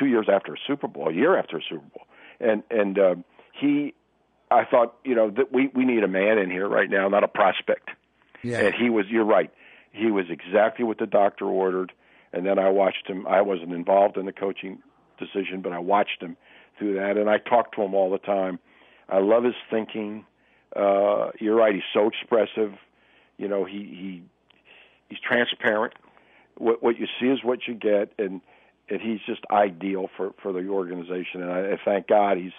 two 0.00 0.06
years 0.06 0.26
after 0.32 0.54
a 0.54 0.56
Super 0.66 0.88
Bowl, 0.88 1.08
a 1.08 1.12
year 1.12 1.36
after 1.38 1.58
a 1.58 1.62
Super 1.62 1.84
Bowl, 1.94 2.06
and 2.40 2.62
and 2.70 2.98
uh, 2.98 3.14
he, 3.52 3.94
I 4.50 4.64
thought 4.64 4.94
you 5.04 5.14
know 5.14 5.30
that 5.30 5.52
we 5.52 5.68
we 5.74 5.84
need 5.84 6.02
a 6.02 6.08
man 6.08 6.38
in 6.38 6.50
here 6.50 6.68
right 6.68 6.88
now, 6.90 7.06
not 7.08 7.22
a 7.22 7.28
prospect, 7.28 7.90
Yeah. 8.42 8.60
and 8.60 8.74
he 8.74 8.88
was. 8.90 9.06
You're 9.08 9.24
right, 9.24 9.50
he 9.92 10.10
was 10.10 10.26
exactly 10.30 10.84
what 10.84 10.98
the 10.98 11.06
doctor 11.06 11.44
ordered, 11.46 11.92
and 12.32 12.46
then 12.46 12.58
I 12.58 12.70
watched 12.70 13.06
him. 13.06 13.26
I 13.26 13.42
wasn't 13.42 13.72
involved 13.72 14.16
in 14.16 14.24
the 14.26 14.32
coaching 14.32 14.82
decision, 15.18 15.60
but 15.60 15.72
I 15.72 15.78
watched 15.78 16.22
him 16.22 16.36
through 16.78 16.94
that, 16.94 17.16
and 17.18 17.28
I 17.28 17.36
talked 17.38 17.74
to 17.76 17.82
him 17.82 17.94
all 17.94 18.10
the 18.10 18.18
time. 18.18 18.58
I 19.08 19.18
love 19.18 19.44
his 19.44 19.54
thinking. 19.70 20.24
Uh, 20.74 21.30
you're 21.40 21.56
right. 21.56 21.74
He's 21.74 21.82
so 21.92 22.08
expressive. 22.08 22.72
You 23.38 23.48
know, 23.48 23.64
he 23.64 23.78
he 23.78 24.22
he's 25.08 25.18
transparent. 25.20 25.94
What 26.56 26.82
what 26.82 26.98
you 26.98 27.06
see 27.20 27.26
is 27.26 27.42
what 27.42 27.66
you 27.66 27.74
get, 27.74 28.12
and 28.18 28.40
and 28.90 29.00
he's 29.00 29.20
just 29.26 29.40
ideal 29.50 30.08
for 30.16 30.32
for 30.42 30.52
the 30.52 30.68
organization. 30.68 31.42
And 31.42 31.50
I, 31.50 31.72
I 31.72 31.78
thank 31.84 32.06
God 32.08 32.36
he's 32.36 32.52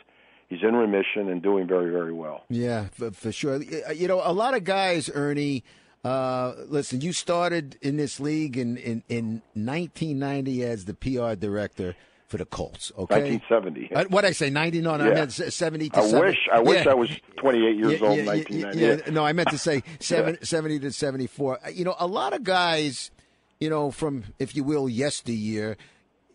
he's 0.49 0.63
in 0.63 0.75
remission 0.75 1.29
and 1.29 1.41
doing 1.41 1.67
very 1.67 1.91
very 1.91 2.13
well. 2.13 2.43
Yeah, 2.49 2.85
for, 2.93 3.11
for 3.11 3.31
sure. 3.31 3.61
You 3.61 4.07
know, 4.07 4.21
a 4.23 4.33
lot 4.33 4.55
of 4.55 4.63
guys, 4.63 5.09
Ernie. 5.13 5.63
Uh, 6.03 6.53
listen, 6.67 6.99
you 7.01 7.13
started 7.13 7.77
in 7.83 7.95
this 7.95 8.19
league 8.19 8.57
in, 8.57 8.75
in, 8.77 9.03
in 9.07 9.43
1990 9.53 10.63
as 10.63 10.85
the 10.85 10.95
PR 10.95 11.35
director 11.35 11.95
for 12.27 12.37
the 12.37 12.45
Colts. 12.45 12.91
Okay, 12.97 13.37
1970. 13.37 13.93
Uh, 13.93 14.05
what 14.09 14.25
I 14.25 14.31
say, 14.31 14.49
90? 14.49 14.81
No, 14.81 14.97
no, 14.97 15.03
I 15.11 15.13
meant 15.13 15.31
70 15.31 15.89
to 15.89 15.99
I 15.99 16.01
70. 16.07 16.25
wish 16.27 16.49
I 16.51 16.59
wish 16.59 16.85
Yeah. 16.85 16.91
I 16.91 16.93
was 16.95 17.09
28 17.37 17.75
years 17.75 18.01
Yeah, 18.01 18.07
old 18.07 18.15
yeah, 18.17 18.21
in 18.23 18.25
1990. 18.27 18.79
yeah, 18.79 18.87
Yeah. 19.05 19.11
No, 19.13 19.23
I 19.25 19.33
meant 19.33 19.49
to 19.49 19.59
say 19.59 19.83
70, 19.99 20.43
70 20.43 20.79
to 20.79 20.91
74. 20.91 21.59
Uh, 21.63 21.69
You 21.69 21.85
know, 21.85 21.95
a 21.99 22.07
lot 22.07 22.33
of 22.33 22.43
guys, 22.43 23.11
you 23.59 23.69
know, 23.69 23.91
from, 23.91 24.23
if 24.39 24.55
you 24.55 24.63
will, 24.63 24.89
yesteryear, 24.89 25.77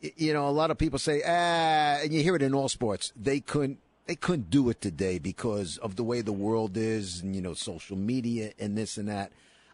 you 0.01 0.33
know, 0.33 0.49
a 0.49 0.51
lot 0.51 0.71
of 0.71 0.79
people 0.79 0.99
say, 0.99 1.23
ah, 1.25 2.01
and 2.03 2.13
you 2.13 2.23
hear 2.23 2.37
it 2.37 2.43
in 2.43 2.55
all 2.55 2.69
sports, 2.69 3.13
they 3.17 3.41
couldn't. 3.41 3.79
They 4.07 4.15
couldn't 4.15 4.51
do 4.51 4.69
it 4.71 4.81
today 4.81 5.19
because 5.19 5.79
of 5.79 5.97
the 5.97 6.05
way 6.05 6.21
the 6.21 6.33
world 6.33 6.77
is, 6.77 7.21
and 7.23 7.35
you 7.35 7.43
know, 7.43 7.55
social 7.55 7.97
media 7.97 8.53
and 8.57 8.79
this 8.79 8.99
and 8.99 9.09
that. 9.09 9.33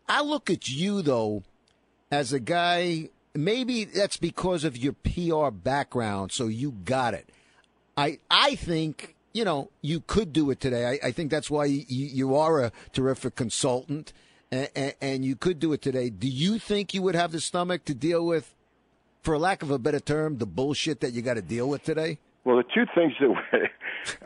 I 0.08 0.22
look 0.22 0.48
at 0.48 0.70
you 0.70 1.02
though, 1.02 1.42
as 2.10 2.32
a 2.32 2.40
guy. 2.40 3.10
Maybe 3.34 3.84
that's 3.84 4.18
because 4.18 4.64
of 4.64 4.76
your 4.76 4.92
PR 4.92 5.50
background, 5.50 6.32
so 6.32 6.46
you 6.46 6.72
got 6.84 7.14
it. 7.14 7.28
I 7.96 8.18
I 8.30 8.54
think 8.54 9.16
you 9.32 9.44
know 9.44 9.70
you 9.80 10.00
could 10.00 10.32
do 10.32 10.50
it 10.50 10.60
today. 10.60 10.86
I, 10.86 11.08
I 11.08 11.12
think 11.12 11.30
that's 11.30 11.50
why 11.50 11.66
you, 11.66 11.84
you 11.88 12.36
are 12.36 12.60
a 12.60 12.72
terrific 12.92 13.34
consultant, 13.34 14.12
and, 14.50 14.94
and 15.00 15.24
you 15.24 15.36
could 15.36 15.58
do 15.58 15.72
it 15.72 15.82
today. 15.82 16.10
Do 16.10 16.28
you 16.28 16.58
think 16.58 16.94
you 16.94 17.02
would 17.02 17.14
have 17.14 17.32
the 17.32 17.40
stomach 17.40 17.84
to 17.86 17.94
deal 17.94 18.24
with, 18.24 18.54
for 19.22 19.38
lack 19.38 19.62
of 19.62 19.70
a 19.70 19.78
better 19.78 20.00
term, 20.00 20.38
the 20.38 20.46
bullshit 20.46 21.00
that 21.00 21.12
you 21.12 21.22
got 21.22 21.34
to 21.34 21.42
deal 21.42 21.68
with 21.68 21.82
today? 21.82 22.18
Well, 22.44 22.56
the 22.56 22.64
two 22.64 22.86
things 22.94 23.12
that 23.20 23.28
would, 23.28 23.70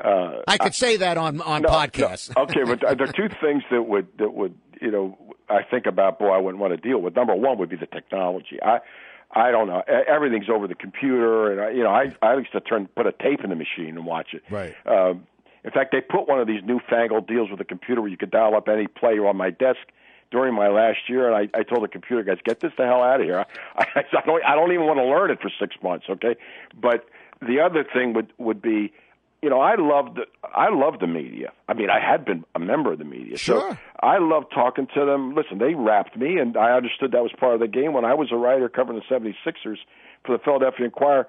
uh, 0.05 0.43
I 0.49 0.57
could 0.57 0.75
say 0.75 0.97
that 0.97 1.19
on 1.19 1.41
on 1.43 1.63
no, 1.63 1.69
podcasts. 1.69 2.35
no, 2.35 2.43
okay, 2.45 2.65
but 2.65 2.81
the 2.81 3.13
two 3.15 3.29
things 3.41 3.63
that 3.71 3.83
would 3.83 4.09
that 4.19 4.33
would 4.33 4.55
you 4.81 4.91
know 4.91 5.19
I 5.49 5.63
think 5.63 5.87
about 5.87 6.19
boy 6.19 6.31
I 6.31 6.39
wouldn't 6.39 6.61
want 6.61 6.73
to 6.73 6.79
deal 6.79 6.99
with. 6.99 7.15
Number 7.15 7.35
one 7.35 7.59
would 7.59 7.69
be 7.69 7.77
the 7.77 7.87
technology. 7.87 8.59
I 8.63 8.79
I 9.31 9.51
don't 9.51 9.69
know. 9.69 9.83
Everything's 10.09 10.49
over 10.49 10.67
the 10.67 10.75
computer, 10.75 11.53
and 11.53 11.61
I, 11.61 11.71
you 11.71 11.83
know 11.83 11.91
I 11.91 12.15
I 12.23 12.37
used 12.37 12.53
to 12.53 12.61
turn 12.61 12.89
put 12.97 13.07
a 13.07 13.13
tape 13.13 13.41
in 13.45 13.51
the 13.51 13.57
machine 13.57 13.97
and 13.97 14.07
watch 14.07 14.29
it. 14.33 14.43
Right. 14.51 14.75
Um, 14.87 15.27
in 15.63 15.73
fact, 15.73 15.93
they 15.93 16.01
put 16.01 16.29
one 16.29 16.41
of 16.41 16.47
these 16.47 16.63
newfangled 16.65 17.27
deals 17.27 17.51
with 17.51 17.59
the 17.59 17.65
computer 17.65 18.01
where 18.01 18.11
you 18.11 18.17
could 18.17 18.31
dial 18.31 18.55
up 18.55 18.69
any 18.69 18.87
player 18.87 19.27
on 19.27 19.37
my 19.37 19.51
desk 19.51 19.81
during 20.31 20.55
my 20.55 20.69
last 20.69 21.09
year, 21.09 21.31
and 21.33 21.51
I, 21.55 21.59
I 21.59 21.63
told 21.63 21.83
the 21.85 21.89
computer 21.89 22.23
guys, 22.23 22.39
"Get 22.45 22.61
this 22.61 22.73
the 22.77 22.85
hell 22.85 23.03
out 23.03 23.21
of 23.21 23.27
here! 23.27 23.45
I, 23.77 23.87
I, 23.95 24.01
I 24.19 24.27
don't 24.27 24.45
I 24.45 24.55
don't 24.55 24.73
even 24.73 24.87
want 24.87 24.99
to 24.99 25.05
learn 25.05 25.31
it 25.31 25.41
for 25.41 25.51
six 25.61 25.77
months." 25.83 26.07
Okay, 26.09 26.37
but 26.81 27.07
the 27.47 27.61
other 27.61 27.85
thing 27.85 28.13
would 28.15 28.33
would 28.39 28.61
be, 28.63 28.93
you 29.43 29.51
know, 29.51 29.61
I 29.61 29.77
loved 29.77 30.19
I 30.43 30.69
loved 30.71 31.01
the 31.01 31.07
media. 31.07 31.53
I 31.69 31.75
mean, 31.75 31.91
I 31.91 32.01
had 32.01 32.25
been 32.25 32.45
a 32.55 32.59
member 32.59 32.93
of 32.93 32.99
the 32.99 33.05
media, 33.05 33.37
Sure. 33.37 33.61
so 33.73 33.77
I 34.01 34.19
loved 34.19 34.47
talking 34.55 34.87
to 34.95 35.05
them. 35.05 35.35
Listen, 35.35 35.59
they 35.59 35.75
rapped 35.75 36.17
me, 36.17 36.39
and 36.39 36.57
I 36.57 36.73
understood 36.73 37.13
that 37.13 37.23
was 37.23 37.33
part 37.39 37.55
of 37.55 37.61
the 37.61 37.69
game. 37.69 37.93
When 37.93 38.05
I 38.05 38.15
was 38.15 38.33
a 38.33 38.37
writer 38.37 38.69
covering 38.69 38.99
the 38.99 39.15
76ers 39.15 39.79
for 40.25 40.37
the 40.37 40.43
Philadelphia 40.43 40.87
Inquirer, 40.87 41.27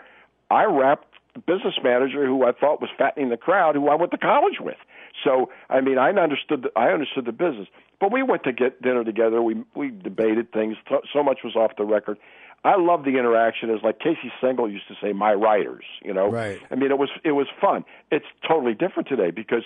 I 0.50 0.64
rapped 0.66 1.06
the 1.12 1.17
business 1.38 1.76
manager 1.84 2.26
who 2.26 2.46
I 2.46 2.52
thought 2.52 2.82
was 2.82 2.90
fattening 2.98 3.30
the 3.30 3.38
crowd, 3.38 3.76
who 3.76 3.88
I 3.90 3.96
went 3.96 4.12
to 4.12 4.18
college 4.18 4.60
with. 4.60 4.78
So, 5.24 5.50
I 5.70 5.82
mean, 5.82 5.98
I 5.98 6.10
understood 6.12 6.64
the, 6.64 6.80
I 6.80 6.90
understood 6.90 7.26
the 7.26 7.32
business. 7.32 7.68
But 8.00 8.12
we 8.12 8.22
went 8.22 8.44
to 8.44 8.52
get 8.52 8.82
dinner 8.82 9.04
together. 9.04 9.42
We 9.42 9.64
we 9.76 9.90
debated 9.90 10.52
things. 10.52 10.78
So, 10.88 11.02
so 11.12 11.24
much 11.24 11.40
was 11.44 11.56
off 11.56 11.72
the 11.78 11.86
record. 11.86 12.18
I 12.64 12.76
love 12.78 13.04
the 13.04 13.18
interaction. 13.18 13.70
As 13.70 13.82
like 13.84 14.00
Casey 14.00 14.32
Stengel 14.38 14.70
used 14.70 14.88
to 14.88 14.96
say, 15.02 15.14
"My 15.14 15.34
writers." 15.34 15.86
You 16.04 16.14
know, 16.14 16.30
Right. 16.30 16.60
I 16.70 16.76
mean, 16.76 16.92
it 16.92 16.98
was 16.98 17.10
it 17.24 17.32
was 17.32 17.48
fun. 17.60 17.86
It's 18.12 18.26
totally 18.48 18.74
different 18.74 19.08
today 19.08 19.32
because 19.32 19.64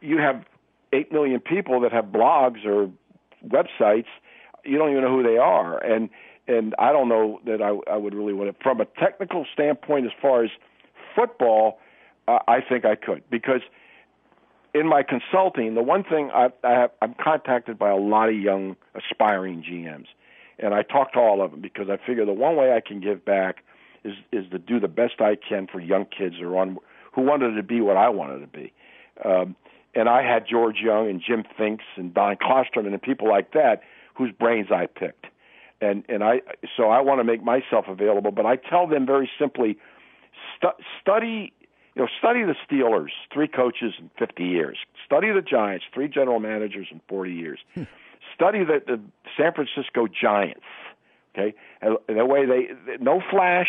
you 0.00 0.18
have 0.18 0.44
eight 0.92 1.12
million 1.12 1.40
people 1.40 1.80
that 1.80 1.92
have 1.92 2.06
blogs 2.06 2.64
or 2.64 2.90
websites. 3.46 4.06
You 4.64 4.78
don't 4.78 4.90
even 4.90 5.02
know 5.02 5.10
who 5.10 5.22
they 5.22 5.36
are, 5.36 5.78
and 5.78 6.08
and 6.46 6.74
I 6.78 6.92
don't 6.92 7.08
know 7.08 7.40
that 7.46 7.62
I, 7.62 7.92
I 7.92 7.96
would 7.96 8.14
really 8.14 8.32
want 8.32 8.48
it 8.48 8.56
from 8.62 8.80
a 8.80 8.84
technical 8.84 9.46
standpoint 9.52 10.06
as 10.06 10.12
far 10.20 10.44
as 10.44 10.50
football. 11.14 11.78
Uh, 12.26 12.38
I 12.48 12.60
think 12.60 12.84
I 12.84 12.94
could 12.94 13.22
because 13.30 13.60
in 14.74 14.88
my 14.88 15.02
consulting, 15.02 15.74
the 15.74 15.82
one 15.82 16.02
thing 16.02 16.30
I, 16.34 16.48
I 16.64 16.70
have, 16.70 16.90
I'm 17.00 17.14
contacted 17.22 17.78
by 17.78 17.90
a 17.90 17.96
lot 17.96 18.28
of 18.28 18.34
young 18.34 18.76
aspiring 18.94 19.62
GMs, 19.62 20.06
and 20.58 20.74
I 20.74 20.82
talk 20.82 21.12
to 21.12 21.20
all 21.20 21.42
of 21.42 21.52
them 21.52 21.60
because 21.60 21.88
I 21.88 21.96
figure 22.04 22.24
the 22.24 22.32
one 22.32 22.56
way 22.56 22.72
I 22.72 22.80
can 22.80 23.00
give 23.00 23.24
back 23.24 23.62
is 24.04 24.14
is 24.32 24.44
to 24.50 24.58
do 24.58 24.80
the 24.80 24.88
best 24.88 25.20
I 25.20 25.36
can 25.36 25.66
for 25.66 25.80
young 25.80 26.06
kids 26.06 26.36
who 26.40 26.48
are 26.48 26.58
on 26.58 26.78
who 27.12 27.22
wanted 27.22 27.54
to 27.54 27.62
be 27.62 27.80
what 27.80 27.96
I 27.96 28.08
wanted 28.08 28.40
to 28.40 28.46
be. 28.46 28.72
Um, 29.24 29.54
and 29.94 30.08
I 30.08 30.22
had 30.22 30.44
George 30.48 30.78
Young 30.82 31.08
and 31.08 31.22
Jim 31.24 31.44
Finks 31.56 31.84
and 31.96 32.12
Don 32.12 32.36
Klosterman 32.36 32.88
and 32.88 33.00
people 33.00 33.28
like 33.28 33.52
that 33.52 33.82
whose 34.14 34.32
brains 34.32 34.68
I 34.72 34.86
picked. 34.86 35.26
And 35.80 36.04
and 36.08 36.24
I 36.24 36.40
so 36.76 36.88
I 36.88 37.00
want 37.00 37.20
to 37.20 37.24
make 37.24 37.42
myself 37.42 37.86
available, 37.88 38.30
but 38.30 38.46
I 38.46 38.56
tell 38.56 38.86
them 38.86 39.06
very 39.06 39.30
simply, 39.38 39.76
stu- 40.56 40.82
study 41.00 41.52
you 41.94 42.02
know, 42.02 42.08
study 42.18 42.42
the 42.42 42.54
Steelers, 42.68 43.10
three 43.32 43.48
coaches 43.48 43.94
in 43.98 44.10
50 44.18 44.42
years. 44.42 44.78
Study 45.06 45.28
the 45.32 45.42
Giants, 45.42 45.84
three 45.94 46.08
general 46.08 46.40
managers 46.40 46.88
in 46.90 47.00
40 47.08 47.32
years. 47.32 47.60
Hmm. 47.74 47.84
Study 48.34 48.64
the, 48.64 48.82
the 48.84 49.00
San 49.36 49.52
Francisco 49.52 50.08
Giants. 50.08 50.64
Okay, 51.36 51.54
and 51.80 51.98
the 52.08 52.24
way 52.24 52.46
they 52.46 52.96
no 53.00 53.20
flash. 53.30 53.68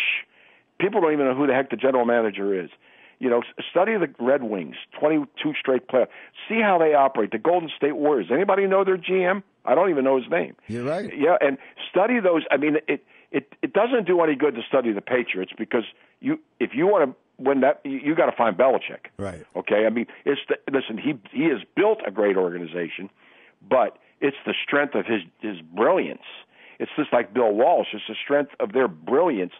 People 0.78 1.00
don't 1.00 1.12
even 1.12 1.26
know 1.26 1.34
who 1.34 1.46
the 1.46 1.54
heck 1.54 1.70
the 1.70 1.76
general 1.76 2.04
manager 2.04 2.62
is. 2.62 2.70
You 3.18 3.30
know, 3.30 3.42
study 3.70 3.92
the 3.96 4.08
Red 4.22 4.42
Wings, 4.42 4.76
22 5.00 5.54
straight 5.58 5.88
playoffs. 5.88 6.08
See 6.48 6.60
how 6.60 6.78
they 6.78 6.94
operate. 6.94 7.30
The 7.32 7.38
Golden 7.38 7.70
State 7.74 7.96
Warriors. 7.96 8.26
Anybody 8.30 8.66
know 8.66 8.84
their 8.84 8.98
GM? 8.98 9.42
I 9.64 9.74
don't 9.74 9.90
even 9.90 10.04
know 10.04 10.16
his 10.16 10.30
name. 10.30 10.54
You're 10.68 10.84
right. 10.84 11.10
Yeah, 11.16 11.36
and 11.40 11.58
study 11.90 12.20
those. 12.20 12.42
I 12.50 12.56
mean, 12.56 12.76
it 12.86 13.04
it 13.32 13.52
it 13.62 13.72
doesn't 13.72 14.06
do 14.06 14.20
any 14.22 14.36
good 14.36 14.54
to 14.54 14.62
study 14.68 14.92
the 14.92 15.00
Patriots 15.00 15.52
because 15.56 15.84
you 16.26 16.40
if 16.58 16.70
you 16.74 16.86
want 16.86 17.10
to 17.10 17.16
win 17.42 17.60
that 17.60 17.80
you, 17.84 17.98
you 17.98 18.14
got 18.14 18.26
to 18.26 18.36
find 18.36 18.56
Belichick. 18.56 19.06
Right. 19.16 19.44
Okay. 19.54 19.86
I 19.86 19.90
mean, 19.90 20.06
it's 20.24 20.40
the, 20.48 20.56
listen. 20.70 20.98
He 20.98 21.14
he 21.32 21.44
has 21.44 21.60
built 21.76 21.98
a 22.06 22.10
great 22.10 22.36
organization, 22.36 23.08
but 23.68 23.98
it's 24.20 24.36
the 24.44 24.54
strength 24.62 24.94
of 24.94 25.06
his 25.06 25.22
his 25.40 25.60
brilliance. 25.60 26.26
It's 26.78 26.90
just 26.96 27.12
like 27.12 27.32
Bill 27.32 27.52
Walsh. 27.52 27.88
It's 27.92 28.04
the 28.08 28.16
strength 28.22 28.52
of 28.60 28.72
their 28.72 28.88
brilliance, 28.88 29.52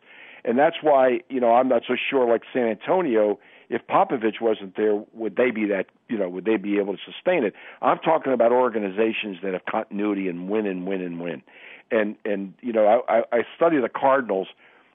and 0.44 0.58
that's 0.58 0.76
why 0.82 1.20
you 1.28 1.40
know 1.40 1.54
I'm 1.54 1.68
not 1.68 1.82
so 1.86 1.94
sure. 2.10 2.28
Like 2.28 2.42
San 2.52 2.66
Antonio, 2.68 3.38
if 3.68 3.86
Popovich 3.86 4.40
wasn't 4.40 4.76
there, 4.76 5.02
would 5.12 5.36
they 5.36 5.50
be 5.50 5.66
that? 5.66 5.86
You 6.08 6.18
know, 6.18 6.28
would 6.28 6.44
they 6.44 6.56
be 6.56 6.78
able 6.78 6.94
to 6.96 7.02
sustain 7.04 7.44
it? 7.44 7.54
I'm 7.80 7.98
talking 7.98 8.32
about 8.32 8.52
organizations 8.52 9.38
that 9.42 9.52
have 9.52 9.64
continuity 9.66 10.28
and 10.28 10.48
win 10.48 10.66
and 10.66 10.86
win 10.86 11.00
and 11.00 11.20
win, 11.20 11.42
and 11.90 12.16
and 12.24 12.54
you 12.60 12.72
know 12.72 13.04
I 13.08 13.22
I 13.32 13.42
study 13.56 13.80
the 13.80 13.88
Cardinals 13.88 14.48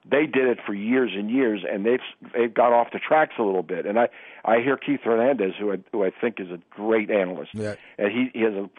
they 0.10 0.26
did 0.26 0.48
it 0.48 0.60
for 0.66 0.74
years 0.74 1.12
and 1.16 1.30
years, 1.30 1.62
and 1.70 1.86
they've 1.86 2.00
they've 2.34 2.54
got 2.54 2.74
off 2.74 2.88
the 2.92 3.00
tracks 3.00 3.34
a 3.38 3.44
little 3.44 3.64
bit. 3.64 3.86
And 3.86 4.00
I 4.00 4.10
I 4.44 4.60
hear 4.60 4.78
Keith 4.78 5.02
Hernandez, 5.04 5.54
who 5.60 5.74
I, 5.74 5.78
who 5.92 6.04
I 6.04 6.10
think 6.10 6.40
is 6.40 6.50
a 6.50 6.60
great 6.70 7.12
analyst, 7.12 7.52
yeah. 7.54 7.76
and 7.98 8.12
he, 8.12 8.32
he 8.34 8.44
has 8.44 8.54
a 8.54 8.70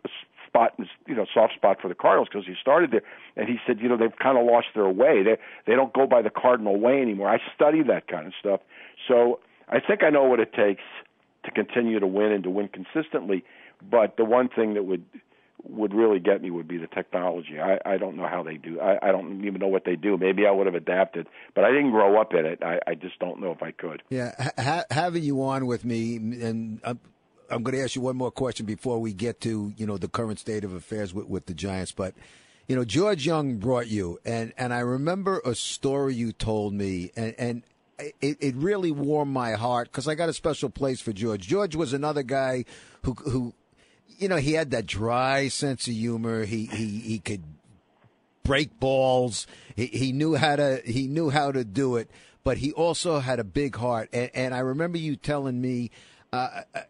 spot, 0.47 0.75
you 1.07 1.15
know, 1.15 1.27
soft 1.33 1.55
spot 1.55 1.81
for 1.81 1.89
the 1.89 1.95
Cardinals 1.95 2.29
because 2.31 2.47
he 2.47 2.55
started 2.61 2.91
there. 2.91 3.03
And 3.37 3.49
he 3.49 3.57
said, 3.67 3.81
you 3.81 3.89
know, 3.89 3.97
they've 3.97 4.17
kind 4.19 4.37
of 4.37 4.45
lost 4.45 4.69
their 4.75 4.89
way. 4.89 5.23
They 5.23 5.37
they 5.67 5.75
don't 5.75 5.93
go 5.93 6.07
by 6.07 6.23
the 6.23 6.31
Cardinal 6.31 6.79
way 6.79 7.01
anymore. 7.01 7.29
I 7.29 7.39
study 7.55 7.83
that 7.85 8.09
kind 8.09 8.27
of 8.27 8.33
stuff, 8.39 8.61
so 9.07 9.39
I 9.69 9.79
think 9.81 10.03
I 10.03 10.11
know 10.11 10.25
what 10.25 10.41
it 10.41 10.53
takes 10.53 10.83
to 11.45 11.51
continue 11.51 12.01
to 12.01 12.07
win 12.07 12.33
and 12.33 12.45
to 12.45 12.51
win 12.51 12.69
consistently. 12.69 13.45
But 13.91 14.17
the 14.17 14.25
one 14.25 14.49
thing 14.49 14.75
that 14.75 14.85
would 14.85 15.05
would 15.65 15.95
really 15.95 16.19
get 16.19 16.43
me 16.43 16.51
would 16.51 16.69
be 16.69 16.77
the 16.77 16.87
technology. 16.89 17.61
I, 17.61 17.79
I 17.85 17.97
don't 17.97 18.17
know 18.17 18.27
how 18.27 18.43
they 18.43 18.57
do. 18.57 18.81
I, 18.81 19.09
I 19.09 19.13
don't 19.13 19.45
even 19.45 19.61
know 19.61 19.69
what 19.69 19.85
they 19.85 19.97
do. 19.97 20.17
Maybe 20.17 20.47
I 20.47 20.51
would 20.51 20.67
have 20.67 20.75
adapted, 20.75 21.27
but 21.55 21.65
I 21.65 21.71
didn't 21.71 21.93
grow 21.93 22.21
up 22.21 22.35
in 22.35 22.45
it. 22.45 22.63
I, 22.63 22.81
I 22.87 22.95
just 22.95 23.19
don't 23.19 23.41
know 23.41 23.53
if 23.53 23.63
I 23.63 23.71
could. 23.71 24.03
Yeah, 24.11 24.51
ha- 24.59 24.85
having 24.91 25.23
you 25.23 25.43
on 25.43 25.67
with 25.67 25.85
me, 25.85 26.17
and 26.17 26.81
I'm, 26.85 26.99
I'm 27.51 27.63
going 27.63 27.77
to 27.77 27.83
ask 27.83 27.95
you 27.95 28.03
one 28.03 28.17
more 28.17 28.31
question 28.31 28.67
before 28.67 28.99
we 28.99 29.13
get 29.13 29.41
to 29.43 29.73
you 29.77 29.87
know 29.87 29.99
the 29.99 30.09
current 30.09 30.39
state 30.39 30.65
of 30.65 30.73
affairs 30.73 31.15
with, 31.15 31.27
with 31.27 31.47
the 31.47 31.55
Giants. 31.55 31.93
But 31.93 32.15
you 32.67 32.77
know, 32.77 32.85
George 32.85 33.25
Young 33.25 33.57
brought 33.57 33.89
you, 33.89 34.19
and 34.25 34.53
and 34.57 34.75
I 34.75 34.81
remember 34.81 35.41
a 35.45 35.55
story 35.55 36.15
you 36.15 36.33
told 36.33 36.75
me, 36.75 37.13
and 37.15 37.35
and 37.39 37.63
it, 38.21 38.37
it 38.41 38.55
really 38.57 38.91
warmed 38.91 39.33
my 39.33 39.53
heart 39.53 39.91
because 39.91 40.09
I 40.09 40.15
got 40.15 40.29
a 40.29 40.33
special 40.33 40.71
place 40.71 41.01
for 41.01 41.13
George. 41.13 41.47
George 41.47 41.77
was 41.77 41.93
another 41.93 42.23
guy 42.23 42.65
who 43.03 43.15
who 43.15 43.55
you 44.19 44.29
know, 44.29 44.37
he 44.37 44.53
had 44.53 44.71
that 44.71 44.87
dry 44.87 45.49
sense 45.49 45.87
of 45.87 45.95
humor. 45.95 46.45
He 46.45 46.67
he 46.67 47.01
he 47.01 47.19
could 47.19 47.43
break 48.43 48.79
balls. 48.79 49.47
He 49.77 49.87
he 49.87 50.13
knew 50.13 50.35
how 50.35 50.57
to 50.57 50.81
he 50.85 51.09
knew 51.09 51.31
how 51.31 51.53
to 51.53 51.65
do 51.65 51.97
it. 51.97 52.11
But 52.45 52.59
he 52.59 52.73
also 52.73 53.21
had 53.21 53.39
a 53.39 53.45
big 53.45 53.77
heart. 53.77 54.09
And, 54.13 54.31
and 54.35 54.55
I 54.55 54.61
remember 54.61 54.99
you 54.99 55.17
telling 55.17 55.61
me. 55.61 55.91
Uh, 56.33 56.63
uh 56.75 56.81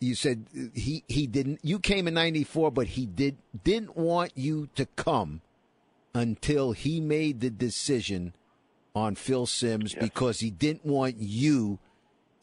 you 0.00 0.16
said 0.16 0.46
he, 0.74 1.04
he 1.06 1.28
didn't 1.28 1.60
you 1.62 1.78
came 1.78 2.08
in 2.08 2.14
94 2.14 2.72
but 2.72 2.88
he 2.88 3.06
did 3.06 3.36
didn't 3.62 3.96
want 3.96 4.32
you 4.34 4.68
to 4.74 4.84
come 4.96 5.42
until 6.12 6.72
he 6.72 7.00
made 7.00 7.40
the 7.40 7.50
decision 7.50 8.34
on 8.94 9.14
Phil 9.14 9.46
Simms 9.46 9.94
yes. 9.94 10.02
because 10.02 10.40
he 10.40 10.50
didn't 10.50 10.84
want 10.84 11.16
you 11.18 11.78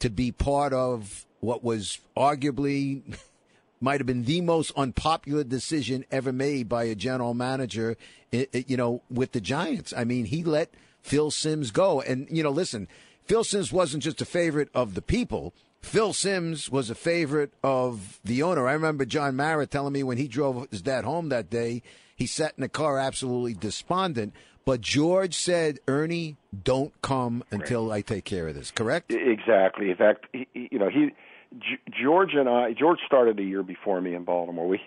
to 0.00 0.10
be 0.10 0.32
part 0.32 0.72
of 0.72 1.26
what 1.40 1.64
was 1.64 1.98
arguably 2.16 3.02
might 3.80 4.00
have 4.00 4.06
been 4.06 4.24
the 4.24 4.40
most 4.40 4.72
unpopular 4.76 5.44
decision 5.44 6.04
ever 6.10 6.32
made 6.32 6.68
by 6.68 6.84
a 6.84 6.94
general 6.94 7.34
manager, 7.34 7.96
you 8.30 8.76
know, 8.76 9.02
with 9.10 9.32
the 9.32 9.40
Giants. 9.40 9.92
I 9.96 10.04
mean, 10.04 10.26
he 10.26 10.44
let 10.44 10.70
Phil 11.02 11.30
Simms 11.30 11.70
go. 11.70 12.00
And, 12.00 12.28
you 12.30 12.42
know, 12.42 12.50
listen, 12.50 12.88
Phil 13.24 13.44
Simms 13.44 13.72
wasn't 13.72 14.02
just 14.02 14.20
a 14.20 14.26
favorite 14.26 14.68
of 14.74 14.94
the 14.94 15.02
people. 15.02 15.54
Phil 15.80 16.12
Simms 16.12 16.70
was 16.70 16.90
a 16.90 16.94
favorite 16.94 17.52
of 17.64 18.20
the 18.22 18.42
owner. 18.42 18.68
I 18.68 18.74
remember 18.74 19.06
John 19.06 19.34
Mara 19.34 19.66
telling 19.66 19.94
me 19.94 20.02
when 20.02 20.18
he 20.18 20.28
drove 20.28 20.68
his 20.70 20.82
dad 20.82 21.04
home 21.04 21.30
that 21.30 21.48
day, 21.48 21.82
he 22.14 22.26
sat 22.26 22.52
in 22.58 22.60
the 22.60 22.68
car 22.68 22.98
absolutely 22.98 23.54
despondent. 23.54 24.34
But 24.66 24.82
George 24.82 25.34
said, 25.34 25.78
Ernie, 25.88 26.36
don't 26.64 26.92
come 27.00 27.42
until 27.50 27.90
I 27.90 28.02
take 28.02 28.26
care 28.26 28.46
of 28.46 28.54
this. 28.54 28.70
Correct? 28.70 29.10
Exactly. 29.10 29.90
In 29.90 29.96
fact, 29.96 30.26
he, 30.32 30.46
you 30.52 30.78
know, 30.78 30.90
he 30.90 31.12
George 31.90 32.34
and 32.34 32.48
I, 32.48 32.72
George 32.72 33.00
started 33.06 33.38
a 33.40 33.42
year 33.42 33.62
before 33.62 34.00
me 34.00 34.14
in 34.14 34.24
Baltimore. 34.24 34.68
We 34.68 34.80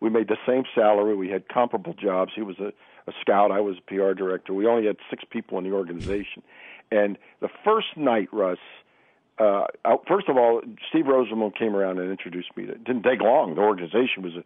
we 0.00 0.10
made 0.10 0.28
the 0.28 0.36
same 0.46 0.64
salary. 0.74 1.14
We 1.14 1.28
had 1.28 1.48
comparable 1.48 1.94
jobs. 1.94 2.32
He 2.34 2.42
was 2.42 2.58
a, 2.58 2.72
a 3.06 3.12
scout. 3.20 3.50
I 3.50 3.60
was 3.60 3.76
a 3.78 3.82
PR 3.82 4.12
director. 4.12 4.54
We 4.54 4.66
only 4.66 4.86
had 4.86 4.96
six 5.10 5.24
people 5.28 5.58
in 5.58 5.64
the 5.64 5.72
organization. 5.72 6.42
And 6.90 7.18
the 7.40 7.48
first 7.64 7.96
night, 7.96 8.28
Russ, 8.32 8.58
uh, 9.38 9.66
first 10.08 10.28
of 10.28 10.36
all, 10.36 10.62
Steve 10.88 11.04
Rosenbloom 11.04 11.54
came 11.56 11.76
around 11.76 11.98
and 11.98 12.10
introduced 12.10 12.56
me. 12.56 12.64
It 12.64 12.84
didn't 12.84 13.02
take 13.02 13.20
long. 13.20 13.54
The 13.54 13.60
organization 13.60 14.22
was 14.22 14.34
a 14.34 14.44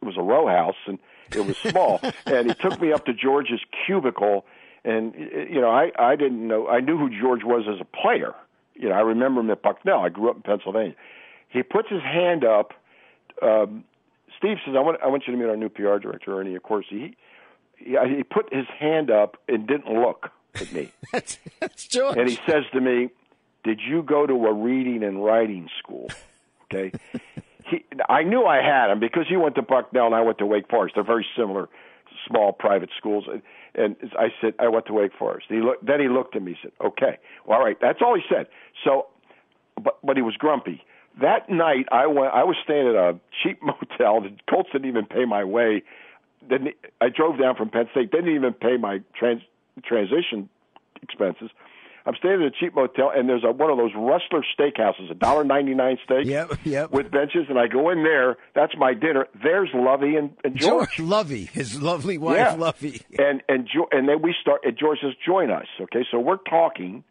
it 0.00 0.04
was 0.04 0.16
a 0.16 0.22
row 0.22 0.46
house 0.46 0.76
and 0.86 0.98
it 1.30 1.46
was 1.46 1.56
small. 1.58 2.00
and 2.26 2.48
he 2.48 2.54
took 2.54 2.80
me 2.80 2.92
up 2.92 3.06
to 3.06 3.14
George's 3.14 3.60
cubicle, 3.86 4.44
and 4.84 5.14
you 5.14 5.60
know 5.60 5.70
I 5.70 5.92
I 5.98 6.16
didn't 6.16 6.46
know 6.46 6.68
I 6.68 6.80
knew 6.80 6.98
who 6.98 7.08
George 7.08 7.44
was 7.44 7.64
as 7.68 7.80
a 7.80 7.84
player. 7.84 8.34
You 8.74 8.88
know 8.88 8.94
I 8.94 9.00
remember 9.00 9.40
him 9.40 9.50
at 9.50 9.62
Bucknell. 9.62 10.00
I 10.00 10.08
grew 10.08 10.30
up 10.30 10.36
in 10.36 10.42
Pennsylvania. 10.42 10.94
He 11.54 11.62
puts 11.62 11.88
his 11.88 12.02
hand 12.02 12.44
up. 12.44 12.74
Um, 13.40 13.84
Steve 14.36 14.58
says, 14.66 14.74
"I 14.76 14.80
want 14.80 15.00
I 15.02 15.06
want 15.06 15.22
you 15.26 15.32
to 15.32 15.38
meet 15.38 15.48
our 15.48 15.56
new 15.56 15.68
PR 15.68 15.98
director, 15.98 16.38
Ernie." 16.38 16.56
Of 16.56 16.64
course, 16.64 16.84
he 16.90 17.16
he, 17.76 17.96
he 18.16 18.22
put 18.24 18.52
his 18.52 18.66
hand 18.78 19.10
up 19.10 19.36
and 19.48 19.66
didn't 19.66 19.94
look 19.94 20.30
at 20.56 20.72
me. 20.72 20.90
that's, 21.12 21.38
that's 21.60 21.86
George. 21.86 22.18
And 22.18 22.28
he 22.28 22.38
says 22.46 22.64
to 22.72 22.80
me, 22.80 23.08
"Did 23.62 23.80
you 23.80 24.02
go 24.02 24.26
to 24.26 24.34
a 24.34 24.52
reading 24.52 25.04
and 25.04 25.24
writing 25.24 25.68
school?" 25.78 26.10
Okay. 26.64 26.92
he, 27.70 27.84
I 28.08 28.24
knew 28.24 28.44
I 28.44 28.56
had 28.56 28.90
him 28.90 28.98
because 28.98 29.26
he 29.28 29.36
went 29.36 29.54
to 29.54 29.62
Bucknell 29.62 30.06
and 30.06 30.14
I 30.14 30.22
went 30.22 30.38
to 30.38 30.46
Wake 30.46 30.68
Forest. 30.68 30.96
They're 30.96 31.04
very 31.04 31.26
similar, 31.36 31.68
small 32.26 32.52
private 32.52 32.90
schools. 32.98 33.26
And, 33.30 33.42
and 33.76 34.12
I 34.18 34.30
said, 34.40 34.54
I 34.58 34.66
went 34.66 34.86
to 34.86 34.92
Wake 34.92 35.12
Forest. 35.16 35.46
He 35.48 35.60
looked, 35.60 35.86
then 35.86 36.00
he 36.00 36.08
looked 36.08 36.34
at 36.34 36.42
me. 36.42 36.52
He 36.52 36.58
said, 36.62 36.72
"Okay, 36.84 37.18
well, 37.46 37.58
all 37.58 37.64
right." 37.64 37.76
That's 37.80 38.00
all 38.02 38.16
he 38.16 38.22
said. 38.28 38.48
So, 38.82 39.06
but 39.80 39.98
but 40.02 40.16
he 40.16 40.22
was 40.22 40.34
grumpy 40.36 40.82
that 41.20 41.48
night 41.48 41.86
I 41.92 42.06
went. 42.06 42.32
I 42.34 42.44
was 42.44 42.56
staying 42.64 42.88
at 42.88 42.94
a 42.94 43.18
cheap 43.42 43.60
motel. 43.62 44.20
The 44.22 44.36
Colts 44.50 44.70
didn't 44.72 44.88
even 44.88 45.06
pay 45.06 45.24
my 45.24 45.44
way. 45.44 45.82
Then 46.48 46.68
I 47.00 47.08
drove 47.08 47.38
down 47.38 47.56
from 47.56 47.70
Penn 47.70 47.88
State. 47.92 48.10
Didn't 48.10 48.34
even 48.34 48.52
pay 48.52 48.76
my 48.76 49.00
trans, 49.18 49.42
transition 49.84 50.48
expenses. 51.02 51.50
I'm 52.06 52.14
staying 52.16 52.42
at 52.42 52.48
a 52.48 52.50
cheap 52.50 52.74
motel, 52.74 53.10
and 53.14 53.30
there's 53.30 53.44
a, 53.44 53.50
one 53.50 53.70
of 53.70 53.78
those 53.78 53.92
Rustler 53.96 54.44
steakhouses, 54.58 55.10
a 55.10 55.14
dollar 55.14 55.42
ninety 55.42 55.72
nine 55.72 55.96
steak, 56.04 56.26
yep, 56.26 56.52
yep. 56.62 56.90
with 56.90 57.10
benches. 57.10 57.46
And 57.48 57.58
I 57.58 57.66
go 57.66 57.88
in 57.88 58.02
there. 58.02 58.36
That's 58.54 58.74
my 58.76 58.92
dinner. 58.92 59.26
There's 59.42 59.70
Lovey 59.72 60.16
and, 60.16 60.36
and 60.44 60.54
George. 60.54 60.96
George 60.96 60.98
Lovey, 60.98 61.46
his 61.46 61.80
lovely 61.80 62.18
wife, 62.18 62.36
yeah. 62.36 62.54
Lovey. 62.56 63.00
And 63.18 63.42
and 63.48 63.66
and 63.90 64.06
then 64.06 64.20
we 64.20 64.34
start. 64.38 64.60
And 64.64 64.76
George 64.76 64.98
says, 65.00 65.12
"Join 65.24 65.50
us." 65.50 65.66
Okay, 65.80 66.04
so 66.10 66.20
we're 66.20 66.36
talking, 66.36 67.04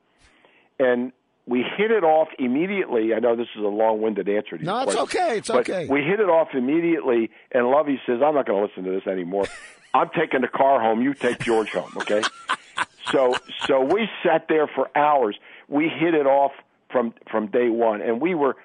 and 0.77 1.11
we 1.45 1.63
hit 1.77 1.91
it 1.91 2.03
off 2.03 2.29
immediately. 2.39 3.13
I 3.13 3.19
know 3.19 3.35
this 3.35 3.47
is 3.55 3.63
a 3.63 3.67
long-winded 3.67 4.29
answer. 4.29 4.57
To 4.57 4.63
no, 4.63 4.81
it's 4.81 4.95
okay. 4.95 5.37
It's 5.37 5.49
okay. 5.49 5.87
We 5.89 6.01
hit 6.01 6.19
it 6.19 6.29
off 6.29 6.49
immediately, 6.53 7.31
and 7.51 7.67
Lovey 7.67 7.99
says, 8.05 8.21
"I'm 8.23 8.35
not 8.35 8.45
going 8.45 8.59
to 8.59 8.65
listen 8.65 8.83
to 8.85 8.91
this 8.91 9.07
anymore. 9.07 9.45
I'm 9.93 10.09
taking 10.17 10.41
the 10.41 10.47
car 10.47 10.81
home. 10.81 11.01
You 11.01 11.13
take 11.13 11.39
George 11.39 11.69
home." 11.71 11.91
Okay. 11.97 12.21
so, 13.11 13.35
so 13.67 13.81
we 13.81 14.07
sat 14.23 14.47
there 14.47 14.67
for 14.67 14.89
hours. 14.97 15.37
We 15.67 15.89
hit 15.89 16.13
it 16.13 16.25
off 16.25 16.53
from 16.89 17.13
from 17.29 17.47
day 17.47 17.69
one, 17.69 18.01
and 18.01 18.21
we 18.21 18.35
were. 18.35 18.55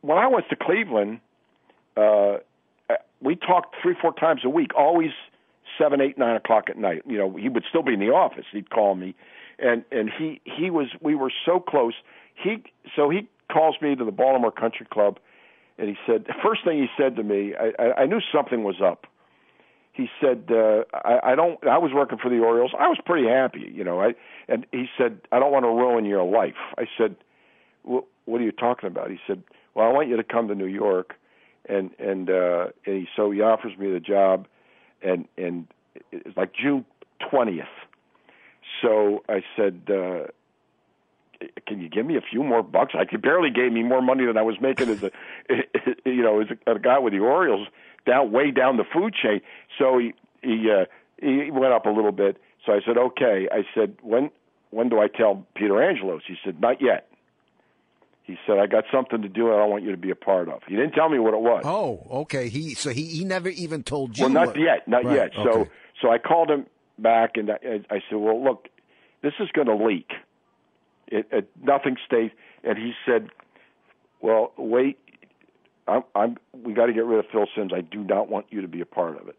When 0.00 0.18
I 0.18 0.26
went 0.26 0.48
to 0.48 0.56
Cleveland, 0.56 1.20
uh, 1.96 2.38
we 3.20 3.36
talked 3.36 3.76
three, 3.82 3.94
four 4.00 4.12
times 4.12 4.40
a 4.44 4.48
week. 4.48 4.74
Always 4.74 5.10
seven, 5.78 6.00
eight, 6.00 6.18
nine 6.18 6.36
o'clock 6.36 6.70
at 6.70 6.78
night. 6.78 7.02
You 7.06 7.18
know, 7.18 7.36
he 7.36 7.48
would 7.48 7.64
still 7.68 7.82
be 7.82 7.94
in 7.94 8.00
the 8.00 8.10
office. 8.10 8.44
He'd 8.52 8.70
call 8.70 8.94
me, 8.94 9.14
and 9.58 9.84
and 9.92 10.10
he 10.18 10.40
he 10.44 10.70
was. 10.70 10.88
We 11.00 11.14
were 11.14 11.32
so 11.44 11.60
close 11.60 11.94
he 12.34 12.62
so 12.96 13.10
he 13.10 13.28
calls 13.52 13.76
me 13.80 13.94
to 13.94 14.04
the 14.04 14.12
Baltimore 14.12 14.50
Country 14.52 14.86
Club, 14.90 15.18
and 15.78 15.88
he 15.88 15.96
said 16.06 16.24
the 16.26 16.34
first 16.42 16.64
thing 16.64 16.78
he 16.78 16.86
said 16.96 17.16
to 17.16 17.22
me, 17.22 17.54
I, 17.58 17.82
I, 17.82 18.02
I 18.02 18.06
knew 18.06 18.20
something 18.32 18.64
was 18.64 18.80
up. 18.82 19.06
He 19.92 20.08
said, 20.22 20.48
uh, 20.50 20.84
I, 20.94 21.32
I 21.32 21.34
don't. 21.34 21.62
I 21.66 21.76
was 21.76 21.90
working 21.94 22.16
for 22.16 22.30
the 22.30 22.38
Orioles. 22.38 22.72
I 22.78 22.88
was 22.88 22.98
pretty 23.04 23.28
happy, 23.28 23.70
you 23.74 23.84
know. 23.84 24.00
I 24.00 24.14
and 24.48 24.66
he 24.72 24.86
said, 24.96 25.20
I 25.30 25.38
don't 25.38 25.52
want 25.52 25.64
to 25.64 25.68
ruin 25.68 26.06
your 26.06 26.24
life. 26.24 26.54
I 26.78 26.84
said, 26.96 27.14
What 27.82 28.06
are 28.26 28.44
you 28.44 28.52
talking 28.52 28.86
about? 28.86 29.10
He 29.10 29.18
said, 29.26 29.42
Well, 29.74 29.86
I 29.86 29.92
want 29.92 30.08
you 30.08 30.16
to 30.16 30.24
come 30.24 30.48
to 30.48 30.54
New 30.54 30.66
York, 30.66 31.14
and 31.68 31.90
and 31.98 32.30
uh, 32.30 32.68
and 32.86 32.96
he, 33.02 33.08
so 33.14 33.30
he 33.30 33.42
offers 33.42 33.76
me 33.76 33.92
the 33.92 34.00
job, 34.00 34.46
and 35.02 35.28
and 35.36 35.66
it's 36.10 36.36
like 36.38 36.54
June 36.54 36.86
twentieth. 37.30 37.66
So 38.80 39.22
I 39.28 39.42
said. 39.56 39.82
uh 39.90 40.28
can 41.66 41.80
you 41.80 41.88
give 41.88 42.06
me 42.06 42.16
a 42.16 42.20
few 42.20 42.42
more 42.42 42.62
bucks? 42.62 42.94
I 42.98 43.04
could 43.04 43.22
barely 43.22 43.50
gave 43.50 43.72
me 43.72 43.82
more 43.82 44.02
money 44.02 44.24
than 44.26 44.36
I 44.36 44.42
was 44.42 44.56
making 44.60 44.88
as 44.88 45.02
a, 45.02 45.10
you 46.04 46.22
know, 46.22 46.40
as 46.40 46.48
a, 46.66 46.72
a 46.72 46.78
guy 46.78 46.98
with 46.98 47.12
the 47.12 47.20
Orioles 47.20 47.68
down 48.06 48.32
way 48.32 48.50
down 48.50 48.76
the 48.76 48.84
food 48.92 49.14
chain. 49.14 49.40
So 49.78 49.98
he 49.98 50.14
he 50.42 50.70
uh, 50.70 50.84
he 51.20 51.50
went 51.50 51.72
up 51.72 51.86
a 51.86 51.90
little 51.90 52.12
bit. 52.12 52.38
So 52.66 52.72
I 52.72 52.80
said, 52.86 52.96
okay. 52.96 53.48
I 53.50 53.62
said, 53.74 53.96
when 54.02 54.30
when 54.70 54.88
do 54.88 55.00
I 55.00 55.08
tell 55.08 55.46
Peter 55.54 55.82
Angelos? 55.82 56.22
He 56.26 56.36
said, 56.44 56.60
not 56.60 56.80
yet. 56.80 57.08
He 58.24 58.36
said, 58.46 58.58
I 58.58 58.66
got 58.66 58.84
something 58.92 59.20
to 59.22 59.28
do 59.28 59.52
and 59.52 59.60
I 59.60 59.66
want 59.66 59.82
you 59.82 59.90
to 59.90 59.96
be 59.96 60.10
a 60.10 60.14
part 60.16 60.48
of. 60.48 60.60
He 60.68 60.76
didn't 60.76 60.92
tell 60.92 61.08
me 61.08 61.18
what 61.18 61.34
it 61.34 61.40
was. 61.40 61.62
Oh, 61.64 62.06
okay. 62.22 62.48
He 62.48 62.74
so 62.74 62.90
he, 62.90 63.06
he 63.06 63.24
never 63.24 63.48
even 63.48 63.82
told 63.82 64.16
you. 64.16 64.24
Well, 64.24 64.32
not 64.32 64.46
what- 64.48 64.60
yet, 64.60 64.86
not 64.86 65.04
Right, 65.04 65.16
yet. 65.16 65.30
So 65.34 65.50
okay. 65.50 65.70
so 66.00 66.10
I 66.10 66.18
called 66.18 66.50
him 66.50 66.66
back 66.98 67.32
and 67.36 67.50
I, 67.50 67.56
I 67.90 68.00
said, 68.08 68.16
well, 68.18 68.42
look, 68.42 68.68
this 69.22 69.32
is 69.40 69.48
going 69.52 69.66
to 69.66 69.74
leak. 69.76 70.10
It, 71.12 71.26
it 71.30 71.50
nothing 71.62 71.96
stays. 72.04 72.30
And 72.64 72.76
he 72.76 72.92
said, 73.06 73.28
well, 74.20 74.52
wait. 74.56 74.98
I'm, 75.88 76.04
I'm. 76.14 76.36
We 76.52 76.74
got 76.74 76.86
to 76.86 76.92
get 76.92 77.04
rid 77.04 77.18
of 77.18 77.26
Phil 77.30 77.46
Simms. 77.56 77.72
I 77.74 77.80
do 77.80 78.04
not 78.04 78.28
want 78.28 78.46
you 78.50 78.62
to 78.62 78.68
be 78.68 78.80
a 78.80 78.86
part 78.86 79.20
of 79.20 79.26
it, 79.28 79.36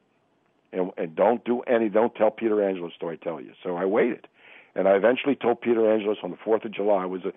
and 0.74 0.92
and 0.98 1.16
don't 1.16 1.44
do 1.46 1.62
any. 1.62 1.88
Don't 1.88 2.14
tell 2.16 2.32
Peter 2.32 2.62
Angelos 2.62 2.92
till 3.00 3.08
I 3.08 3.16
tell 3.16 3.40
you. 3.40 3.54
So 3.64 3.78
I 3.78 3.86
waited, 3.86 4.28
and 4.76 4.86
I 4.86 4.92
eventually 4.92 5.36
told 5.36 5.62
Peter 5.62 5.90
Angelos 5.90 6.18
on 6.22 6.32
the 6.32 6.38
Fourth 6.44 6.66
of 6.66 6.72
July. 6.72 7.06
It 7.06 7.10
was 7.10 7.22
a, 7.24 7.34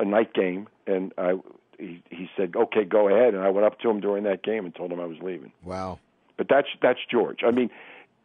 a 0.00 0.04
night 0.04 0.34
game, 0.34 0.68
and 0.86 1.12
I. 1.16 1.38
He, 1.78 2.02
he 2.10 2.28
said, 2.36 2.54
"Okay, 2.54 2.84
go 2.84 3.08
ahead." 3.08 3.32
And 3.32 3.42
I 3.42 3.48
went 3.48 3.66
up 3.66 3.80
to 3.80 3.88
him 3.88 4.00
during 4.00 4.24
that 4.24 4.42
game 4.42 4.66
and 4.66 4.74
told 4.74 4.92
him 4.92 5.00
I 5.00 5.06
was 5.06 5.16
leaving. 5.22 5.52
Wow. 5.64 5.98
But 6.36 6.48
that's 6.50 6.68
that's 6.82 7.00
George. 7.10 7.40
I 7.42 7.52
mean, 7.52 7.70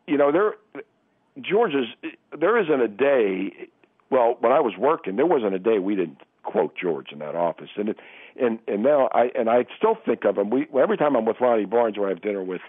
you 0.06 0.18
know, 0.18 0.34
there 0.34 0.56
George 1.42 1.74
is 1.74 2.12
there 2.38 2.58
isn't 2.62 2.82
a 2.82 2.90
day. 2.90 3.70
Well, 4.10 4.38
when 4.40 4.52
I 4.52 4.60
was 4.60 4.74
working, 4.78 5.16
there 5.16 5.26
wasn't 5.26 5.54
a 5.56 5.60
day 5.60 5.80
we 5.80 5.96
didn't 5.96 6.20
quote 6.44 6.76
George 6.80 7.12
in 7.12 7.20
that 7.20 7.36
office, 7.36 7.70
and 7.76 7.90
it, 7.90 7.98
and 8.40 8.60
and 8.68 8.84
now 8.84 9.10
I 9.14 9.32
and 9.36 9.50
I 9.50 9.66
still 9.78 9.98
think 10.06 10.26
of 10.26 10.38
him. 10.38 10.50
We 10.50 10.68
every 10.80 10.98
time 10.98 11.16
I'm 11.16 11.26
with 11.26 11.38
Ronnie 11.42 11.66
Barnes, 11.66 11.98
where 11.98 12.08
I 12.08 12.10
have 12.10 12.22
dinner 12.22 12.44
with 12.44 12.62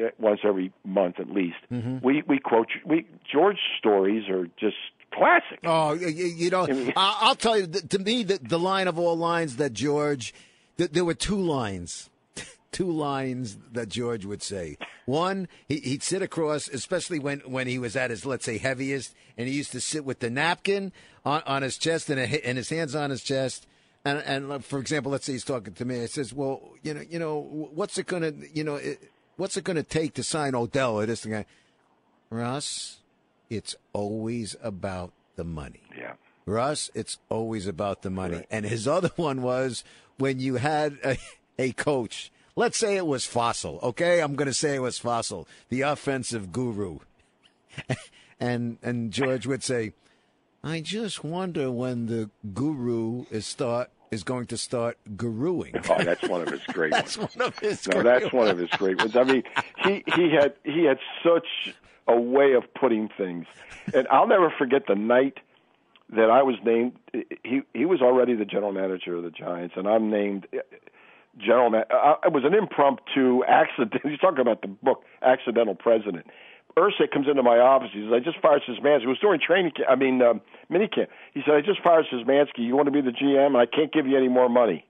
uh, 0.00 0.04
once 0.18 0.40
every 0.44 0.72
month 0.84 1.20
at 1.20 1.30
least, 1.30 1.56
we 2.02 2.22
we 2.26 2.38
quote 2.38 2.68
we 2.84 3.06
George 3.30 3.58
stories 3.78 4.28
are 4.28 4.46
just 4.58 4.76
classic. 5.14 5.60
Oh, 5.64 5.92
you, 5.92 6.08
you 6.08 6.50
know, 6.50 6.66
I- 6.96 7.18
I'll 7.20 7.34
tell 7.36 7.58
you. 7.58 7.66
To 7.66 7.98
me, 7.98 8.24
the, 8.24 8.38
the 8.42 8.58
line 8.58 8.88
of 8.88 8.98
all 8.98 9.16
lines 9.16 9.56
that 9.56 9.72
George, 9.74 10.34
th- 10.78 10.90
there 10.90 11.04
were 11.04 11.14
two 11.14 11.36
lines, 11.40 12.10
two 12.72 12.90
lines 12.90 13.56
that 13.72 13.88
George 13.88 14.24
would 14.24 14.42
say. 14.42 14.76
One, 15.06 15.48
he, 15.68 15.78
he'd 15.80 16.02
sit 16.02 16.22
across, 16.22 16.68
especially 16.68 17.18
when 17.18 17.40
when 17.40 17.66
he 17.66 17.78
was 17.78 17.96
at 17.96 18.10
his 18.10 18.26
let's 18.26 18.44
say 18.44 18.58
heaviest, 18.58 19.14
and 19.36 19.48
he 19.48 19.54
used 19.54 19.72
to 19.72 19.80
sit 19.80 20.04
with 20.04 20.20
the 20.20 20.30
napkin 20.30 20.92
on, 21.24 21.42
on 21.46 21.62
his 21.62 21.78
chest 21.78 22.10
and, 22.10 22.18
a, 22.18 22.46
and 22.46 22.58
his 22.58 22.70
hands 22.70 22.94
on 22.94 23.10
his 23.10 23.22
chest. 23.22 23.66
And, 24.04 24.18
and 24.18 24.64
for 24.64 24.80
example, 24.80 25.12
let's 25.12 25.26
say 25.26 25.32
he's 25.32 25.44
talking 25.44 25.74
to 25.74 25.84
me. 25.84 26.02
I 26.02 26.06
says, 26.06 26.34
"Well, 26.34 26.72
you 26.82 26.94
know, 26.94 27.02
you 27.08 27.18
know, 27.20 27.40
what's 27.72 27.98
it 27.98 28.06
gonna, 28.06 28.32
you 28.52 28.64
know, 28.64 28.76
it, 28.76 28.98
what's 29.36 29.56
it 29.56 29.62
gonna 29.62 29.84
take 29.84 30.14
to 30.14 30.24
sign 30.24 30.54
Odell 30.54 30.98
or 30.98 31.06
this 31.06 31.24
guy?" 31.24 31.46
Russ, 32.28 32.98
it's 33.48 33.76
always 33.92 34.56
about 34.62 35.12
the 35.36 35.44
money. 35.44 35.82
Yeah. 35.96 36.14
Russ, 36.46 36.90
it's 36.94 37.18
always 37.28 37.66
about 37.66 38.02
the 38.02 38.10
money. 38.10 38.44
And 38.50 38.64
his 38.64 38.88
other 38.88 39.10
one 39.16 39.42
was 39.42 39.84
when 40.18 40.40
you 40.40 40.56
had 40.56 40.98
a, 41.04 41.18
a 41.58 41.72
coach. 41.72 42.31
Let's 42.54 42.76
say 42.76 42.96
it 42.96 43.06
was 43.06 43.24
Fassel, 43.26 43.82
okay? 43.82 44.20
I'm 44.20 44.34
going 44.34 44.46
to 44.48 44.54
say 44.54 44.74
it 44.74 44.82
was 44.82 44.98
Fassel, 44.98 45.46
the 45.70 45.80
offensive 45.82 46.52
guru. 46.52 46.98
and 48.40 48.76
and 48.82 49.10
George 49.10 49.46
would 49.46 49.62
say, 49.62 49.94
"I 50.62 50.80
just 50.80 51.24
wonder 51.24 51.70
when 51.70 52.06
the 52.06 52.30
guru 52.52 53.24
is 53.30 53.46
start 53.46 53.90
is 54.10 54.22
going 54.22 54.46
to 54.48 54.58
start 54.58 54.98
guruing." 55.16 55.74
Oh, 55.88 56.04
that's 56.04 56.28
one 56.28 56.42
of 56.42 56.48
his 56.48 56.62
great 56.68 56.90
That's 56.92 57.16
ones. 57.16 57.34
one 57.36 57.48
of 57.48 57.58
his. 57.58 57.86
No, 57.88 58.02
great 58.02 58.04
that's 58.20 58.32
one 58.34 58.48
of 58.48 58.58
his 58.58 58.68
great 58.70 58.98
ones. 58.98 59.16
I 59.16 59.24
mean, 59.24 59.42
he 59.84 60.04
he 60.14 60.30
had 60.38 60.52
he 60.64 60.84
had 60.84 60.98
such 61.24 61.74
a 62.06 62.20
way 62.20 62.52
of 62.52 62.64
putting 62.74 63.08
things, 63.16 63.46
and 63.94 64.06
I'll 64.08 64.26
never 64.28 64.50
forget 64.58 64.82
the 64.86 64.94
night 64.94 65.38
that 66.10 66.28
I 66.28 66.42
was 66.42 66.56
named. 66.62 66.92
He 67.42 67.62
he 67.72 67.86
was 67.86 68.02
already 68.02 68.34
the 68.34 68.44
general 68.44 68.72
manager 68.72 69.16
of 69.16 69.22
the 69.22 69.30
Giants, 69.30 69.74
and 69.78 69.88
I'm 69.88 70.10
named 70.10 70.46
general. 71.38 71.70
Man, 71.70 71.84
uh, 71.90 72.14
it 72.24 72.32
was 72.32 72.44
an 72.44 72.54
impromptu 72.54 73.44
accident. 73.44 73.94
He's 74.02 74.18
talking 74.18 74.40
about 74.40 74.62
the 74.62 74.68
book 74.68 75.04
Accidental 75.22 75.74
President. 75.74 76.26
Irsay 76.76 77.10
comes 77.12 77.28
into 77.28 77.42
my 77.42 77.58
office. 77.58 77.90
He 77.92 78.00
says, 78.00 78.12
"I 78.14 78.20
just 78.20 78.40
fired 78.40 78.62
Szymanski." 78.66 79.04
It 79.04 79.08
was 79.08 79.18
during 79.18 79.40
training. 79.40 79.72
Camp, 79.76 79.88
I 79.90 79.96
mean, 79.96 80.22
um, 80.22 80.40
minicamp. 80.70 81.08
He 81.34 81.42
said, 81.44 81.54
"I 81.54 81.60
just 81.60 81.82
fired 81.82 82.06
Szymanski. 82.12 82.58
You 82.60 82.76
want 82.76 82.86
to 82.86 82.92
be 82.92 83.02
the 83.02 83.12
GM, 83.12 83.48
and 83.48 83.58
I 83.58 83.66
can't 83.66 83.92
give 83.92 84.06
you 84.06 84.16
any 84.16 84.28
more 84.28 84.48
money." 84.48 84.86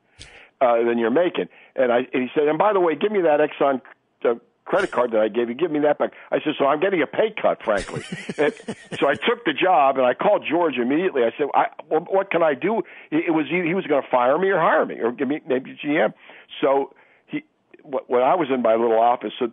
uh, 0.63 0.83
than 0.85 0.99
you're 0.99 1.11
making. 1.11 1.49
And 1.75 1.93
I 1.93 1.99
and 2.13 2.23
he 2.23 2.29
said, 2.35 2.49
and 2.49 2.59
by 2.59 2.73
the 2.73 2.81
way, 2.81 2.95
give 2.95 3.13
me 3.13 3.23
that 3.23 3.41
Exxon 3.41 3.81
uh, 4.25 4.35
credit 4.65 4.91
card 4.91 5.13
that 5.13 5.21
I 5.21 5.29
gave 5.29 5.49
you. 5.49 5.55
Give 5.55 5.71
me 5.71 5.81
that 5.81 5.99
back. 5.99 6.13
I 6.31 6.39
said, 6.43 6.55
so 6.59 6.67
I'm 6.67 6.81
getting 6.81 7.03
a 7.03 7.07
pay 7.07 7.35
cut, 7.41 7.63
frankly. 7.63 8.03
and 8.39 8.55
so 8.99 9.09
I 9.09 9.15
took 9.15 9.45
the 9.45 9.53
job 9.53 9.99
and 9.99 10.07
I 10.07 10.15
called 10.15 10.45
George 10.49 10.77
immediately. 10.77 11.23
I 11.23 11.33
said, 11.37 11.49
I, 11.55 11.67
what 11.89 12.31
can 12.31 12.43
I 12.43 12.55
do? 12.55 12.83
It 13.11 13.33
was 13.33 13.47
he, 13.51 13.63
he 13.63 13.75
was 13.75 13.87
going 13.87 14.03
to 14.03 14.09
fire 14.09 14.39
me 14.39 14.49
or 14.49 14.59
hire 14.59 14.87
me 14.87 15.01
or 15.01 15.13
give 15.13 15.29
me 15.29 15.41
maybe 15.47 15.79
GM. 15.85 16.15
So 16.61 16.95
he 17.27 17.45
when 17.83 18.23
I 18.23 18.35
was 18.37 18.49
in 18.53 18.63
my 18.63 18.75
little 18.75 18.99
office, 18.99 19.33
so 19.39 19.51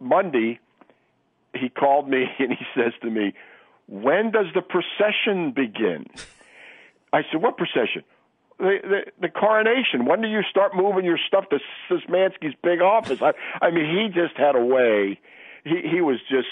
Monday 0.00 0.58
he 1.54 1.68
called 1.68 2.08
me 2.08 2.24
and 2.38 2.50
he 2.50 2.64
says 2.74 2.92
to 3.02 3.10
me, 3.10 3.34
"When 3.86 4.32
does 4.32 4.46
the 4.54 4.62
procession 4.62 5.52
begin?" 5.52 6.06
I 7.12 7.22
said, 7.30 7.40
"What 7.40 7.56
procession?" 7.56 8.02
The, 8.62 8.78
the 8.92 9.00
the 9.22 9.28
coronation. 9.28 10.04
When 10.06 10.22
do 10.22 10.28
you 10.28 10.42
start 10.48 10.76
moving 10.76 11.04
your 11.04 11.18
stuff 11.26 11.46
to 11.50 11.58
Szymanski's 11.90 12.54
big 12.62 12.80
office? 12.80 13.18
I 13.20 13.32
I 13.60 13.70
mean, 13.72 13.86
he 13.90 14.08
just 14.08 14.36
had 14.36 14.54
a 14.54 14.64
way. 14.64 15.18
He 15.64 15.80
he 15.92 16.00
was 16.00 16.18
just 16.30 16.46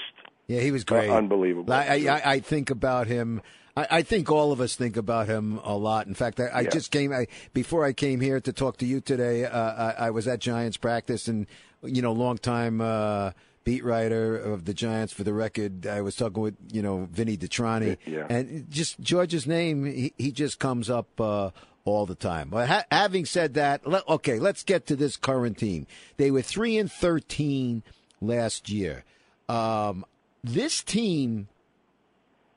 Yeah, 0.49 0.61
he 0.61 0.73
was 0.73 0.83
great. 0.85 1.09
Unbelievable. 1.09 1.73
I, 1.73 2.05
I, 2.09 2.23
I 2.35 2.41
think 2.41 2.69
about 2.71 3.07
him. 3.07 3.41
I, 3.77 3.87
I 3.99 4.03
think 4.03 4.29
all 4.31 4.51
of 4.51 4.61
us 4.61 4.75
think 4.75 4.97
about 4.97 5.29
him 5.29 5.61
a 5.63 5.77
lot. 5.77 6.09
In 6.09 6.15
fact, 6.15 6.41
I, 6.41 6.47
I 6.47 6.61
Yeah. 6.63 6.71
just 6.71 6.91
came 6.91 7.13
I, 7.13 7.29
before 7.55 7.85
I 7.85 7.93
came 7.93 8.21
here 8.21 8.41
to 8.41 8.53
talk 8.53 8.79
to 8.79 8.87
you 8.87 9.01
today. 9.01 9.45
Uh, 9.45 9.59
I, 9.97 10.07
I 10.07 10.11
was 10.11 10.27
at 10.27 10.41
Giants 10.41 10.77
practice, 10.77 11.29
and 11.29 11.47
you 11.85 12.03
know, 12.03 12.11
long 12.13 12.39
time 12.39 12.81
uh, 12.81 13.31
beat 13.63 13.85
writer 13.85 14.37
of 14.37 14.65
the 14.65 14.75
Giants. 14.75 15.13
For 15.13 15.23
the 15.23 15.33
record, 15.33 15.87
I 15.87 16.01
was 16.01 16.17
talking 16.17 16.43
with 16.43 16.57
you 16.73 16.83
know 16.83 17.07
Vinny 17.13 17.37
DiTrani, 17.37 17.99
Yeah. 18.05 18.27
and 18.29 18.69
just 18.69 18.99
George's 19.01 19.47
name. 19.47 19.85
He, 19.85 20.13
he 20.19 20.33
just 20.33 20.59
comes 20.59 20.91
up. 20.91 21.21
Uh, 21.21 21.51
all 21.85 22.07
the 22.07 22.15
time. 22.15 22.49
But 22.51 22.69
ha- 22.69 22.85
having 22.91 23.25
said 23.25 23.55
that, 23.55 23.83
okay, 23.87 24.39
let's 24.39 24.63
get 24.63 24.87
to 24.87 24.97
this 24.97 25.17
current 25.17 25.59
team. 25.59 25.87
They 26.17 26.31
were 26.31 26.43
three 26.43 26.77
and 26.77 26.91
thirteen 26.91 27.83
last 28.21 28.69
year. 28.69 29.05
Um, 29.49 30.05
this 30.45 30.83
team, 30.83 31.49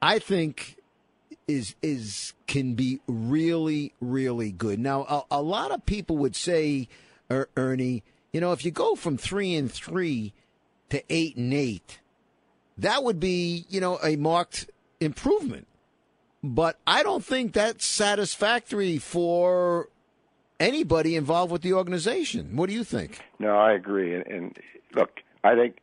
I 0.02 0.20
think, 0.20 0.78
is 1.48 1.76
is 1.82 2.34
can 2.48 2.76
be 2.76 3.00
really 3.08 3.94
really 4.00 4.52
good. 4.52 4.80
Now, 4.80 5.04
a, 5.04 5.40
a 5.40 5.42
lot 5.42 5.72
of 5.72 5.86
people 5.86 6.18
would 6.18 6.36
say, 6.36 6.88
er, 7.32 7.50
Ernie, 7.58 8.04
you 8.32 8.42
know, 8.42 8.52
if 8.52 8.64
you 8.66 8.72
go 8.72 8.96
from 8.96 9.18
three 9.18 9.56
and 9.56 9.72
three 9.72 10.34
to 10.90 11.04
eight 11.10 11.36
and 11.36 11.54
eight, 11.54 12.00
that 12.78 13.04
would 13.04 13.20
be 13.20 13.66
you 13.70 13.80
know 13.80 14.00
a 14.04 14.16
marked 14.16 14.70
improvement. 15.00 15.68
But 16.44 16.78
I 16.86 17.04
don't 17.04 17.24
think 17.24 17.54
that's 17.54 17.86
satisfactory 17.86 18.98
for 18.98 19.88
anybody 20.60 21.16
involved 21.16 21.52
with 21.52 21.62
the 21.62 21.74
organization. 21.74 22.58
What 22.58 22.68
do 22.68 22.76
you 22.76 22.84
think? 22.84 23.22
No, 23.40 23.58
I 23.58 23.72
agree. 23.72 24.14
And, 24.14 24.28
and 24.28 24.58
look, 24.94 25.22
I 25.44 25.56
think 25.56 25.78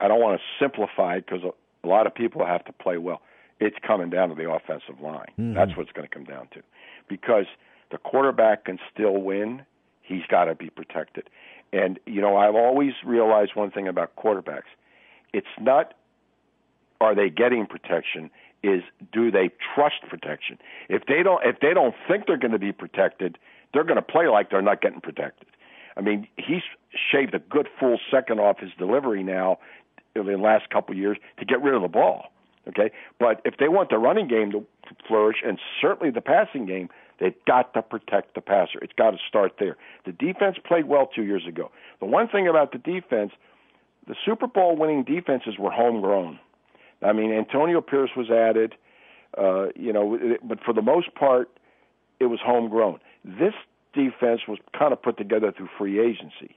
I 0.00 0.06
don't 0.06 0.20
want 0.20 0.40
to 0.40 0.64
simplify 0.64 1.16
it 1.16 1.26
because 1.26 1.42
a, 1.42 1.86
a 1.86 1.88
lot 1.88 2.06
of 2.06 2.14
people 2.14 2.46
have 2.46 2.64
to 2.66 2.72
play 2.72 2.96
well. 2.96 3.22
It's 3.60 3.76
coming 3.84 4.08
down 4.08 4.28
to 4.28 4.36
the 4.36 4.48
offensive 4.48 5.00
line. 5.00 5.32
Hmm. 5.34 5.54
That's 5.54 5.76
what 5.76 5.82
it's 5.82 5.92
going 5.92 6.08
to 6.08 6.14
come 6.14 6.24
down 6.24 6.46
to, 6.54 6.62
because 7.08 7.46
the 7.90 7.98
quarterback 7.98 8.66
can 8.66 8.78
still 8.92 9.16
win. 9.16 9.62
He's 10.02 10.22
got 10.28 10.44
to 10.44 10.54
be 10.54 10.70
protected. 10.70 11.28
And 11.72 11.98
you 12.06 12.20
know, 12.20 12.36
I've 12.36 12.54
always 12.54 12.92
realized 13.04 13.56
one 13.56 13.72
thing 13.72 13.88
about 13.88 14.14
quarterbacks: 14.14 14.70
it's 15.32 15.48
not 15.60 15.94
are 17.00 17.14
they 17.14 17.30
getting 17.30 17.66
protection 17.66 18.30
is 18.62 18.82
do 19.12 19.30
they 19.30 19.50
trust 19.74 19.96
protection 20.08 20.58
if 20.88 21.04
they 21.06 21.22
don't 21.22 21.44
if 21.44 21.60
they 21.60 21.72
don't 21.72 21.94
think 22.08 22.26
they're 22.26 22.36
going 22.36 22.52
to 22.52 22.58
be 22.58 22.72
protected 22.72 23.38
they're 23.72 23.84
going 23.84 23.96
to 23.96 24.02
play 24.02 24.28
like 24.28 24.50
they're 24.50 24.62
not 24.62 24.80
getting 24.80 25.00
protected. 25.00 25.48
I 25.96 26.00
mean, 26.00 26.28
he's 26.36 26.62
shaved 27.12 27.34
a 27.34 27.38
good 27.38 27.68
full 27.78 27.98
second 28.10 28.40
off 28.40 28.60
his 28.60 28.70
delivery 28.78 29.22
now 29.22 29.58
in 30.14 30.26
the 30.26 30.36
last 30.36 30.70
couple 30.70 30.92
of 30.92 30.98
years 30.98 31.18
to 31.38 31.44
get 31.44 31.62
rid 31.62 31.74
of 31.74 31.82
the 31.82 31.88
ball. 31.88 32.26
Okay, 32.68 32.90
but 33.18 33.40
if 33.46 33.56
they 33.58 33.68
want 33.68 33.88
the 33.88 33.96
running 33.96 34.28
game 34.28 34.52
to 34.52 34.66
flourish 35.06 35.38
and 35.44 35.58
certainly 35.80 36.10
the 36.10 36.20
passing 36.20 36.66
game, 36.66 36.90
they've 37.18 37.34
got 37.46 37.72
to 37.72 37.80
protect 37.80 38.34
the 38.34 38.42
passer. 38.42 38.78
It's 38.82 38.92
got 38.92 39.12
to 39.12 39.16
start 39.26 39.54
there. 39.58 39.78
The 40.04 40.12
defense 40.12 40.58
played 40.62 40.84
well 40.84 41.06
two 41.06 41.22
years 41.22 41.46
ago. 41.46 41.70
The 42.00 42.06
one 42.06 42.28
thing 42.28 42.46
about 42.46 42.72
the 42.72 42.78
defense, 42.78 43.32
the 44.06 44.14
Super 44.22 44.46
Bowl 44.46 44.76
winning 44.76 45.02
defenses 45.02 45.54
were 45.58 45.70
homegrown. 45.70 46.38
I 47.02 47.12
mean, 47.12 47.32
Antonio 47.32 47.80
Pierce 47.80 48.10
was 48.16 48.30
added, 48.30 48.74
uh, 49.36 49.66
you 49.76 49.92
know, 49.92 50.18
but 50.42 50.58
for 50.64 50.72
the 50.74 50.82
most 50.82 51.14
part, 51.14 51.48
it 52.20 52.26
was 52.26 52.40
homegrown. 52.44 52.98
This 53.24 53.54
defense 53.94 54.42
was 54.48 54.58
kind 54.76 54.92
of 54.92 55.02
put 55.02 55.16
together 55.16 55.52
through 55.56 55.68
free 55.78 56.00
agency. 56.00 56.56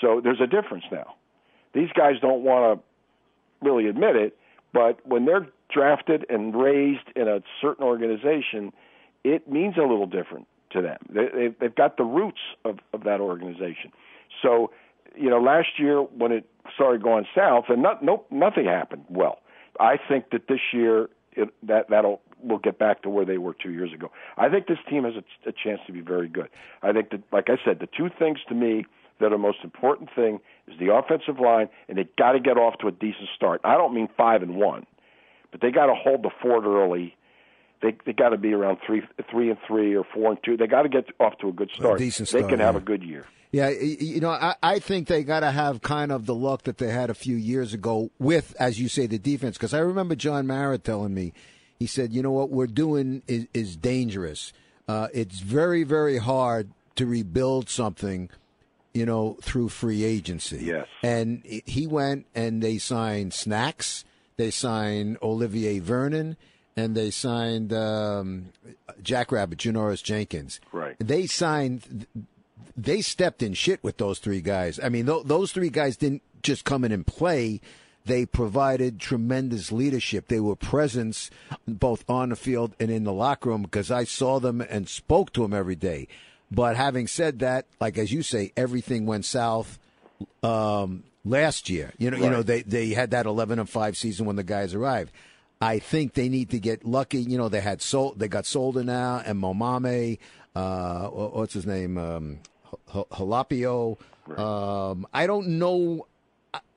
So 0.00 0.20
there's 0.22 0.40
a 0.40 0.46
difference 0.46 0.84
now. 0.90 1.14
These 1.72 1.90
guys 1.96 2.14
don't 2.20 2.42
want 2.42 2.80
to 2.80 3.64
really 3.64 3.86
admit 3.86 4.16
it, 4.16 4.36
but 4.72 5.04
when 5.06 5.24
they're 5.24 5.46
drafted 5.72 6.26
and 6.28 6.54
raised 6.54 7.06
in 7.14 7.28
a 7.28 7.42
certain 7.60 7.84
organization, 7.84 8.72
it 9.24 9.48
means 9.50 9.76
a 9.76 9.82
little 9.82 10.06
different 10.06 10.46
to 10.72 10.82
them. 10.82 10.98
They, 11.08 11.54
they've 11.60 11.74
got 11.74 11.96
the 11.96 12.04
roots 12.04 12.40
of, 12.64 12.78
of 12.92 13.04
that 13.04 13.20
organization. 13.20 13.92
So, 14.42 14.70
you 15.16 15.28
know, 15.28 15.40
last 15.40 15.78
year 15.78 16.00
when 16.00 16.32
it 16.32 16.46
started 16.74 17.02
going 17.02 17.26
south, 17.34 17.64
and 17.68 17.82
not, 17.82 18.04
nope, 18.04 18.26
nothing 18.30 18.64
happened 18.64 19.04
well. 19.08 19.38
I 19.78 19.96
think 20.08 20.30
that 20.30 20.48
this 20.48 20.60
year 20.72 21.08
it, 21.32 21.48
that 21.62 21.90
that'll 21.90 22.20
we'll 22.42 22.58
get 22.58 22.78
back 22.78 23.02
to 23.02 23.10
where 23.10 23.24
they 23.24 23.38
were 23.38 23.54
two 23.54 23.72
years 23.72 23.92
ago. 23.92 24.10
I 24.36 24.48
think 24.48 24.66
this 24.66 24.78
team 24.88 25.04
has 25.04 25.14
a, 25.14 25.48
a 25.48 25.52
chance 25.52 25.80
to 25.86 25.92
be 25.92 26.00
very 26.00 26.28
good. 26.28 26.48
I 26.82 26.92
think 26.92 27.10
that, 27.10 27.22
like 27.32 27.48
I 27.48 27.56
said, 27.64 27.80
the 27.80 27.86
two 27.86 28.08
things 28.18 28.38
to 28.48 28.54
me 28.54 28.86
that 29.20 29.32
are 29.32 29.38
most 29.38 29.58
important 29.62 30.10
thing 30.14 30.40
is 30.66 30.78
the 30.78 30.92
offensive 30.92 31.38
line, 31.38 31.68
and 31.88 31.98
they 31.98 32.08
got 32.16 32.32
to 32.32 32.40
get 32.40 32.56
off 32.56 32.78
to 32.78 32.88
a 32.88 32.92
decent 32.92 33.28
start. 33.36 33.60
I 33.64 33.76
don't 33.76 33.94
mean 33.94 34.08
five 34.16 34.42
and 34.42 34.56
one, 34.56 34.86
but 35.50 35.60
they 35.60 35.70
got 35.70 35.86
to 35.86 35.94
hold 35.94 36.22
the 36.22 36.30
fort 36.42 36.64
early. 36.64 37.16
They 37.82 37.96
they 38.04 38.12
got 38.12 38.30
to 38.30 38.38
be 38.38 38.52
around 38.52 38.78
three 38.86 39.02
three 39.30 39.50
and 39.50 39.58
three 39.66 39.94
or 39.94 40.04
four 40.04 40.30
and 40.30 40.38
two. 40.42 40.56
They 40.56 40.66
got 40.66 40.82
to 40.82 40.88
get 40.88 41.06
off 41.18 41.38
to 41.38 41.48
a 41.48 41.52
good 41.52 41.70
start. 41.74 42.00
A 42.00 42.04
decent 42.04 42.28
start 42.28 42.44
they 42.44 42.48
can 42.48 42.60
yeah. 42.60 42.66
have 42.66 42.76
a 42.76 42.80
good 42.80 43.02
year. 43.02 43.26
Yeah, 43.52 43.68
you 43.70 44.20
know, 44.20 44.30
I, 44.30 44.54
I 44.62 44.78
think 44.78 45.08
they 45.08 45.24
got 45.24 45.40
to 45.40 45.50
have 45.50 45.82
kind 45.82 46.12
of 46.12 46.26
the 46.26 46.34
luck 46.34 46.62
that 46.64 46.78
they 46.78 46.90
had 46.90 47.10
a 47.10 47.14
few 47.14 47.36
years 47.36 47.74
ago 47.74 48.10
with, 48.20 48.54
as 48.60 48.80
you 48.80 48.88
say, 48.88 49.06
the 49.06 49.18
defense. 49.18 49.56
Because 49.56 49.74
I 49.74 49.80
remember 49.80 50.14
John 50.14 50.46
Mara 50.46 50.78
telling 50.78 51.14
me, 51.14 51.32
he 51.78 51.86
said, 51.86 52.12
you 52.12 52.22
know 52.22 52.30
what 52.30 52.50
we're 52.50 52.68
doing 52.68 53.22
is, 53.26 53.46
is 53.52 53.76
dangerous. 53.76 54.52
Uh, 54.86 55.08
it's 55.12 55.40
very, 55.40 55.82
very 55.82 56.18
hard 56.18 56.70
to 56.94 57.06
rebuild 57.06 57.68
something 57.68 58.30
you 58.92 59.06
know, 59.06 59.36
through 59.42 59.68
free 59.68 60.04
agency. 60.04 60.64
Yes. 60.64 60.86
And 61.02 61.42
he 61.44 61.86
went 61.86 62.26
and 62.34 62.62
they 62.62 62.78
signed 62.78 63.32
Snacks, 63.32 64.04
they 64.36 64.50
signed 64.50 65.18
Olivier 65.22 65.78
Vernon, 65.78 66.36
and 66.76 66.96
they 66.96 67.10
signed 67.10 67.72
um, 67.72 68.46
Jackrabbit, 69.02 69.58
Janoris 69.58 70.02
Jenkins. 70.02 70.60
Right. 70.72 70.96
They 70.98 71.26
signed, 71.26 72.06
they 72.82 73.00
stepped 73.00 73.42
in 73.42 73.54
shit 73.54 73.82
with 73.82 73.98
those 73.98 74.18
three 74.18 74.40
guys. 74.40 74.80
I 74.82 74.88
mean, 74.88 75.06
th- 75.06 75.24
those 75.24 75.52
three 75.52 75.70
guys 75.70 75.96
didn't 75.96 76.22
just 76.42 76.64
come 76.64 76.84
in 76.84 76.92
and 76.92 77.06
play. 77.06 77.60
They 78.06 78.24
provided 78.24 78.98
tremendous 78.98 79.70
leadership. 79.70 80.28
They 80.28 80.40
were 80.40 80.56
presence 80.56 81.30
both 81.68 82.08
on 82.08 82.30
the 82.30 82.36
field 82.36 82.74
and 82.80 82.90
in 82.90 83.04
the 83.04 83.12
locker 83.12 83.50
room 83.50 83.62
because 83.62 83.90
I 83.90 84.04
saw 84.04 84.40
them 84.40 84.60
and 84.60 84.88
spoke 84.88 85.32
to 85.34 85.42
them 85.42 85.52
every 85.52 85.76
day. 85.76 86.08
But 86.50 86.76
having 86.76 87.06
said 87.06 87.40
that, 87.40 87.66
like 87.80 87.98
as 87.98 88.10
you 88.10 88.22
say, 88.22 88.52
everything 88.56 89.06
went 89.06 89.24
south 89.24 89.78
um, 90.42 91.04
last 91.24 91.68
year. 91.68 91.92
You 91.98 92.10
know, 92.10 92.16
right. 92.16 92.24
you 92.24 92.30
know 92.30 92.42
they 92.42 92.62
they 92.62 92.88
had 92.90 93.10
that 93.12 93.26
eleven 93.26 93.58
and 93.58 93.68
five 93.68 93.96
season 93.96 94.26
when 94.26 94.36
the 94.36 94.42
guys 94.42 94.74
arrived. 94.74 95.12
I 95.60 95.78
think 95.78 96.14
they 96.14 96.30
need 96.30 96.50
to 96.50 96.58
get 96.58 96.86
lucky. 96.86 97.20
You 97.20 97.36
know, 97.36 97.50
they 97.50 97.60
had 97.60 97.82
sold, 97.82 98.18
they 98.18 98.28
got 98.28 98.46
Solder 98.46 98.82
now, 98.82 99.22
and 99.24 99.38
Momame, 99.38 100.18
uh, 100.54 101.08
what's 101.08 101.52
his 101.52 101.66
name, 101.66 101.98
um, 101.98 102.38
Halapio. 102.88 103.98
Right. 104.26 104.38
Um, 104.38 105.06
I 105.12 105.26
don't 105.26 105.48
know. 105.58 106.06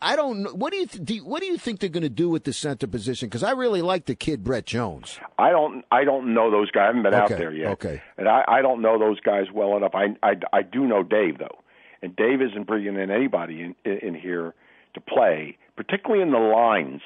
I 0.01 0.15
don't 0.15 0.43
know. 0.43 0.53
What 0.53 0.71
do 0.71 0.79
you, 0.79 0.85
th- 0.85 1.03
do 1.03 1.15
you, 1.15 1.25
what 1.25 1.41
do 1.41 1.47
you 1.47 1.57
think 1.57 1.79
they're 1.79 1.89
going 1.89 2.03
to 2.03 2.09
do 2.09 2.29
with 2.29 2.43
the 2.43 2.53
center 2.53 2.85
position? 2.85 3.27
Because 3.27 3.43
I 3.43 3.51
really 3.51 3.81
like 3.81 4.05
the 4.05 4.15
kid 4.15 4.43
Brett 4.43 4.65
Jones. 4.65 5.19
I 5.39 5.49
don't 5.49 5.83
I 5.91 6.03
don't 6.03 6.33
know 6.33 6.51
those 6.51 6.69
guys. 6.71 6.83
I 6.83 6.85
haven't 6.87 7.03
been 7.03 7.13
okay. 7.13 7.33
out 7.33 7.39
there 7.39 7.53
yet. 7.53 7.71
Okay. 7.71 8.01
And 8.17 8.27
I, 8.27 8.43
I 8.47 8.61
don't 8.61 8.81
know 8.81 8.99
those 8.99 9.19
guys 9.19 9.45
well 9.53 9.75
enough. 9.77 9.95
I, 9.95 10.15
I 10.21 10.35
I 10.51 10.61
do 10.61 10.85
know 10.85 11.03
Dave 11.03 11.39
though, 11.39 11.57
and 12.01 12.15
Dave 12.15 12.41
isn't 12.41 12.67
bringing 12.67 12.97
in 12.97 13.09
anybody 13.09 13.61
in 13.61 13.75
in 13.91 14.13
here 14.13 14.53
to 14.93 15.01
play, 15.01 15.57
particularly 15.75 16.21
in 16.21 16.31
the 16.31 16.37
lines, 16.37 17.01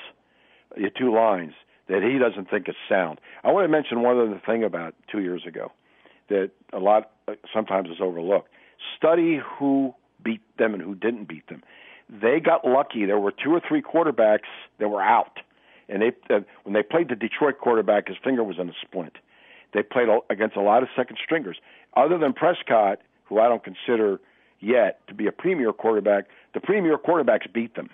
the 0.76 0.90
two 0.90 1.14
lines 1.14 1.54
that 1.88 2.04
he 2.04 2.20
doesn't 2.20 2.50
think 2.50 2.68
is 2.68 2.76
sound. 2.90 3.20
I 3.44 3.52
want 3.52 3.64
to 3.64 3.70
mention 3.70 4.02
one 4.02 4.18
other 4.18 4.42
thing 4.46 4.64
about 4.64 4.94
two 5.10 5.22
years 5.22 5.44
ago 5.48 5.72
that 6.30 6.52
a 6.74 6.80
lot 6.80 7.12
sometimes 7.54 7.90
is 7.90 7.98
overlooked. 8.02 8.50
Study 8.98 9.40
who 9.58 9.94
beat 10.24 10.42
them 10.58 10.74
and 10.74 10.82
who 10.82 10.96
didn't 10.96 11.28
beat 11.28 11.48
them 11.48 11.64
they 12.10 12.40
got 12.40 12.66
lucky. 12.66 13.06
There 13.06 13.20
were 13.20 13.32
two 13.32 13.52
or 13.52 13.62
three 13.66 13.82
quarterbacks 13.82 14.48
that 14.80 14.90
were 14.90 15.02
out, 15.02 15.40
and 15.90 16.02
they 16.02 16.12
uh, 16.34 16.42
when 16.64 16.74
they 16.74 16.84
played 16.84 17.10
the 17.10 17.16
Detroit 17.16 17.60
quarterback, 17.60 18.08
his 18.08 18.18
finger 18.24 18.44
was 18.44 18.58
in 18.60 18.70
a 18.70 18.74
splint. 18.82 19.18
They 19.74 19.84
played 19.84 20.08
against 20.30 20.56
a 20.56 20.62
lot 20.62 20.84
of 20.84 20.90
second 20.96 21.18
stringers. 21.24 21.58
Other 21.96 22.18
than 22.18 22.34
Prescott, 22.34 23.00
who 23.26 23.40
I 23.40 23.50
don't 23.50 23.64
consider 23.64 24.20
yet 24.60 25.06
to 25.08 25.14
be 25.14 25.28
a 25.28 25.32
premier 25.32 25.74
quarterback, 25.74 26.28
the 26.54 26.62
premier 26.62 26.98
quarterbacks 26.98 27.52
beat 27.52 27.76
them. 27.76 27.90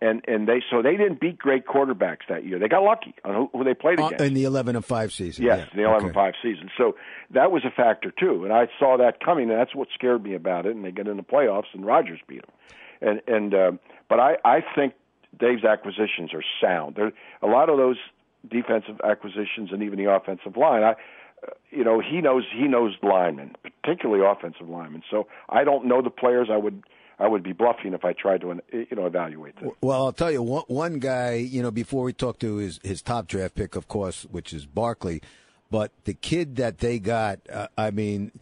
And 0.00 0.22
and 0.28 0.46
they 0.46 0.62
so 0.70 0.80
they 0.80 0.96
didn't 0.96 1.20
beat 1.20 1.38
great 1.38 1.66
quarterbacks 1.66 2.28
that 2.28 2.44
year. 2.44 2.60
They 2.60 2.68
got 2.68 2.84
lucky 2.84 3.14
on 3.24 3.34
who, 3.34 3.50
who 3.52 3.64
they 3.64 3.74
played 3.74 3.98
against 3.98 4.20
uh, 4.20 4.24
in 4.24 4.34
the 4.34 4.44
eleven 4.44 4.76
and 4.76 4.84
five 4.84 5.12
season. 5.12 5.44
Yes, 5.44 5.66
yeah. 5.70 5.76
the 5.76 5.88
eleven 5.88 6.10
okay. 6.10 6.14
five 6.14 6.34
season. 6.40 6.70
So 6.78 6.94
that 7.30 7.50
was 7.50 7.64
a 7.64 7.70
factor 7.70 8.12
too, 8.12 8.44
and 8.44 8.52
I 8.52 8.68
saw 8.78 8.96
that 8.98 9.18
coming, 9.18 9.50
and 9.50 9.58
that's 9.58 9.74
what 9.74 9.88
scared 9.92 10.22
me 10.22 10.34
about 10.34 10.66
it. 10.66 10.76
And 10.76 10.84
they 10.84 10.92
get 10.92 11.08
in 11.08 11.16
the 11.16 11.24
playoffs, 11.24 11.74
and 11.74 11.84
Rodgers 11.84 12.20
beat 12.28 12.42
them 12.42 12.54
and 13.00 13.20
and 13.26 13.54
uh, 13.54 13.72
but 14.08 14.20
I 14.20 14.36
I 14.44 14.60
think 14.74 14.94
Dave's 15.38 15.64
acquisitions 15.64 16.32
are 16.34 16.44
sound. 16.60 16.96
There 16.96 17.12
a 17.42 17.46
lot 17.46 17.68
of 17.68 17.78
those 17.78 17.96
defensive 18.48 19.00
acquisitions 19.04 19.70
and 19.72 19.82
even 19.82 19.98
the 19.98 20.10
offensive 20.10 20.56
line. 20.56 20.82
I 20.82 20.94
you 21.70 21.84
know 21.84 22.00
he 22.00 22.20
knows 22.20 22.44
he 22.52 22.66
knows 22.66 22.94
linemen, 23.02 23.54
particularly 23.62 24.24
offensive 24.24 24.68
linemen. 24.68 25.02
So 25.10 25.28
I 25.48 25.64
don't 25.64 25.86
know 25.86 26.02
the 26.02 26.10
players. 26.10 26.48
I 26.50 26.56
would 26.56 26.82
I 27.18 27.26
would 27.26 27.42
be 27.42 27.52
bluffing 27.52 27.94
if 27.94 28.04
I 28.04 28.12
tried 28.12 28.42
to 28.42 28.60
you 28.72 28.86
know 28.92 29.06
evaluate 29.06 29.56
them. 29.56 29.72
Well, 29.80 30.04
I'll 30.04 30.12
tell 30.12 30.30
you 30.30 30.42
one 30.42 30.64
one 30.68 30.98
guy. 30.98 31.34
You 31.34 31.62
know, 31.62 31.70
before 31.70 32.04
we 32.04 32.12
talk 32.12 32.38
to 32.40 32.56
his 32.56 32.80
his 32.82 33.02
top 33.02 33.26
draft 33.26 33.54
pick, 33.54 33.76
of 33.76 33.88
course, 33.88 34.24
which 34.30 34.52
is 34.52 34.66
Barkley, 34.66 35.22
but 35.70 35.90
the 36.04 36.14
kid 36.14 36.56
that 36.56 36.78
they 36.78 36.98
got, 36.98 37.40
uh, 37.52 37.68
I 37.76 37.90
mean, 37.90 38.32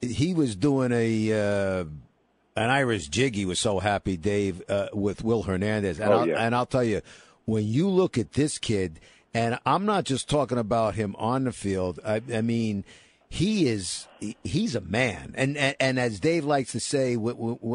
he 0.00 0.34
was 0.34 0.56
doing 0.56 0.92
a. 0.92 1.80
Uh, 1.80 1.84
an 2.56 2.68
Irish 2.68 3.08
jig. 3.08 3.36
He 3.36 3.46
was 3.46 3.60
so 3.60 3.78
happy, 3.78 4.16
Dave, 4.16 4.60
uh, 4.68 4.88
with 4.92 5.22
Will 5.22 5.44
Hernandez. 5.44 6.00
And, 6.00 6.12
oh, 6.12 6.18
I'll, 6.18 6.28
yeah. 6.28 6.44
and 6.44 6.54
I'll 6.54 6.66
tell 6.66 6.84
you, 6.84 7.00
when 7.46 7.64
you 7.64 7.88
look 7.88 8.18
at 8.18 8.32
this 8.32 8.58
kid, 8.58 9.00
and 9.32 9.58
I'm 9.64 9.86
not 9.86 10.04
just 10.04 10.28
talking 10.28 10.58
about 10.58 10.94
him 10.94 11.14
on 11.16 11.44
the 11.44 11.52
field. 11.52 12.00
I, 12.04 12.20
I 12.32 12.40
mean, 12.40 12.84
he 13.30 13.68
is 13.68 14.08
he's 14.42 14.74
a 14.74 14.80
man, 14.80 15.34
and 15.36 15.56
and, 15.56 15.76
and 15.78 15.98
as 16.00 16.18
Dave 16.18 16.44
likes 16.44 16.72
to 16.72 16.80
say, 16.80 17.16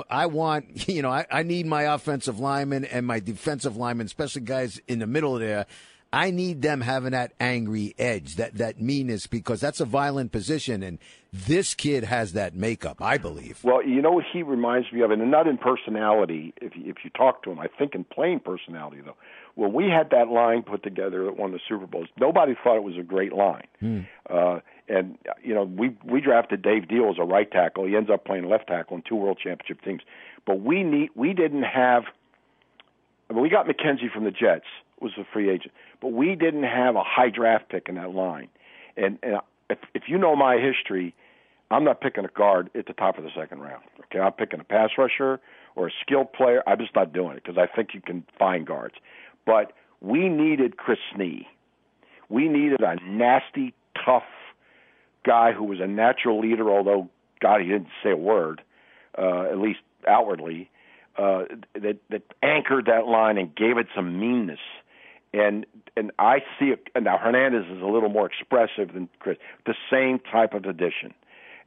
I 0.10 0.26
want 0.26 0.88
you 0.90 1.02
know 1.02 1.10
I, 1.10 1.26
I 1.32 1.44
need 1.44 1.66
my 1.66 1.84
offensive 1.84 2.40
linemen 2.40 2.84
and 2.86 3.08
my 3.08 3.20
defensive 3.20 3.78
linemen, 3.78 4.06
especially 4.06 4.42
guys 4.42 4.80
in 4.88 5.00
the 5.00 5.08
middle 5.08 5.40
there. 5.40 5.66
I 6.14 6.32
need 6.32 6.62
them 6.62 6.80
having 6.80 7.12
that 7.12 7.34
angry 7.40 7.94
edge, 7.98 8.36
that 8.36 8.56
that 8.56 8.82
meanness, 8.82 9.28
because 9.28 9.60
that's 9.60 9.80
a 9.80 9.86
violent 9.86 10.32
position, 10.32 10.84
and 10.84 11.00
this 11.34 11.74
kid 11.74 12.04
has 12.04 12.34
that 12.34 12.54
makeup, 12.54 13.02
I 13.02 13.18
believe. 13.18 13.60
Well, 13.64 13.84
you 13.84 14.02
know 14.02 14.12
what 14.12 14.26
he 14.32 14.44
reminds 14.44 14.92
me 14.94 15.02
of, 15.02 15.12
and 15.12 15.32
not 15.32 15.48
in 15.48 15.58
personality. 15.58 16.54
If 16.62 16.76
you, 16.76 16.84
if 16.86 16.98
you 17.04 17.10
talk 17.12 17.44
to 17.44 17.52
him, 17.52 17.60
I 17.60 17.68
think 17.68 17.96
in 17.96 18.04
playing 18.04 18.42
personality 18.42 19.02
though. 19.04 19.16
When 19.56 19.72
we 19.72 19.86
had 19.86 20.10
that 20.10 20.28
line 20.28 20.64
put 20.64 20.84
together 20.84 21.30
at 21.30 21.38
one 21.38 21.54
of 21.54 21.54
the 21.54 21.62
Super 21.68 21.88
Bowls, 21.88 22.08
nobody 22.20 22.56
thought 22.62 22.76
it 22.76 22.84
was 22.84 22.98
a 22.98 23.04
great 23.04 23.32
line. 23.32 23.68
Hmm. 23.80 24.02
Uh, 24.30 24.60
and 24.88 25.18
you 25.44 25.54
know, 25.54 25.64
we 25.64 25.96
we 26.04 26.22
drafted 26.22 26.62
Dave 26.62 26.84
Diehl 26.84 27.12
as 27.12 27.18
a 27.20 27.24
right 27.24 27.50
tackle. 27.50 27.86
He 27.86 27.96
ends 27.96 28.10
up 28.10 28.26
playing 28.26 28.48
left 28.48 28.68
tackle 28.68 28.98
in 28.98 29.04
two 29.08 29.16
World 29.16 29.40
Championship 29.42 29.82
teams. 29.84 30.02
But 30.46 30.62
we 30.62 30.84
need 30.84 31.10
we 31.16 31.34
didn't 31.34 31.64
have. 31.64 32.04
I 33.30 33.34
mean, 33.34 33.42
we 33.42 33.50
got 33.50 33.66
McKenzie 33.68 34.12
from 34.14 34.24
the 34.24 34.32
Jets 34.32 34.66
was 35.02 35.14
a 35.18 35.26
free 35.34 35.50
agent, 35.50 35.74
but 36.02 36.14
we 36.14 36.36
didn't 36.36 36.64
have 36.64 36.96
a 36.96 37.04
high 37.04 37.30
draft 37.30 37.70
pick 37.70 37.90
in 37.90 37.96
that 37.96 38.12
line. 38.14 38.48
And, 38.96 39.18
and 39.24 39.40
if 39.70 39.80
if 39.94 40.04
you 40.08 40.18
know 40.18 40.36
my 40.36 40.58
history, 40.58 41.16
I'm 41.72 41.84
not 41.84 42.02
picking 42.02 42.26
a 42.26 42.30
guard 42.30 42.70
at 42.76 42.86
the 42.86 42.94
top 42.94 43.18
of 43.18 43.24
the 43.24 43.32
second 43.36 43.60
round. 43.62 43.84
Okay, 44.06 44.20
I'm 44.20 44.34
picking 44.34 44.60
a 44.60 44.64
pass 44.64 44.92
rusher 44.98 45.40
or 45.76 45.88
a 45.88 45.92
skilled 46.02 46.32
player. 46.34 46.62
I'm 46.68 46.80
just 46.80 46.96
not 46.96 47.12
doing 47.12 47.38
it 47.38 47.44
because 47.44 47.58
I 47.58 47.74
think 47.74 47.90
you 47.94 48.02
can 48.02 48.24
find 48.38 48.66
guards. 48.66 48.96
But 49.46 49.74
we 50.02 50.30
needed 50.30 50.78
Chris 50.78 51.00
Snee. 51.14 51.46
We 52.30 52.48
needed 52.48 52.82
a 52.82 52.96
nasty, 53.06 53.74
tough 54.04 54.24
guy 55.26 55.52
who 55.52 55.64
was 55.64 55.80
a 55.80 55.88
natural 55.88 56.40
leader, 56.40 56.70
although 56.70 57.10
God, 57.42 57.62
he 57.62 57.68
didn't 57.68 57.90
say 58.04 58.12
a 58.12 58.18
word, 58.18 58.62
uh, 59.18 59.44
at 59.44 59.58
least 59.58 59.80
outwardly, 60.08 60.70
uh, 61.18 61.44
that 61.74 61.98
that 62.10 62.24
anchored 62.44 62.86
that 62.86 63.08
line 63.08 63.38
and 63.38 63.56
gave 63.56 63.78
it 63.78 63.88
some 63.96 64.20
meanness. 64.20 64.60
And 65.34 65.66
and 65.98 66.12
I 66.20 66.40
see 66.60 66.68
it 66.68 66.88
now. 67.00 67.18
Hernandez 67.18 67.66
is 67.66 67.82
a 67.82 67.86
little 67.86 68.10
more 68.10 68.26
expressive 68.26 68.94
than 68.94 69.10
Chris. 69.20 69.38
The 69.66 69.76
same 69.92 70.20
type 70.20 70.54
of 70.54 70.66
addition. 70.66 71.14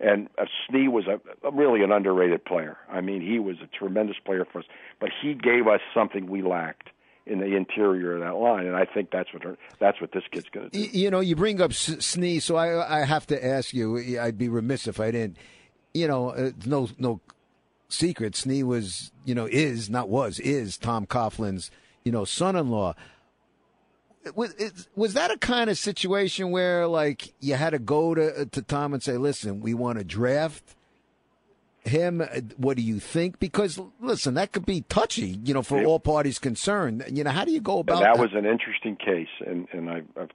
And 0.00 0.28
uh, 0.38 0.44
Snee 0.70 0.88
was 0.88 1.06
a, 1.08 1.20
a 1.46 1.50
really 1.50 1.82
an 1.82 1.90
underrated 1.90 2.44
player. 2.44 2.76
I 2.88 3.00
mean, 3.00 3.20
he 3.20 3.40
was 3.40 3.56
a 3.62 3.66
tremendous 3.66 4.16
player 4.24 4.46
for 4.50 4.60
us, 4.60 4.64
but 5.00 5.10
he 5.20 5.34
gave 5.34 5.66
us 5.66 5.80
something 5.92 6.28
we 6.28 6.40
lacked 6.40 6.90
in 7.28 7.40
the 7.40 7.56
interior 7.56 8.14
of 8.14 8.20
that 8.20 8.36
line, 8.36 8.66
and 8.66 8.76
I 8.76 8.84
think 8.84 9.10
that's 9.10 9.32
what 9.32 9.42
that's 9.78 10.00
what 10.00 10.12
this 10.12 10.24
kid's 10.30 10.48
going 10.50 10.70
to 10.70 10.78
do. 10.78 10.98
You 10.98 11.10
know, 11.10 11.20
you 11.20 11.36
bring 11.36 11.60
up 11.60 11.72
Snee, 11.72 12.40
so 12.40 12.56
I 12.56 13.00
I 13.00 13.04
have 13.04 13.26
to 13.28 13.44
ask 13.44 13.74
you. 13.74 14.18
I'd 14.20 14.38
be 14.38 14.48
remiss 14.48 14.86
if 14.86 15.00
I 15.00 15.10
didn't. 15.10 15.36
You 15.94 16.08
know, 16.08 16.30
uh, 16.30 16.50
no 16.66 16.88
no 16.98 17.20
secret. 17.88 18.34
Snee 18.34 18.62
was, 18.62 19.12
you 19.24 19.34
know, 19.34 19.46
is 19.46 19.90
not 19.90 20.08
was 20.08 20.38
is 20.40 20.76
Tom 20.76 21.06
Coughlin's, 21.06 21.70
you 22.04 22.12
know, 22.12 22.24
son-in-law. 22.24 22.94
Was, 24.34 24.54
was 24.94 25.14
that 25.14 25.30
a 25.30 25.38
kind 25.38 25.70
of 25.70 25.78
situation 25.78 26.50
where 26.50 26.86
like 26.86 27.32
you 27.40 27.54
had 27.54 27.70
to 27.70 27.78
go 27.78 28.14
to 28.14 28.46
to 28.46 28.62
Tom 28.62 28.92
and 28.92 29.02
say, 29.02 29.16
"Listen, 29.16 29.60
we 29.60 29.74
want 29.74 29.98
to 29.98 30.04
draft 30.04 30.76
him. 31.84 32.20
What 32.56 32.76
do 32.76 32.82
you 32.82 33.00
think?" 33.00 33.38
Because 33.38 33.80
listen, 34.00 34.34
that 34.34 34.52
could 34.52 34.66
be 34.66 34.82
touchy, 34.82 35.38
you 35.44 35.54
know, 35.54 35.62
for 35.62 35.82
all 35.84 36.00
parties 36.00 36.38
concerned. 36.38 37.04
You 37.10 37.24
know, 37.24 37.30
how 37.30 37.44
do 37.44 37.52
you 37.52 37.60
go 37.60 37.80
about 37.80 38.00
that? 38.00 38.14
That 38.14 38.20
was 38.20 38.32
an 38.34 38.46
interesting 38.46 38.96
case, 38.96 39.28
and 39.46 39.68
and 39.72 39.90
I 39.90 40.02
I've, 40.20 40.30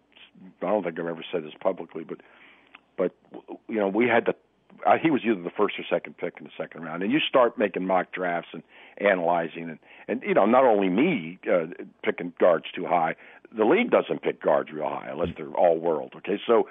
I 0.61 0.65
don't 0.65 0.83
think 0.83 0.99
I've 0.99 1.07
ever 1.07 1.23
said 1.31 1.43
this 1.43 1.53
publicly, 1.59 2.03
but 2.03 2.19
but 2.97 3.11
you 3.67 3.79
know, 3.79 3.87
we 3.87 4.07
had 4.07 4.25
to 4.25 4.35
uh, 4.85 4.97
he 5.01 5.11
was 5.11 5.21
either 5.23 5.41
the 5.41 5.51
first 5.51 5.75
or 5.79 5.83
second 5.89 6.17
pick 6.17 6.35
in 6.39 6.45
the 6.45 6.51
second 6.57 6.83
round. 6.83 7.03
And 7.03 7.11
you 7.11 7.19
start 7.19 7.57
making 7.57 7.85
mock 7.85 8.11
drafts 8.11 8.49
and 8.53 8.63
analyzing, 8.97 9.69
and 9.69 9.79
and 10.07 10.23
you 10.23 10.33
know 10.33 10.45
not 10.45 10.65
only 10.65 10.89
me 10.89 11.39
uh, 11.51 11.67
picking 12.03 12.33
guards 12.39 12.65
too 12.75 12.85
high, 12.85 13.15
the 13.55 13.65
league 13.65 13.91
doesn't 13.91 14.21
pick 14.21 14.41
guards 14.41 14.71
real 14.71 14.89
high 14.89 15.09
unless 15.11 15.29
they're 15.37 15.47
all 15.47 15.77
world. 15.77 16.13
Okay, 16.17 16.39
so 16.45 16.67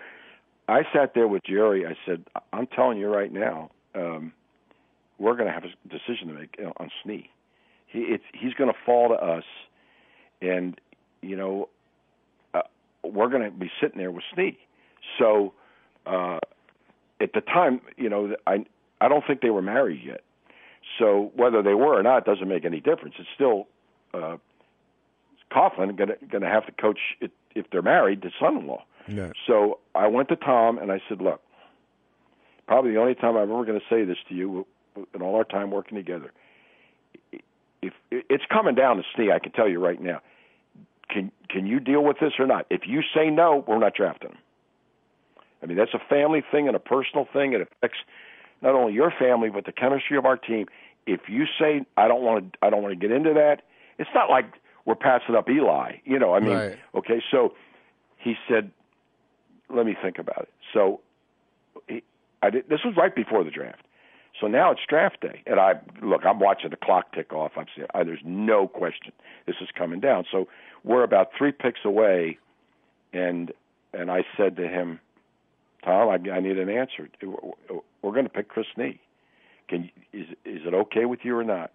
I 0.68 0.82
sat 0.92 1.14
there 1.14 1.28
with 1.28 1.44
Jerry. 1.44 1.86
I 1.86 1.96
said, 2.06 2.24
I'm 2.52 2.66
telling 2.66 2.98
you 2.98 3.08
right 3.08 3.32
now, 3.32 3.70
um, 3.94 4.32
we're 5.22 5.36
going 5.36 5.46
to 5.46 5.52
have 5.52 5.64
a 5.64 5.88
decision 5.88 6.28
to 6.28 6.34
make 6.34 6.58
on 6.76 6.90
Snee. 7.04 7.28
He 7.86 8.00
it's 8.00 8.24
he's 8.34 8.54
going 8.54 8.70
to 8.70 8.78
fall 8.84 9.08
to 9.08 9.14
us, 9.14 9.44
and 10.40 10.80
you 11.20 11.36
know 11.36 11.68
uh, 12.54 12.62
we're 13.04 13.28
going 13.28 13.44
to 13.44 13.50
be 13.50 13.70
sitting 13.80 13.98
there 13.98 14.10
with 14.10 14.24
Snee. 14.36 14.56
So. 15.18 15.54
Uh, 16.04 16.38
at 17.20 17.32
the 17.32 17.40
time, 17.40 17.80
you 17.96 18.08
know, 18.08 18.34
I 18.46 18.64
I 19.00 19.06
don't 19.06 19.24
think 19.24 19.40
they 19.40 19.50
were 19.50 19.62
married 19.62 20.02
yet. 20.04 20.22
So 20.98 21.30
whether 21.36 21.62
they 21.62 21.74
were 21.74 21.98
or 21.98 22.02
not 22.02 22.24
doesn't 22.24 22.48
make 22.48 22.64
any 22.64 22.80
difference. 22.80 23.14
It's 23.18 23.28
still 23.34 23.68
uh, 24.12 24.36
Coughlin 25.52 25.96
going 25.96 26.42
to 26.42 26.48
have 26.48 26.66
to 26.66 26.72
coach 26.72 26.98
it, 27.20 27.30
if 27.54 27.66
they're 27.70 27.82
married, 27.82 28.22
the 28.22 28.32
son-in-law. 28.40 28.82
Yeah. 29.08 29.32
So 29.46 29.78
I 29.94 30.08
went 30.08 30.28
to 30.30 30.36
Tom 30.36 30.78
and 30.78 30.90
I 30.90 31.00
said, 31.08 31.20
"Look, 31.20 31.40
probably 32.66 32.92
the 32.92 32.98
only 32.98 33.14
time 33.14 33.36
I'm 33.36 33.50
ever 33.50 33.64
going 33.64 33.78
to 33.78 33.86
say 33.88 34.04
this 34.04 34.18
to 34.28 34.34
you 34.34 34.66
in 35.14 35.22
all 35.22 35.36
our 35.36 35.44
time 35.44 35.70
working 35.70 35.96
together. 35.96 36.32
If 37.80 37.92
it's 38.10 38.44
coming 38.50 38.74
down 38.74 38.96
to 38.96 39.02
Snee, 39.16 39.32
I 39.32 39.38
can 39.38 39.52
tell 39.52 39.68
you 39.68 39.80
right 39.80 40.00
now. 40.00 40.20
Can 41.08 41.32
can 41.48 41.66
you 41.66 41.80
deal 41.80 42.02
with 42.02 42.18
this 42.20 42.32
or 42.38 42.46
not? 42.46 42.66
If 42.70 42.82
you 42.86 43.02
say 43.14 43.28
no, 43.28 43.64
we're 43.66 43.78
not 43.78 43.94
drafting 43.94 44.30
him. 44.30 44.38
I 45.62 45.66
mean, 45.66 45.76
that's 45.76 45.94
a 45.94 46.00
family 46.08 46.42
thing 46.50 46.68
and 46.68 46.76
a 46.76 46.80
personal 46.80 47.26
thing. 47.32 47.52
It 47.52 47.60
affects 47.60 47.98
not 48.62 48.74
only 48.74 48.94
your 48.94 49.12
family 49.18 49.50
but 49.50 49.66
the 49.66 49.72
chemistry 49.72 50.16
of 50.16 50.24
our 50.24 50.36
team. 50.36 50.66
If 51.06 51.22
you 51.28 51.44
say 51.58 51.84
I 51.96 52.08
don't 52.08 52.22
want 52.22 52.52
to, 52.52 52.58
I 52.62 52.70
don't 52.70 52.82
want 52.82 52.92
to 52.92 53.08
get 53.08 53.14
into 53.14 53.34
that. 53.34 53.62
It's 53.98 54.10
not 54.14 54.30
like 54.30 54.46
we're 54.84 54.94
passing 54.94 55.34
up 55.34 55.48
Eli. 55.48 55.96
You 56.04 56.18
know, 56.18 56.34
I 56.34 56.40
mean, 56.40 56.56
right. 56.56 56.78
okay. 56.94 57.22
So 57.30 57.54
he 58.16 58.34
said, 58.48 58.70
"Let 59.68 59.86
me 59.86 59.96
think 60.00 60.18
about 60.18 60.42
it." 60.42 60.50
So 60.72 61.00
he, 61.88 62.02
I 62.42 62.50
did, 62.50 62.68
this 62.68 62.80
was 62.84 62.94
right 62.96 63.14
before 63.14 63.44
the 63.44 63.50
draft. 63.50 63.82
So 64.40 64.46
now 64.46 64.72
it's 64.72 64.80
draft 64.88 65.20
day, 65.20 65.42
and 65.46 65.60
I 65.60 65.74
look. 66.00 66.24
I'm 66.24 66.40
watching 66.40 66.70
the 66.70 66.76
clock 66.76 67.12
tick 67.14 67.32
off. 67.32 67.52
I'm 67.56 67.66
saying, 67.76 67.88
I, 67.94 68.02
there's 68.02 68.22
no 68.24 68.66
question 68.66 69.12
this 69.46 69.56
is 69.60 69.68
coming 69.76 70.00
down. 70.00 70.24
So 70.30 70.48
we're 70.84 71.04
about 71.04 71.30
three 71.36 71.52
picks 71.52 71.80
away, 71.84 72.38
and 73.12 73.52
and 73.92 74.10
I 74.10 74.24
said 74.36 74.56
to 74.56 74.66
him, 74.66 75.00
Tom, 75.84 76.08
I, 76.08 76.30
I 76.30 76.40
need 76.40 76.58
an 76.58 76.70
answer. 76.70 77.08
We're 77.22 78.12
going 78.12 78.24
to 78.24 78.30
pick 78.30 78.48
Chris 78.48 78.66
Snee. 78.76 78.98
Can 79.68 79.90
is 80.12 80.28
is 80.44 80.62
it 80.66 80.74
okay 80.74 81.04
with 81.04 81.20
you 81.24 81.36
or 81.36 81.44
not? 81.44 81.72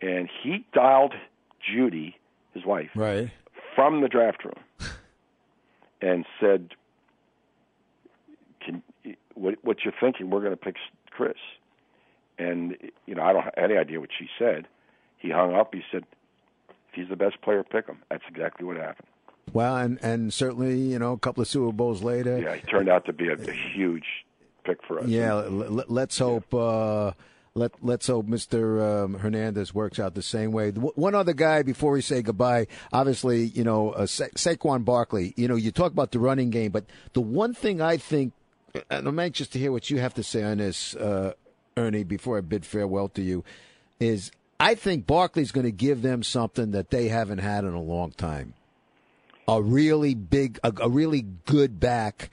And 0.00 0.28
he 0.42 0.64
dialed 0.72 1.14
Judy, 1.60 2.16
his 2.54 2.64
wife, 2.64 2.90
right, 2.94 3.30
from 3.76 4.00
the 4.00 4.08
draft 4.08 4.44
room, 4.44 4.58
and 6.00 6.24
said, 6.40 6.70
"Can 8.64 8.82
what 9.34 9.56
what 9.62 9.78
you're 9.84 9.94
thinking? 10.00 10.30
We're 10.30 10.40
going 10.40 10.52
to 10.52 10.56
pick 10.56 10.76
Chris." 11.10 11.36
And 12.38 12.76
you 13.06 13.14
know, 13.14 13.22
I 13.22 13.32
don't 13.32 13.42
have 13.42 13.54
any 13.56 13.76
idea 13.76 14.00
what 14.00 14.10
she 14.18 14.28
said. 14.38 14.66
He 15.18 15.30
hung 15.30 15.54
up. 15.54 15.74
He 15.74 15.82
said, 15.92 16.04
"If 16.68 16.94
he's 16.94 17.08
the 17.08 17.16
best 17.16 17.40
player, 17.42 17.62
pick 17.62 17.86
him." 17.86 17.98
That's 18.10 18.24
exactly 18.28 18.66
what 18.66 18.76
happened. 18.76 19.06
Well, 19.52 19.76
and 19.76 19.98
and 20.02 20.32
certainly, 20.32 20.78
you 20.78 20.98
know, 20.98 21.12
a 21.12 21.18
couple 21.18 21.42
of 21.42 21.48
Super 21.48 21.72
Bowls 21.72 22.02
later. 22.02 22.38
Yeah, 22.40 22.54
he 22.56 22.62
turned 22.62 22.88
out 22.88 23.04
to 23.06 23.12
be 23.12 23.28
a, 23.28 23.34
a 23.34 23.52
huge 23.52 24.06
pick 24.64 24.78
for 24.86 25.00
us. 25.00 25.06
Yeah, 25.06 25.34
l- 25.34 25.84
let's 25.88 26.18
hope. 26.18 26.52
Uh, 26.54 27.12
let 27.54 27.72
Let's 27.82 28.06
hope 28.06 28.26
Mr. 28.26 29.04
Um, 29.04 29.14
Hernandez 29.18 29.74
works 29.74 29.98
out 29.98 30.14
the 30.14 30.22
same 30.22 30.52
way. 30.52 30.70
One 30.70 31.14
other 31.14 31.34
guy 31.34 31.62
before 31.62 31.92
we 31.92 32.00
say 32.00 32.22
goodbye. 32.22 32.66
Obviously, 32.94 33.44
you 33.44 33.62
know, 33.62 33.90
uh, 33.90 34.06
Sa- 34.06 34.28
Saquon 34.36 34.86
Barkley. 34.86 35.34
You 35.36 35.48
know, 35.48 35.56
you 35.56 35.70
talk 35.70 35.92
about 35.92 36.12
the 36.12 36.18
running 36.18 36.48
game, 36.48 36.72
but 36.72 36.86
the 37.12 37.20
one 37.20 37.52
thing 37.52 37.82
I 37.82 37.98
think, 37.98 38.32
and 38.88 39.06
I'm 39.06 39.18
anxious 39.18 39.48
to 39.48 39.58
hear 39.58 39.70
what 39.70 39.90
you 39.90 39.98
have 40.00 40.14
to 40.14 40.22
say 40.22 40.42
on 40.44 40.58
this, 40.58 40.96
uh, 40.96 41.34
Ernie, 41.76 42.04
before 42.04 42.38
I 42.38 42.40
bid 42.40 42.64
farewell 42.64 43.08
to 43.10 43.22
you, 43.22 43.44
is 44.00 44.30
I 44.60 44.74
think 44.74 45.06
Barkley's 45.06 45.52
going 45.52 45.66
to 45.66 45.72
give 45.72 46.02
them 46.02 46.22
something 46.22 46.70
that 46.72 46.90
they 46.90 47.08
haven't 47.08 47.38
had 47.38 47.64
in 47.64 47.72
a 47.74 47.82
long 47.82 48.12
time 48.12 48.54
a 49.48 49.60
really 49.60 50.14
big, 50.14 50.58
a, 50.62 50.72
a 50.80 50.88
really 50.88 51.22
good 51.46 51.80
back 51.80 52.30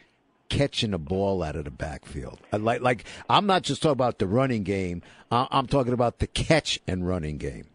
catching 0.49 0.91
the 0.91 0.97
ball 0.97 1.43
out 1.43 1.55
of 1.55 1.65
the 1.65 1.71
backfield. 1.71 2.39
Like, 2.51 2.81
like 2.81 3.05
I'm 3.29 3.45
not 3.45 3.63
just 3.63 3.81
talking 3.81 3.93
about 3.93 4.19
the 4.19 4.27
running 4.27 4.63
game. 4.63 5.01
I'm 5.31 5.67
talking 5.67 5.93
about 5.93 6.19
the 6.19 6.27
catch 6.27 6.79
and 6.87 7.07
running 7.07 7.37
game. 7.37 7.67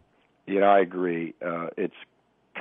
Know, 0.47 0.61
I 0.61 0.79
agree. 0.79 1.33
Uh, 1.45 1.67
it's 1.77 1.95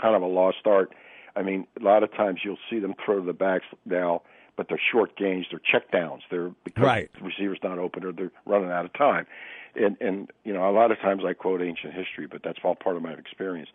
kind 0.00 0.14
of 0.14 0.22
a 0.22 0.26
lost 0.26 0.66
art. 0.66 0.92
I 1.36 1.42
mean, 1.42 1.66
a 1.78 1.82
lot 1.82 2.02
of 2.02 2.12
times 2.12 2.40
you'll 2.44 2.58
see 2.70 2.78
them 2.78 2.94
throw 3.04 3.20
to 3.20 3.26
the 3.26 3.32
backs 3.32 3.66
now, 3.84 4.22
but 4.56 4.68
they're 4.68 4.80
short 4.92 5.16
gains, 5.16 5.46
they're 5.50 5.60
check 5.60 5.90
downs. 5.90 6.22
They're 6.30 6.50
because 6.64 6.84
right. 6.84 7.10
the 7.18 7.24
receiver's 7.24 7.60
not 7.62 7.78
open 7.78 8.04
or 8.04 8.12
they're 8.12 8.32
running 8.46 8.70
out 8.70 8.84
of 8.84 8.92
time. 8.92 9.26
And 9.74 9.96
and 10.00 10.30
you 10.44 10.52
know, 10.52 10.68
a 10.68 10.72
lot 10.72 10.90
of 10.90 10.98
times 10.98 11.22
I 11.26 11.32
quote 11.32 11.60
ancient 11.62 11.94
history, 11.94 12.26
but 12.26 12.42
that's 12.42 12.58
all 12.62 12.74
part 12.74 12.96
of 12.96 13.02
my 13.02 13.12
experience. 13.12 13.70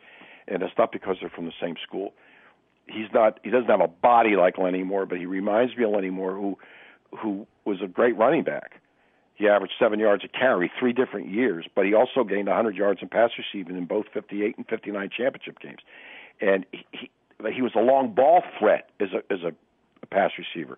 And 0.47 0.63
it's 0.63 0.73
not 0.77 0.91
because 0.91 1.17
they're 1.19 1.29
from 1.29 1.45
the 1.45 1.53
same 1.61 1.75
school 1.85 2.13
he's 2.91 3.11
not 3.13 3.39
he 3.43 3.49
doesn't 3.49 3.69
have 3.69 3.81
a 3.81 3.87
body 3.87 4.35
like 4.35 4.57
Lenny 4.57 4.83
Moore, 4.83 5.05
but 5.05 5.17
he 5.17 5.25
reminds 5.25 5.75
me 5.77 5.83
of 5.83 5.91
Lenny 5.91 6.09
Moore, 6.09 6.33
who 6.33 6.57
who 7.17 7.47
was 7.65 7.81
a 7.83 7.87
great 7.87 8.17
running 8.17 8.43
back. 8.43 8.81
He 9.35 9.47
averaged 9.47 9.73
seven 9.79 9.99
yards 9.99 10.23
a 10.25 10.27
carry 10.27 10.69
three 10.77 10.93
different 10.93 11.29
years, 11.29 11.65
but 11.73 11.85
he 11.85 11.93
also 11.93 12.23
gained 12.25 12.47
100 12.47 12.75
yards 12.75 13.01
in 13.01 13.07
pass 13.07 13.31
receiving 13.37 13.77
in 13.77 13.85
both 13.85 14.05
58 14.13 14.57
and 14.57 14.67
59 14.67 15.09
championship 15.15 15.59
games. 15.59 15.79
And 16.41 16.65
he 16.71 16.85
he, 16.91 17.11
he 17.53 17.61
was 17.61 17.71
a 17.75 17.79
long 17.79 18.13
ball 18.13 18.43
threat 18.59 18.89
as 18.99 19.09
a 19.13 19.33
as 19.33 19.39
a, 19.43 19.47
a 19.47 19.53
pass 20.07 20.31
receiver. 20.37 20.77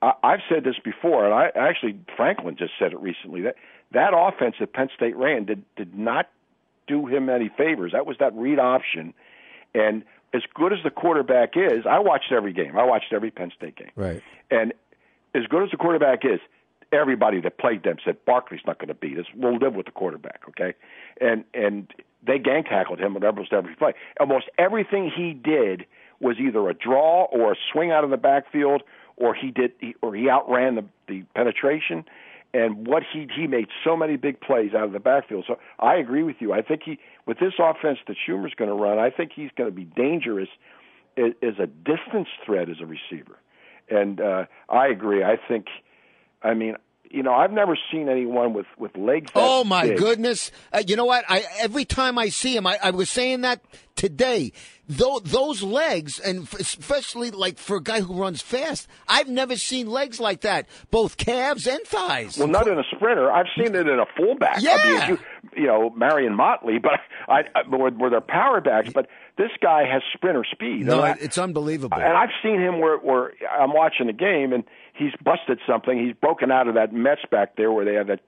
I, 0.00 0.12
I've 0.22 0.40
said 0.48 0.64
this 0.64 0.76
before, 0.82 1.24
and 1.24 1.34
I 1.34 1.50
actually 1.54 1.98
Franklin 2.16 2.56
just 2.56 2.72
said 2.78 2.92
it 2.92 3.00
recently 3.00 3.42
that 3.42 3.56
that 3.92 4.12
offense 4.16 4.56
that 4.60 4.72
Penn 4.72 4.88
State 4.94 5.16
ran 5.16 5.44
did 5.44 5.64
did 5.76 5.96
not 5.96 6.28
do 6.86 7.06
him 7.06 7.28
any 7.28 7.48
favors. 7.48 7.92
That 7.92 8.06
was 8.06 8.16
that 8.18 8.34
read 8.34 8.58
option, 8.58 9.14
and 9.74 10.04
as 10.34 10.42
good 10.54 10.72
as 10.72 10.78
the 10.82 10.90
quarterback 10.90 11.56
is, 11.56 11.84
I 11.88 11.98
watched 11.98 12.32
every 12.32 12.52
game. 12.52 12.76
I 12.78 12.84
watched 12.84 13.12
every 13.12 13.30
Penn 13.30 13.52
State 13.56 13.76
game. 13.76 13.90
Right. 13.94 14.22
And 14.50 14.72
as 15.34 15.46
good 15.46 15.62
as 15.62 15.70
the 15.70 15.76
quarterback 15.76 16.24
is, 16.24 16.40
everybody 16.92 17.40
that 17.40 17.58
played 17.58 17.82
them 17.82 17.96
said 18.04 18.22
Barkley's 18.24 18.60
not 18.66 18.78
going 18.78 18.88
to 18.88 18.94
beat 18.94 19.18
us. 19.18 19.26
We'll 19.34 19.56
live 19.56 19.74
with 19.74 19.86
the 19.86 19.92
quarterback, 19.92 20.42
okay? 20.48 20.74
And 21.20 21.44
and 21.54 21.92
they 22.26 22.38
gang 22.38 22.64
tackled 22.64 23.00
him 23.00 23.16
at 23.16 23.24
almost 23.24 23.52
every 23.52 23.74
play. 23.74 23.94
Almost 24.20 24.46
everything 24.58 25.10
he 25.14 25.32
did 25.32 25.84
was 26.22 26.36
either 26.38 26.68
a 26.70 26.74
draw 26.74 27.24
or 27.24 27.52
a 27.52 27.56
swing 27.70 27.90
out 27.90 28.04
of 28.04 28.10
the 28.10 28.16
backfield, 28.16 28.82
or 29.16 29.34
he 29.34 29.50
did, 29.50 29.72
or 30.00 30.14
he 30.14 30.30
outran 30.30 30.76
the 30.76 30.84
the 31.06 31.24
penetration 31.34 32.04
and 32.54 32.86
what 32.86 33.02
he 33.02 33.26
he 33.34 33.46
made 33.46 33.68
so 33.84 33.96
many 33.96 34.16
big 34.16 34.40
plays 34.40 34.74
out 34.74 34.84
of 34.84 34.92
the 34.92 35.00
backfield. 35.00 35.44
So 35.46 35.58
I 35.78 35.96
agree 35.96 36.22
with 36.22 36.36
you. 36.40 36.52
I 36.52 36.62
think 36.62 36.82
he 36.84 36.98
with 37.26 37.38
this 37.38 37.54
offense 37.58 37.98
that 38.06 38.16
Shurmur's 38.26 38.54
going 38.54 38.68
to 38.68 38.74
run, 38.74 38.98
I 38.98 39.10
think 39.10 39.32
he's 39.34 39.50
going 39.56 39.70
to 39.70 39.74
be 39.74 39.84
dangerous 39.84 40.48
as, 41.16 41.32
as 41.42 41.54
a 41.58 41.66
distance 41.66 42.28
threat 42.44 42.68
as 42.68 42.76
a 42.80 42.86
receiver. 42.86 43.38
And 43.90 44.20
uh, 44.20 44.44
I 44.68 44.88
agree. 44.88 45.24
I 45.24 45.36
think 45.36 45.66
I 46.42 46.54
mean, 46.54 46.76
you 47.12 47.22
know, 47.22 47.32
I've 47.32 47.52
never 47.52 47.76
seen 47.90 48.08
anyone 48.08 48.54
with 48.54 48.66
with 48.78 48.96
legs. 48.96 49.30
Oh 49.34 49.64
my 49.64 49.88
big. 49.88 49.98
goodness! 49.98 50.50
Uh, 50.72 50.82
you 50.86 50.96
know 50.96 51.04
what? 51.04 51.24
I 51.28 51.44
every 51.60 51.84
time 51.84 52.18
I 52.18 52.28
see 52.30 52.56
him, 52.56 52.66
I, 52.66 52.78
I 52.82 52.90
was 52.90 53.10
saying 53.10 53.42
that 53.42 53.60
today. 53.96 54.52
Though 54.88 55.20
those 55.20 55.62
legs, 55.62 56.18
and 56.18 56.42
f- 56.42 56.54
especially 56.60 57.30
like 57.30 57.56
for 57.56 57.76
a 57.76 57.82
guy 57.82 58.00
who 58.00 58.14
runs 58.20 58.42
fast, 58.42 58.88
I've 59.08 59.28
never 59.28 59.56
seen 59.56 59.86
legs 59.88 60.20
like 60.20 60.42
that, 60.42 60.66
both 60.90 61.16
calves 61.16 61.66
and 61.66 61.80
thighs. 61.84 62.36
Well, 62.36 62.48
not 62.48 62.66
in 62.66 62.78
a 62.78 62.82
sprinter. 62.94 63.30
I've 63.32 63.46
seen 63.56 63.74
it 63.74 63.88
in 63.88 63.98
a 64.00 64.04
fullback. 64.16 64.56
I 64.56 64.60
Yeah. 64.60 65.08
mean, 65.08 65.18
you, 65.56 65.62
you 65.62 65.66
know, 65.68 65.90
Marion 65.90 66.34
Motley, 66.34 66.78
but 66.78 66.94
I, 67.28 67.42
I 67.54 67.62
where, 67.74 67.90
where 67.92 68.10
they're 68.10 68.20
power 68.20 68.60
backs. 68.60 68.90
But 68.92 69.06
this 69.38 69.50
guy 69.62 69.84
has 69.90 70.02
sprinter 70.12 70.44
speed. 70.50 70.84
no, 70.84 71.00
I- 71.00 71.16
it's 71.20 71.38
unbelievable. 71.38 71.96
And 71.96 72.12
I've 72.16 72.30
seen 72.42 72.60
him 72.60 72.80
where, 72.80 72.98
where 72.98 73.32
I'm 73.58 73.72
watching 73.72 74.08
the 74.08 74.12
game 74.12 74.52
and 74.52 74.64
he's 74.92 75.12
busted 75.22 75.58
something. 75.66 75.98
He's 76.04 76.14
broken 76.14 76.50
out 76.50 76.68
of 76.68 76.74
that 76.74 76.92
Mets 76.92 77.22
back 77.30 77.56
there 77.56 77.72
where 77.72 77.84
they 77.84 77.94
have 77.94 78.06
that. 78.08 78.20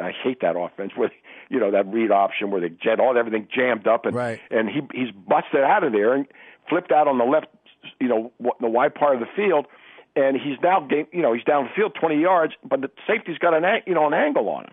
I 0.00 0.10
hate 0.10 0.40
that 0.40 0.56
offense 0.56 0.92
where 0.96 1.10
you 1.50 1.60
know 1.60 1.70
that 1.70 1.86
read 1.92 2.10
option 2.10 2.50
where 2.50 2.60
they 2.62 2.70
jet 2.70 2.98
all 2.98 3.16
everything 3.18 3.46
jammed 3.54 3.86
up 3.86 4.06
and 4.06 4.16
Right. 4.16 4.40
and 4.50 4.68
he 4.68 4.80
he's 4.94 5.10
busted 5.10 5.60
out 5.60 5.84
of 5.84 5.92
there 5.92 6.14
and 6.14 6.26
flipped 6.68 6.92
out 6.92 7.08
on 7.08 7.18
the 7.18 7.24
left, 7.24 7.48
you 8.00 8.08
know, 8.08 8.32
the 8.60 8.68
wide 8.68 8.94
part 8.94 9.14
of 9.14 9.20
the 9.20 9.26
field. 9.36 9.66
And 10.14 10.36
he's 10.36 10.58
now, 10.62 10.80
game, 10.80 11.06
you 11.12 11.22
know, 11.22 11.32
he's 11.32 11.44
downfield 11.44 11.94
20 11.94 12.20
yards, 12.20 12.52
but 12.62 12.82
the 12.82 12.90
safety's 13.06 13.38
got 13.38 13.54
an, 13.54 13.64
you 13.86 13.94
know, 13.94 14.06
an 14.06 14.12
angle 14.14 14.48
on 14.50 14.64
him, 14.64 14.72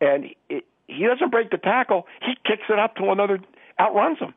and 0.00 0.24
he, 0.48 0.62
he 0.88 1.04
doesn't 1.06 1.30
break 1.30 1.50
the 1.50 1.58
tackle. 1.58 2.06
He 2.22 2.34
kicks 2.46 2.62
it 2.70 2.78
up 2.78 2.96
to 2.96 3.10
another, 3.10 3.38
outruns 3.78 4.18
him, 4.18 4.32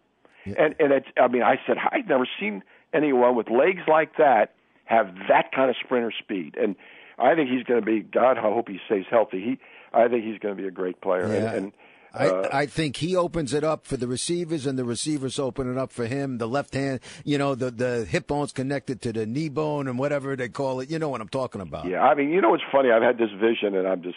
and 0.58 0.76
and 0.80 0.92
it's. 0.94 1.08
I 1.18 1.28
mean, 1.30 1.42
I 1.44 1.60
said 1.68 1.78
I've 1.92 2.08
never 2.08 2.28
seen 2.40 2.64
anyone 2.94 3.36
with 3.36 3.50
legs 3.50 3.82
like 3.88 4.18
that 4.18 4.55
have 4.86 5.14
that 5.30 5.52
kind 5.54 5.70
of 5.70 5.76
sprinter 5.84 6.12
speed, 6.18 6.56
and 6.58 6.76
I 7.18 7.36
think 7.36 7.50
he's 7.50 7.64
going 7.64 7.80
to 7.80 7.86
be. 7.86 8.02
God, 8.02 8.38
I 8.38 8.42
hope 8.42 8.68
he 8.70 8.80
stays 8.86 9.06
healthy. 9.10 9.42
He, 9.42 9.60
I 9.94 10.08
think 10.08 10.24
he's 10.26 10.40
going 10.40 10.56
to 10.56 10.62
be 10.62 10.68
a 10.68 10.72
great 10.72 11.02
player, 11.02 11.28
Yeah. 11.28 11.36
and. 11.52 11.58
and 11.58 11.74
I, 12.18 12.28
uh, 12.30 12.50
I 12.54 12.66
think 12.66 12.96
he 12.96 13.14
opens 13.18 13.54
it 13.54 13.66
up 13.66 13.86
for 13.86 13.98
the 13.98 14.08
receivers, 14.08 14.66
and 14.66 14.80
the 14.80 14.86
receivers 14.86 15.38
open 15.38 15.70
it 15.70 15.78
up 15.78 15.92
for 15.92 16.06
him. 16.06 16.38
The 16.38 16.48
left 16.48 16.74
hand, 16.74 17.02
you 17.26 17.38
know, 17.38 17.56
the 17.56 17.72
the 17.72 18.06
hip 18.06 18.28
bone's 18.28 18.54
connected 18.54 19.02
to 19.02 19.12
the 19.12 19.26
knee 19.26 19.50
bone, 19.50 19.90
and 19.90 20.00
whatever 20.00 20.34
they 20.38 20.48
call 20.48 20.80
it. 20.80 20.90
You 20.90 20.98
know 20.98 21.10
what 21.10 21.20
I'm 21.20 21.28
talking 21.28 21.60
about. 21.60 21.88
Yeah, 21.88 22.02
I 22.04 22.16
mean, 22.16 22.30
you 22.30 22.40
know 22.40 22.52
what's 22.52 22.64
funny? 22.72 22.90
I've 22.90 23.02
had 23.04 23.18
this 23.18 23.32
vision, 23.38 23.76
and 23.76 23.86
I'm 23.86 24.02
just 24.02 24.16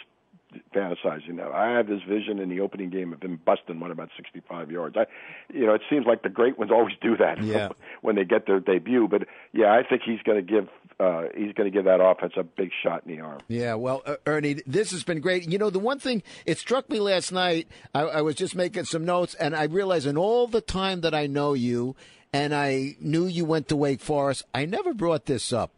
fantasizing 0.73 1.35
now. 1.35 1.51
I 1.51 1.71
have 1.71 1.87
this 1.87 2.01
vision 2.07 2.39
in 2.39 2.49
the 2.49 2.59
opening 2.61 2.89
game 2.89 3.13
of 3.13 3.21
him 3.21 3.39
busting 3.45 3.79
one 3.79 3.91
about 3.91 4.09
65 4.17 4.71
yards. 4.71 4.95
I, 4.97 5.05
you 5.53 5.65
know, 5.65 5.73
it 5.73 5.81
seems 5.89 6.05
like 6.05 6.23
the 6.23 6.29
great 6.29 6.57
ones 6.57 6.71
always 6.71 6.95
do 7.01 7.15
that 7.17 7.43
Yeah. 7.43 7.69
when 8.01 8.15
they 8.15 8.25
get 8.25 8.45
their 8.47 8.59
debut. 8.59 9.07
But 9.07 9.27
yeah, 9.53 9.71
I 9.71 9.83
think 9.83 10.01
he's 10.05 10.21
going 10.23 10.43
to 10.45 10.51
give 10.51 10.67
uh, 10.99 11.23
he's 11.35 11.53
going 11.53 11.65
to 11.65 11.71
give 11.71 11.85
that 11.85 12.01
offense 12.01 12.33
a 12.35 12.43
big 12.43 12.71
shot 12.83 13.03
in 13.05 13.15
the 13.15 13.21
arm. 13.21 13.39
Yeah, 13.47 13.75
well, 13.75 14.03
Ernie, 14.25 14.61
this 14.67 14.91
has 14.91 15.03
been 15.03 15.21
great. 15.21 15.47
You 15.49 15.57
know, 15.57 15.69
the 15.69 15.79
one 15.79 15.97
thing 15.97 16.23
it 16.45 16.57
struck 16.57 16.89
me 16.89 16.99
last 16.99 17.31
night, 17.31 17.67
I, 17.95 18.01
I 18.01 18.21
was 18.21 18.35
just 18.35 18.53
making 18.53 18.83
some 18.83 19.05
notes, 19.05 19.33
and 19.35 19.55
I 19.55 19.63
realized 19.63 20.05
in 20.07 20.17
all 20.17 20.45
the 20.47 20.59
time 20.61 20.99
that 21.01 21.13
I 21.15 21.25
know 21.25 21.53
you, 21.53 21.95
and 22.33 22.53
I 22.53 22.97
knew 22.99 23.25
you 23.27 23.45
went 23.45 23.69
to 23.69 23.77
Wake 23.77 24.01
Forest, 24.01 24.43
I 24.53 24.65
never 24.65 24.93
brought 24.93 25.25
this 25.25 25.53
up. 25.53 25.71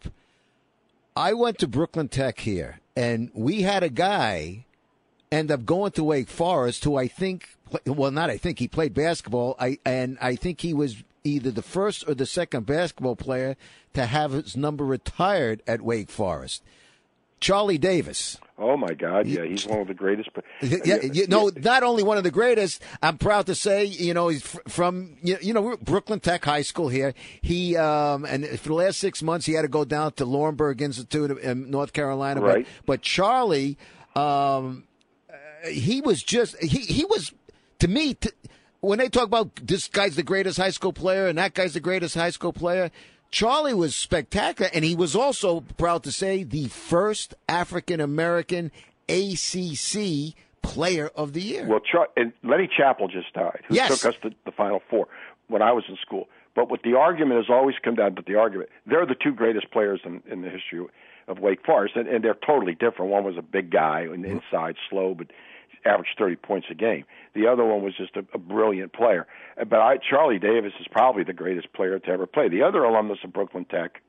I 1.15 1.33
went 1.33 1.59
to 1.59 1.67
Brooklyn 1.67 2.07
Tech 2.07 2.39
here, 2.39 2.79
and 2.95 3.31
we 3.33 3.61
had 3.61 3.83
a 3.83 3.89
guy 3.89 4.65
end 5.31 5.51
up 5.51 5.65
going 5.65 5.91
to 5.91 6.03
Wake 6.03 6.29
Forest 6.29 6.83
who 6.83 6.97
I 6.97 7.07
think, 7.07 7.49
well, 7.85 8.11
not 8.11 8.29
I 8.29 8.37
think 8.37 8.59
he 8.59 8.67
played 8.67 8.93
basketball. 8.93 9.55
I 9.59 9.79
and 9.85 10.17
I 10.21 10.35
think 10.35 10.61
he 10.61 10.73
was 10.73 11.03
either 11.23 11.51
the 11.51 11.61
first 11.61 12.07
or 12.07 12.13
the 12.13 12.25
second 12.25 12.65
basketball 12.65 13.15
player 13.15 13.55
to 13.93 14.05
have 14.05 14.31
his 14.31 14.57
number 14.57 14.85
retired 14.85 15.61
at 15.67 15.81
Wake 15.81 16.09
Forest. 16.09 16.63
Charlie 17.41 17.77
Davis. 17.77 18.37
Oh 18.57 18.77
my 18.77 18.93
God! 18.93 19.25
Yeah, 19.25 19.43
he's 19.43 19.65
one 19.65 19.79
of 19.79 19.87
the 19.87 19.95
greatest. 19.95 20.29
Yeah, 20.61 21.01
you 21.01 21.25
know, 21.25 21.49
not 21.55 21.81
only 21.81 22.03
one 22.03 22.19
of 22.19 22.23
the 22.23 22.29
greatest. 22.29 22.83
I'm 23.01 23.17
proud 23.17 23.47
to 23.47 23.55
say, 23.55 23.85
you 23.85 24.13
know, 24.13 24.27
he's 24.27 24.43
fr- 24.43 24.59
from 24.67 25.17
you 25.23 25.51
know 25.51 25.75
Brooklyn 25.81 26.19
Tech 26.19 26.45
High 26.45 26.61
School 26.61 26.87
here. 26.87 27.15
He 27.41 27.75
um 27.75 28.23
and 28.25 28.45
for 28.59 28.69
the 28.69 28.75
last 28.75 28.99
six 28.99 29.23
months 29.23 29.47
he 29.47 29.53
had 29.53 29.63
to 29.63 29.67
go 29.67 29.83
down 29.83 30.13
to 30.13 30.25
Laurinburg 30.25 30.79
Institute 30.79 31.39
in 31.39 31.71
North 31.71 31.91
Carolina. 31.91 32.39
Right. 32.39 32.67
But 32.85 32.85
but 32.85 33.01
Charlie, 33.01 33.79
um, 34.15 34.83
he 35.67 36.01
was 36.01 36.21
just 36.21 36.55
he 36.61 36.79
he 36.81 37.05
was 37.05 37.33
to 37.79 37.87
me. 37.87 38.13
T- 38.13 38.29
when 38.81 38.97
they 38.97 39.09
talk 39.09 39.25
about 39.25 39.55
this 39.57 39.87
guy's 39.87 40.15
the 40.15 40.23
greatest 40.23 40.57
high 40.57 40.71
school 40.71 40.91
player 40.93 41.27
and 41.27 41.37
that 41.37 41.53
guy's 41.53 41.73
the 41.75 41.79
greatest 41.79 42.15
high 42.15 42.31
school 42.31 42.51
player, 42.51 42.89
Charlie 43.31 43.73
was 43.73 43.95
spectacular, 43.95 44.69
and 44.73 44.83
he 44.83 44.95
was 44.95 45.15
also 45.15 45.61
proud 45.77 46.03
to 46.03 46.11
say 46.11 46.43
the 46.43 46.67
first 46.67 47.33
African 47.47 47.99
American 48.01 48.71
ACC 49.07 50.35
Player 50.61 51.09
of 51.15 51.33
the 51.33 51.41
Year. 51.41 51.65
Well, 51.67 51.79
Char- 51.79 52.09
and 52.15 52.33
Lenny 52.43 52.69
Chappell 52.75 53.07
just 53.07 53.33
died, 53.33 53.61
who 53.67 53.75
Yes. 53.75 53.99
took 54.01 54.13
us 54.13 54.19
to 54.21 54.31
the 54.45 54.51
Final 54.51 54.81
Four 54.89 55.07
when 55.47 55.61
I 55.61 55.71
was 55.71 55.83
in 55.89 55.97
school. 55.97 56.27
But 56.55 56.69
what 56.69 56.81
the 56.83 56.95
argument 56.97 57.37
has 57.37 57.49
always 57.49 57.75
come 57.81 57.95
down 57.95 58.15
to 58.15 58.21
the 58.25 58.35
argument, 58.35 58.69
they're 58.85 59.05
the 59.05 59.15
two 59.15 59.31
greatest 59.31 59.71
players 59.71 60.01
in, 60.05 60.21
in 60.29 60.41
the 60.41 60.49
history 60.49 60.85
of 61.27 61.39
Wake 61.39 61.65
Forest, 61.65 61.95
and, 61.95 62.07
and 62.07 62.23
they're 62.23 62.37
totally 62.45 62.73
different. 62.75 63.09
One 63.11 63.23
was 63.23 63.37
a 63.37 63.41
big 63.41 63.71
guy 63.71 64.07
on 64.07 64.21
the 64.21 64.29
inside, 64.29 64.75
slow, 64.89 65.15
but 65.15 65.27
averaged 65.85 66.15
30 66.17 66.35
points 66.37 66.67
a 66.69 66.75
game. 66.75 67.05
The 67.33 67.47
other 67.47 67.65
one 67.65 67.83
was 67.83 67.95
just 67.95 68.15
a, 68.15 68.25
a 68.33 68.37
brilliant 68.37 68.93
player. 68.93 69.27
But 69.57 69.79
I, 69.79 69.97
Charlie 69.97 70.39
Davis 70.39 70.73
is 70.79 70.87
probably 70.89 71.23
the 71.23 71.33
greatest 71.33 71.73
player 71.73 71.99
to 71.99 72.07
ever 72.09 72.27
play. 72.27 72.49
The 72.49 72.63
other 72.63 72.83
alumnus 72.83 73.19
of 73.23 73.33
Brooklyn 73.33 73.65
Tech 73.65 74.01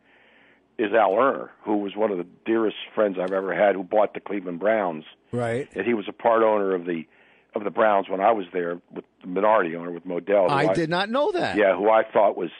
is 0.78 0.92
Al 0.92 1.12
Lerner, 1.12 1.50
who 1.64 1.76
was 1.76 1.94
one 1.96 2.10
of 2.10 2.18
the 2.18 2.26
dearest 2.44 2.76
friends 2.94 3.16
I've 3.20 3.32
ever 3.32 3.54
had, 3.54 3.74
who 3.74 3.84
bought 3.84 4.14
the 4.14 4.20
Cleveland 4.20 4.58
Browns 4.58 5.04
right. 5.30 5.68
and 5.74 5.86
he 5.86 5.94
was 5.94 6.06
a 6.08 6.12
part 6.12 6.42
owner 6.42 6.74
of 6.74 6.86
the 6.86 7.06
of 7.54 7.64
the 7.64 7.70
Browns 7.70 8.08
when 8.08 8.20
I 8.20 8.32
was 8.32 8.46
there 8.52 8.80
with 8.90 9.04
the 9.20 9.26
minority 9.26 9.76
owner 9.76 9.90
with 9.90 10.06
Modell. 10.06 10.48
who 10.48 10.70
I 10.70 10.72
did 10.72 10.88
not 10.88 11.10
know 11.10 11.32
that. 11.32 11.58
Yeah, 11.58 11.76
who 11.76 11.90
I 11.90 12.02
thought 12.02 12.34
was 12.34 12.50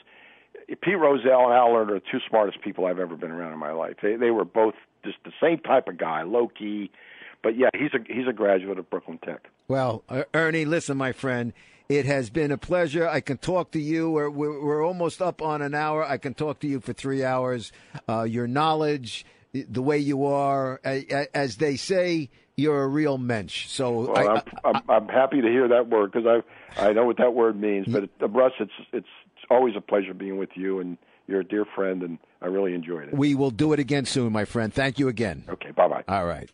Pete 0.67 0.97
Rozelle 0.97 1.45
and 1.45 1.53
Al 1.53 1.69
Lerner 1.69 1.89
are 1.89 1.93
the 1.95 2.01
two 2.11 2.19
smartest 2.29 2.61
people 2.61 2.85
I've 2.85 2.99
ever 2.99 3.15
been 3.15 3.31
around 3.31 3.53
in 3.53 3.59
my 3.59 3.71
life. 3.71 3.95
They 4.01 4.15
they 4.15 4.31
were 4.31 4.45
both 4.45 4.75
just 5.03 5.17
the 5.25 5.31
same 5.41 5.59
type 5.59 5.87
of 5.87 5.97
guy, 5.97 6.23
low 6.23 6.47
key. 6.47 6.91
But 7.43 7.57
yeah, 7.57 7.69
he's 7.73 7.93
a 7.93 7.99
he's 8.07 8.27
a 8.27 8.33
graduate 8.33 8.79
of 8.79 8.89
Brooklyn 8.89 9.19
Tech. 9.23 9.49
Well, 9.67 10.03
uh, 10.09 10.23
Ernie, 10.33 10.65
listen, 10.65 10.97
my 10.97 11.11
friend. 11.11 11.53
It 11.89 12.05
has 12.05 12.29
been 12.29 12.51
a 12.51 12.57
pleasure. 12.57 13.07
I 13.07 13.19
can 13.19 13.37
talk 13.37 13.71
to 13.71 13.79
you. 13.79 14.09
We're, 14.09 14.29
we're, 14.29 14.63
we're 14.65 14.87
almost 14.87 15.21
up 15.21 15.41
on 15.41 15.61
an 15.61 15.75
hour. 15.75 16.03
I 16.03 16.17
can 16.17 16.33
talk 16.33 16.59
to 16.61 16.67
you 16.67 16.79
for 16.79 16.93
three 16.93 17.25
hours. 17.25 17.73
Uh, 18.07 18.23
your 18.23 18.47
knowledge, 18.47 19.25
the 19.51 19.81
way 19.81 19.97
you 19.97 20.25
are, 20.25 20.79
as 20.85 21.57
they 21.57 21.75
say, 21.75 22.29
you're 22.55 22.83
a 22.83 22.87
real 22.87 23.17
mensch. 23.17 23.67
So 23.67 24.11
Well, 24.11 24.17
I, 24.17 24.23
I, 24.23 24.33
I'm, 24.35 24.41
I'm 24.63 24.81
I'm 24.89 25.07
happy 25.09 25.41
to 25.41 25.47
hear 25.47 25.67
that 25.67 25.89
word 25.89 26.11
because 26.11 26.41
I 26.77 26.87
I 26.87 26.93
know 26.93 27.05
what 27.05 27.17
that 27.17 27.33
word 27.33 27.59
means. 27.59 27.87
But 27.87 28.09
uh, 28.21 28.29
Russ, 28.29 28.53
it's 28.59 28.71
it's 28.93 29.07
always 29.49 29.75
a 29.75 29.81
pleasure 29.81 30.13
being 30.13 30.37
with 30.37 30.51
you, 30.55 30.79
and 30.79 30.97
you're 31.27 31.41
a 31.41 31.45
dear 31.45 31.65
friend, 31.75 32.01
and 32.01 32.17
I 32.41 32.47
really 32.47 32.73
enjoyed 32.73 33.09
it. 33.09 33.13
we 33.13 33.35
will 33.35 33.51
do 33.51 33.73
it 33.73 33.79
again 33.79 34.05
soon, 34.05 34.31
my 34.31 34.45
friend. 34.45 34.73
Thank 34.73 34.99
you 34.99 35.09
again. 35.09 35.43
Okay, 35.49 35.71
bye 35.71 35.87
bye. 35.87 36.03
All 36.07 36.25
right. 36.25 36.49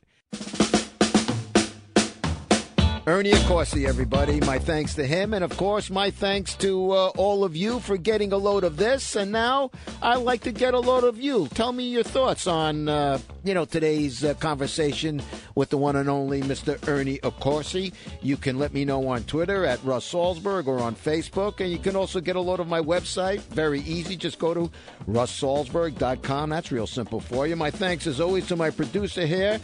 Ernie 3.10 3.32
Accorsi, 3.32 3.88
everybody. 3.88 4.40
My 4.42 4.60
thanks 4.60 4.94
to 4.94 5.04
him, 5.04 5.34
and 5.34 5.44
of 5.44 5.58
course, 5.58 5.90
my 5.90 6.12
thanks 6.12 6.54
to 6.58 6.92
uh, 6.92 7.08
all 7.18 7.44
of 7.44 7.56
you 7.56 7.80
for 7.80 7.98
getting 7.98 8.32
a 8.32 8.38
load 8.38 8.64
of 8.64 8.78
this. 8.78 9.16
And 9.16 9.32
now, 9.32 9.72
I'd 10.00 10.18
like 10.18 10.42
to 10.42 10.52
get 10.52 10.76
a 10.76 10.80
load 10.80 11.04
of 11.04 11.20
you. 11.20 11.48
Tell 11.48 11.72
me 11.72 11.86
your 11.86 12.04
thoughts 12.04 12.46
on, 12.46 12.88
uh, 12.88 13.18
you 13.44 13.56
know, 13.56 13.66
today's 13.66 14.24
uh, 14.24 14.36
conversation 14.36 15.24
with 15.56 15.72
the 15.72 15.78
one 15.78 15.96
and 15.96 16.08
only 16.08 16.44
Mr. 16.44 16.88
Ernie 16.88 17.18
Accorsi. 17.24 17.94
You 18.22 18.38
can 18.38 18.60
let 18.60 18.76
me 18.76 18.86
know 18.86 19.08
on 19.08 19.24
Twitter 19.24 19.66
at 19.66 19.84
Russ 19.84 20.14
Salzberg 20.14 20.68
or 20.68 20.80
on 20.80 20.94
Facebook, 20.94 21.62
and 21.62 21.72
you 21.72 21.80
can 21.80 21.96
also 21.96 22.20
get 22.20 22.36
a 22.36 22.40
load 22.40 22.60
of 22.60 22.68
my 22.68 22.80
website. 22.80 23.40
Very 23.40 23.80
easy. 23.82 24.18
Just 24.18 24.38
go 24.38 24.54
to 24.54 24.72
russsalzberg.com. 25.10 26.52
That's 26.52 26.72
real 26.72 26.86
simple 26.86 27.22
for 27.22 27.48
you. 27.48 27.56
My 27.56 27.72
thanks, 27.72 28.06
as 28.06 28.22
always, 28.22 28.46
to 28.50 28.56
my 28.56 28.70
producer 28.70 29.26
here, 29.26 29.60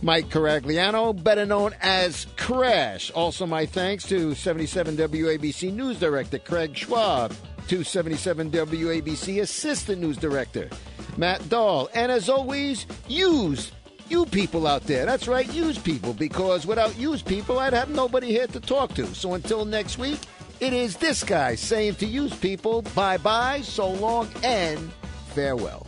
Mike 0.00 0.28
Caragliano, 0.28 1.12
better 1.22 1.44
known 1.44 1.74
as 1.80 2.26
Crash. 2.36 3.10
Also, 3.10 3.46
my 3.46 3.66
thanks 3.66 4.04
to 4.04 4.34
77 4.34 4.96
WABC 4.96 5.72
News 5.72 5.98
Director 5.98 6.38
Craig 6.38 6.76
Schwab, 6.76 7.34
to 7.66 7.82
77 7.82 8.50
WABC 8.50 9.42
Assistant 9.42 10.00
News 10.00 10.16
Director 10.16 10.70
Matt 11.16 11.46
Dahl, 11.48 11.90
and 11.94 12.12
as 12.12 12.28
always, 12.28 12.86
use 13.08 13.72
you 14.08 14.24
people 14.24 14.66
out 14.66 14.84
there. 14.84 15.04
That's 15.04 15.26
right, 15.26 15.52
use 15.52 15.78
people, 15.78 16.14
because 16.14 16.64
without 16.64 16.96
use 16.96 17.20
people, 17.20 17.58
I'd 17.58 17.72
have 17.72 17.90
nobody 17.90 18.28
here 18.28 18.46
to 18.46 18.60
talk 18.60 18.94
to. 18.94 19.06
So 19.14 19.34
until 19.34 19.64
next 19.64 19.98
week, 19.98 20.20
it 20.60 20.72
is 20.72 20.96
this 20.96 21.24
guy 21.24 21.56
saying 21.56 21.96
to 21.96 22.06
use 22.06 22.34
people, 22.34 22.82
bye 22.94 23.18
bye, 23.18 23.62
so 23.62 23.90
long, 23.90 24.28
and 24.44 24.92
farewell. 25.34 25.87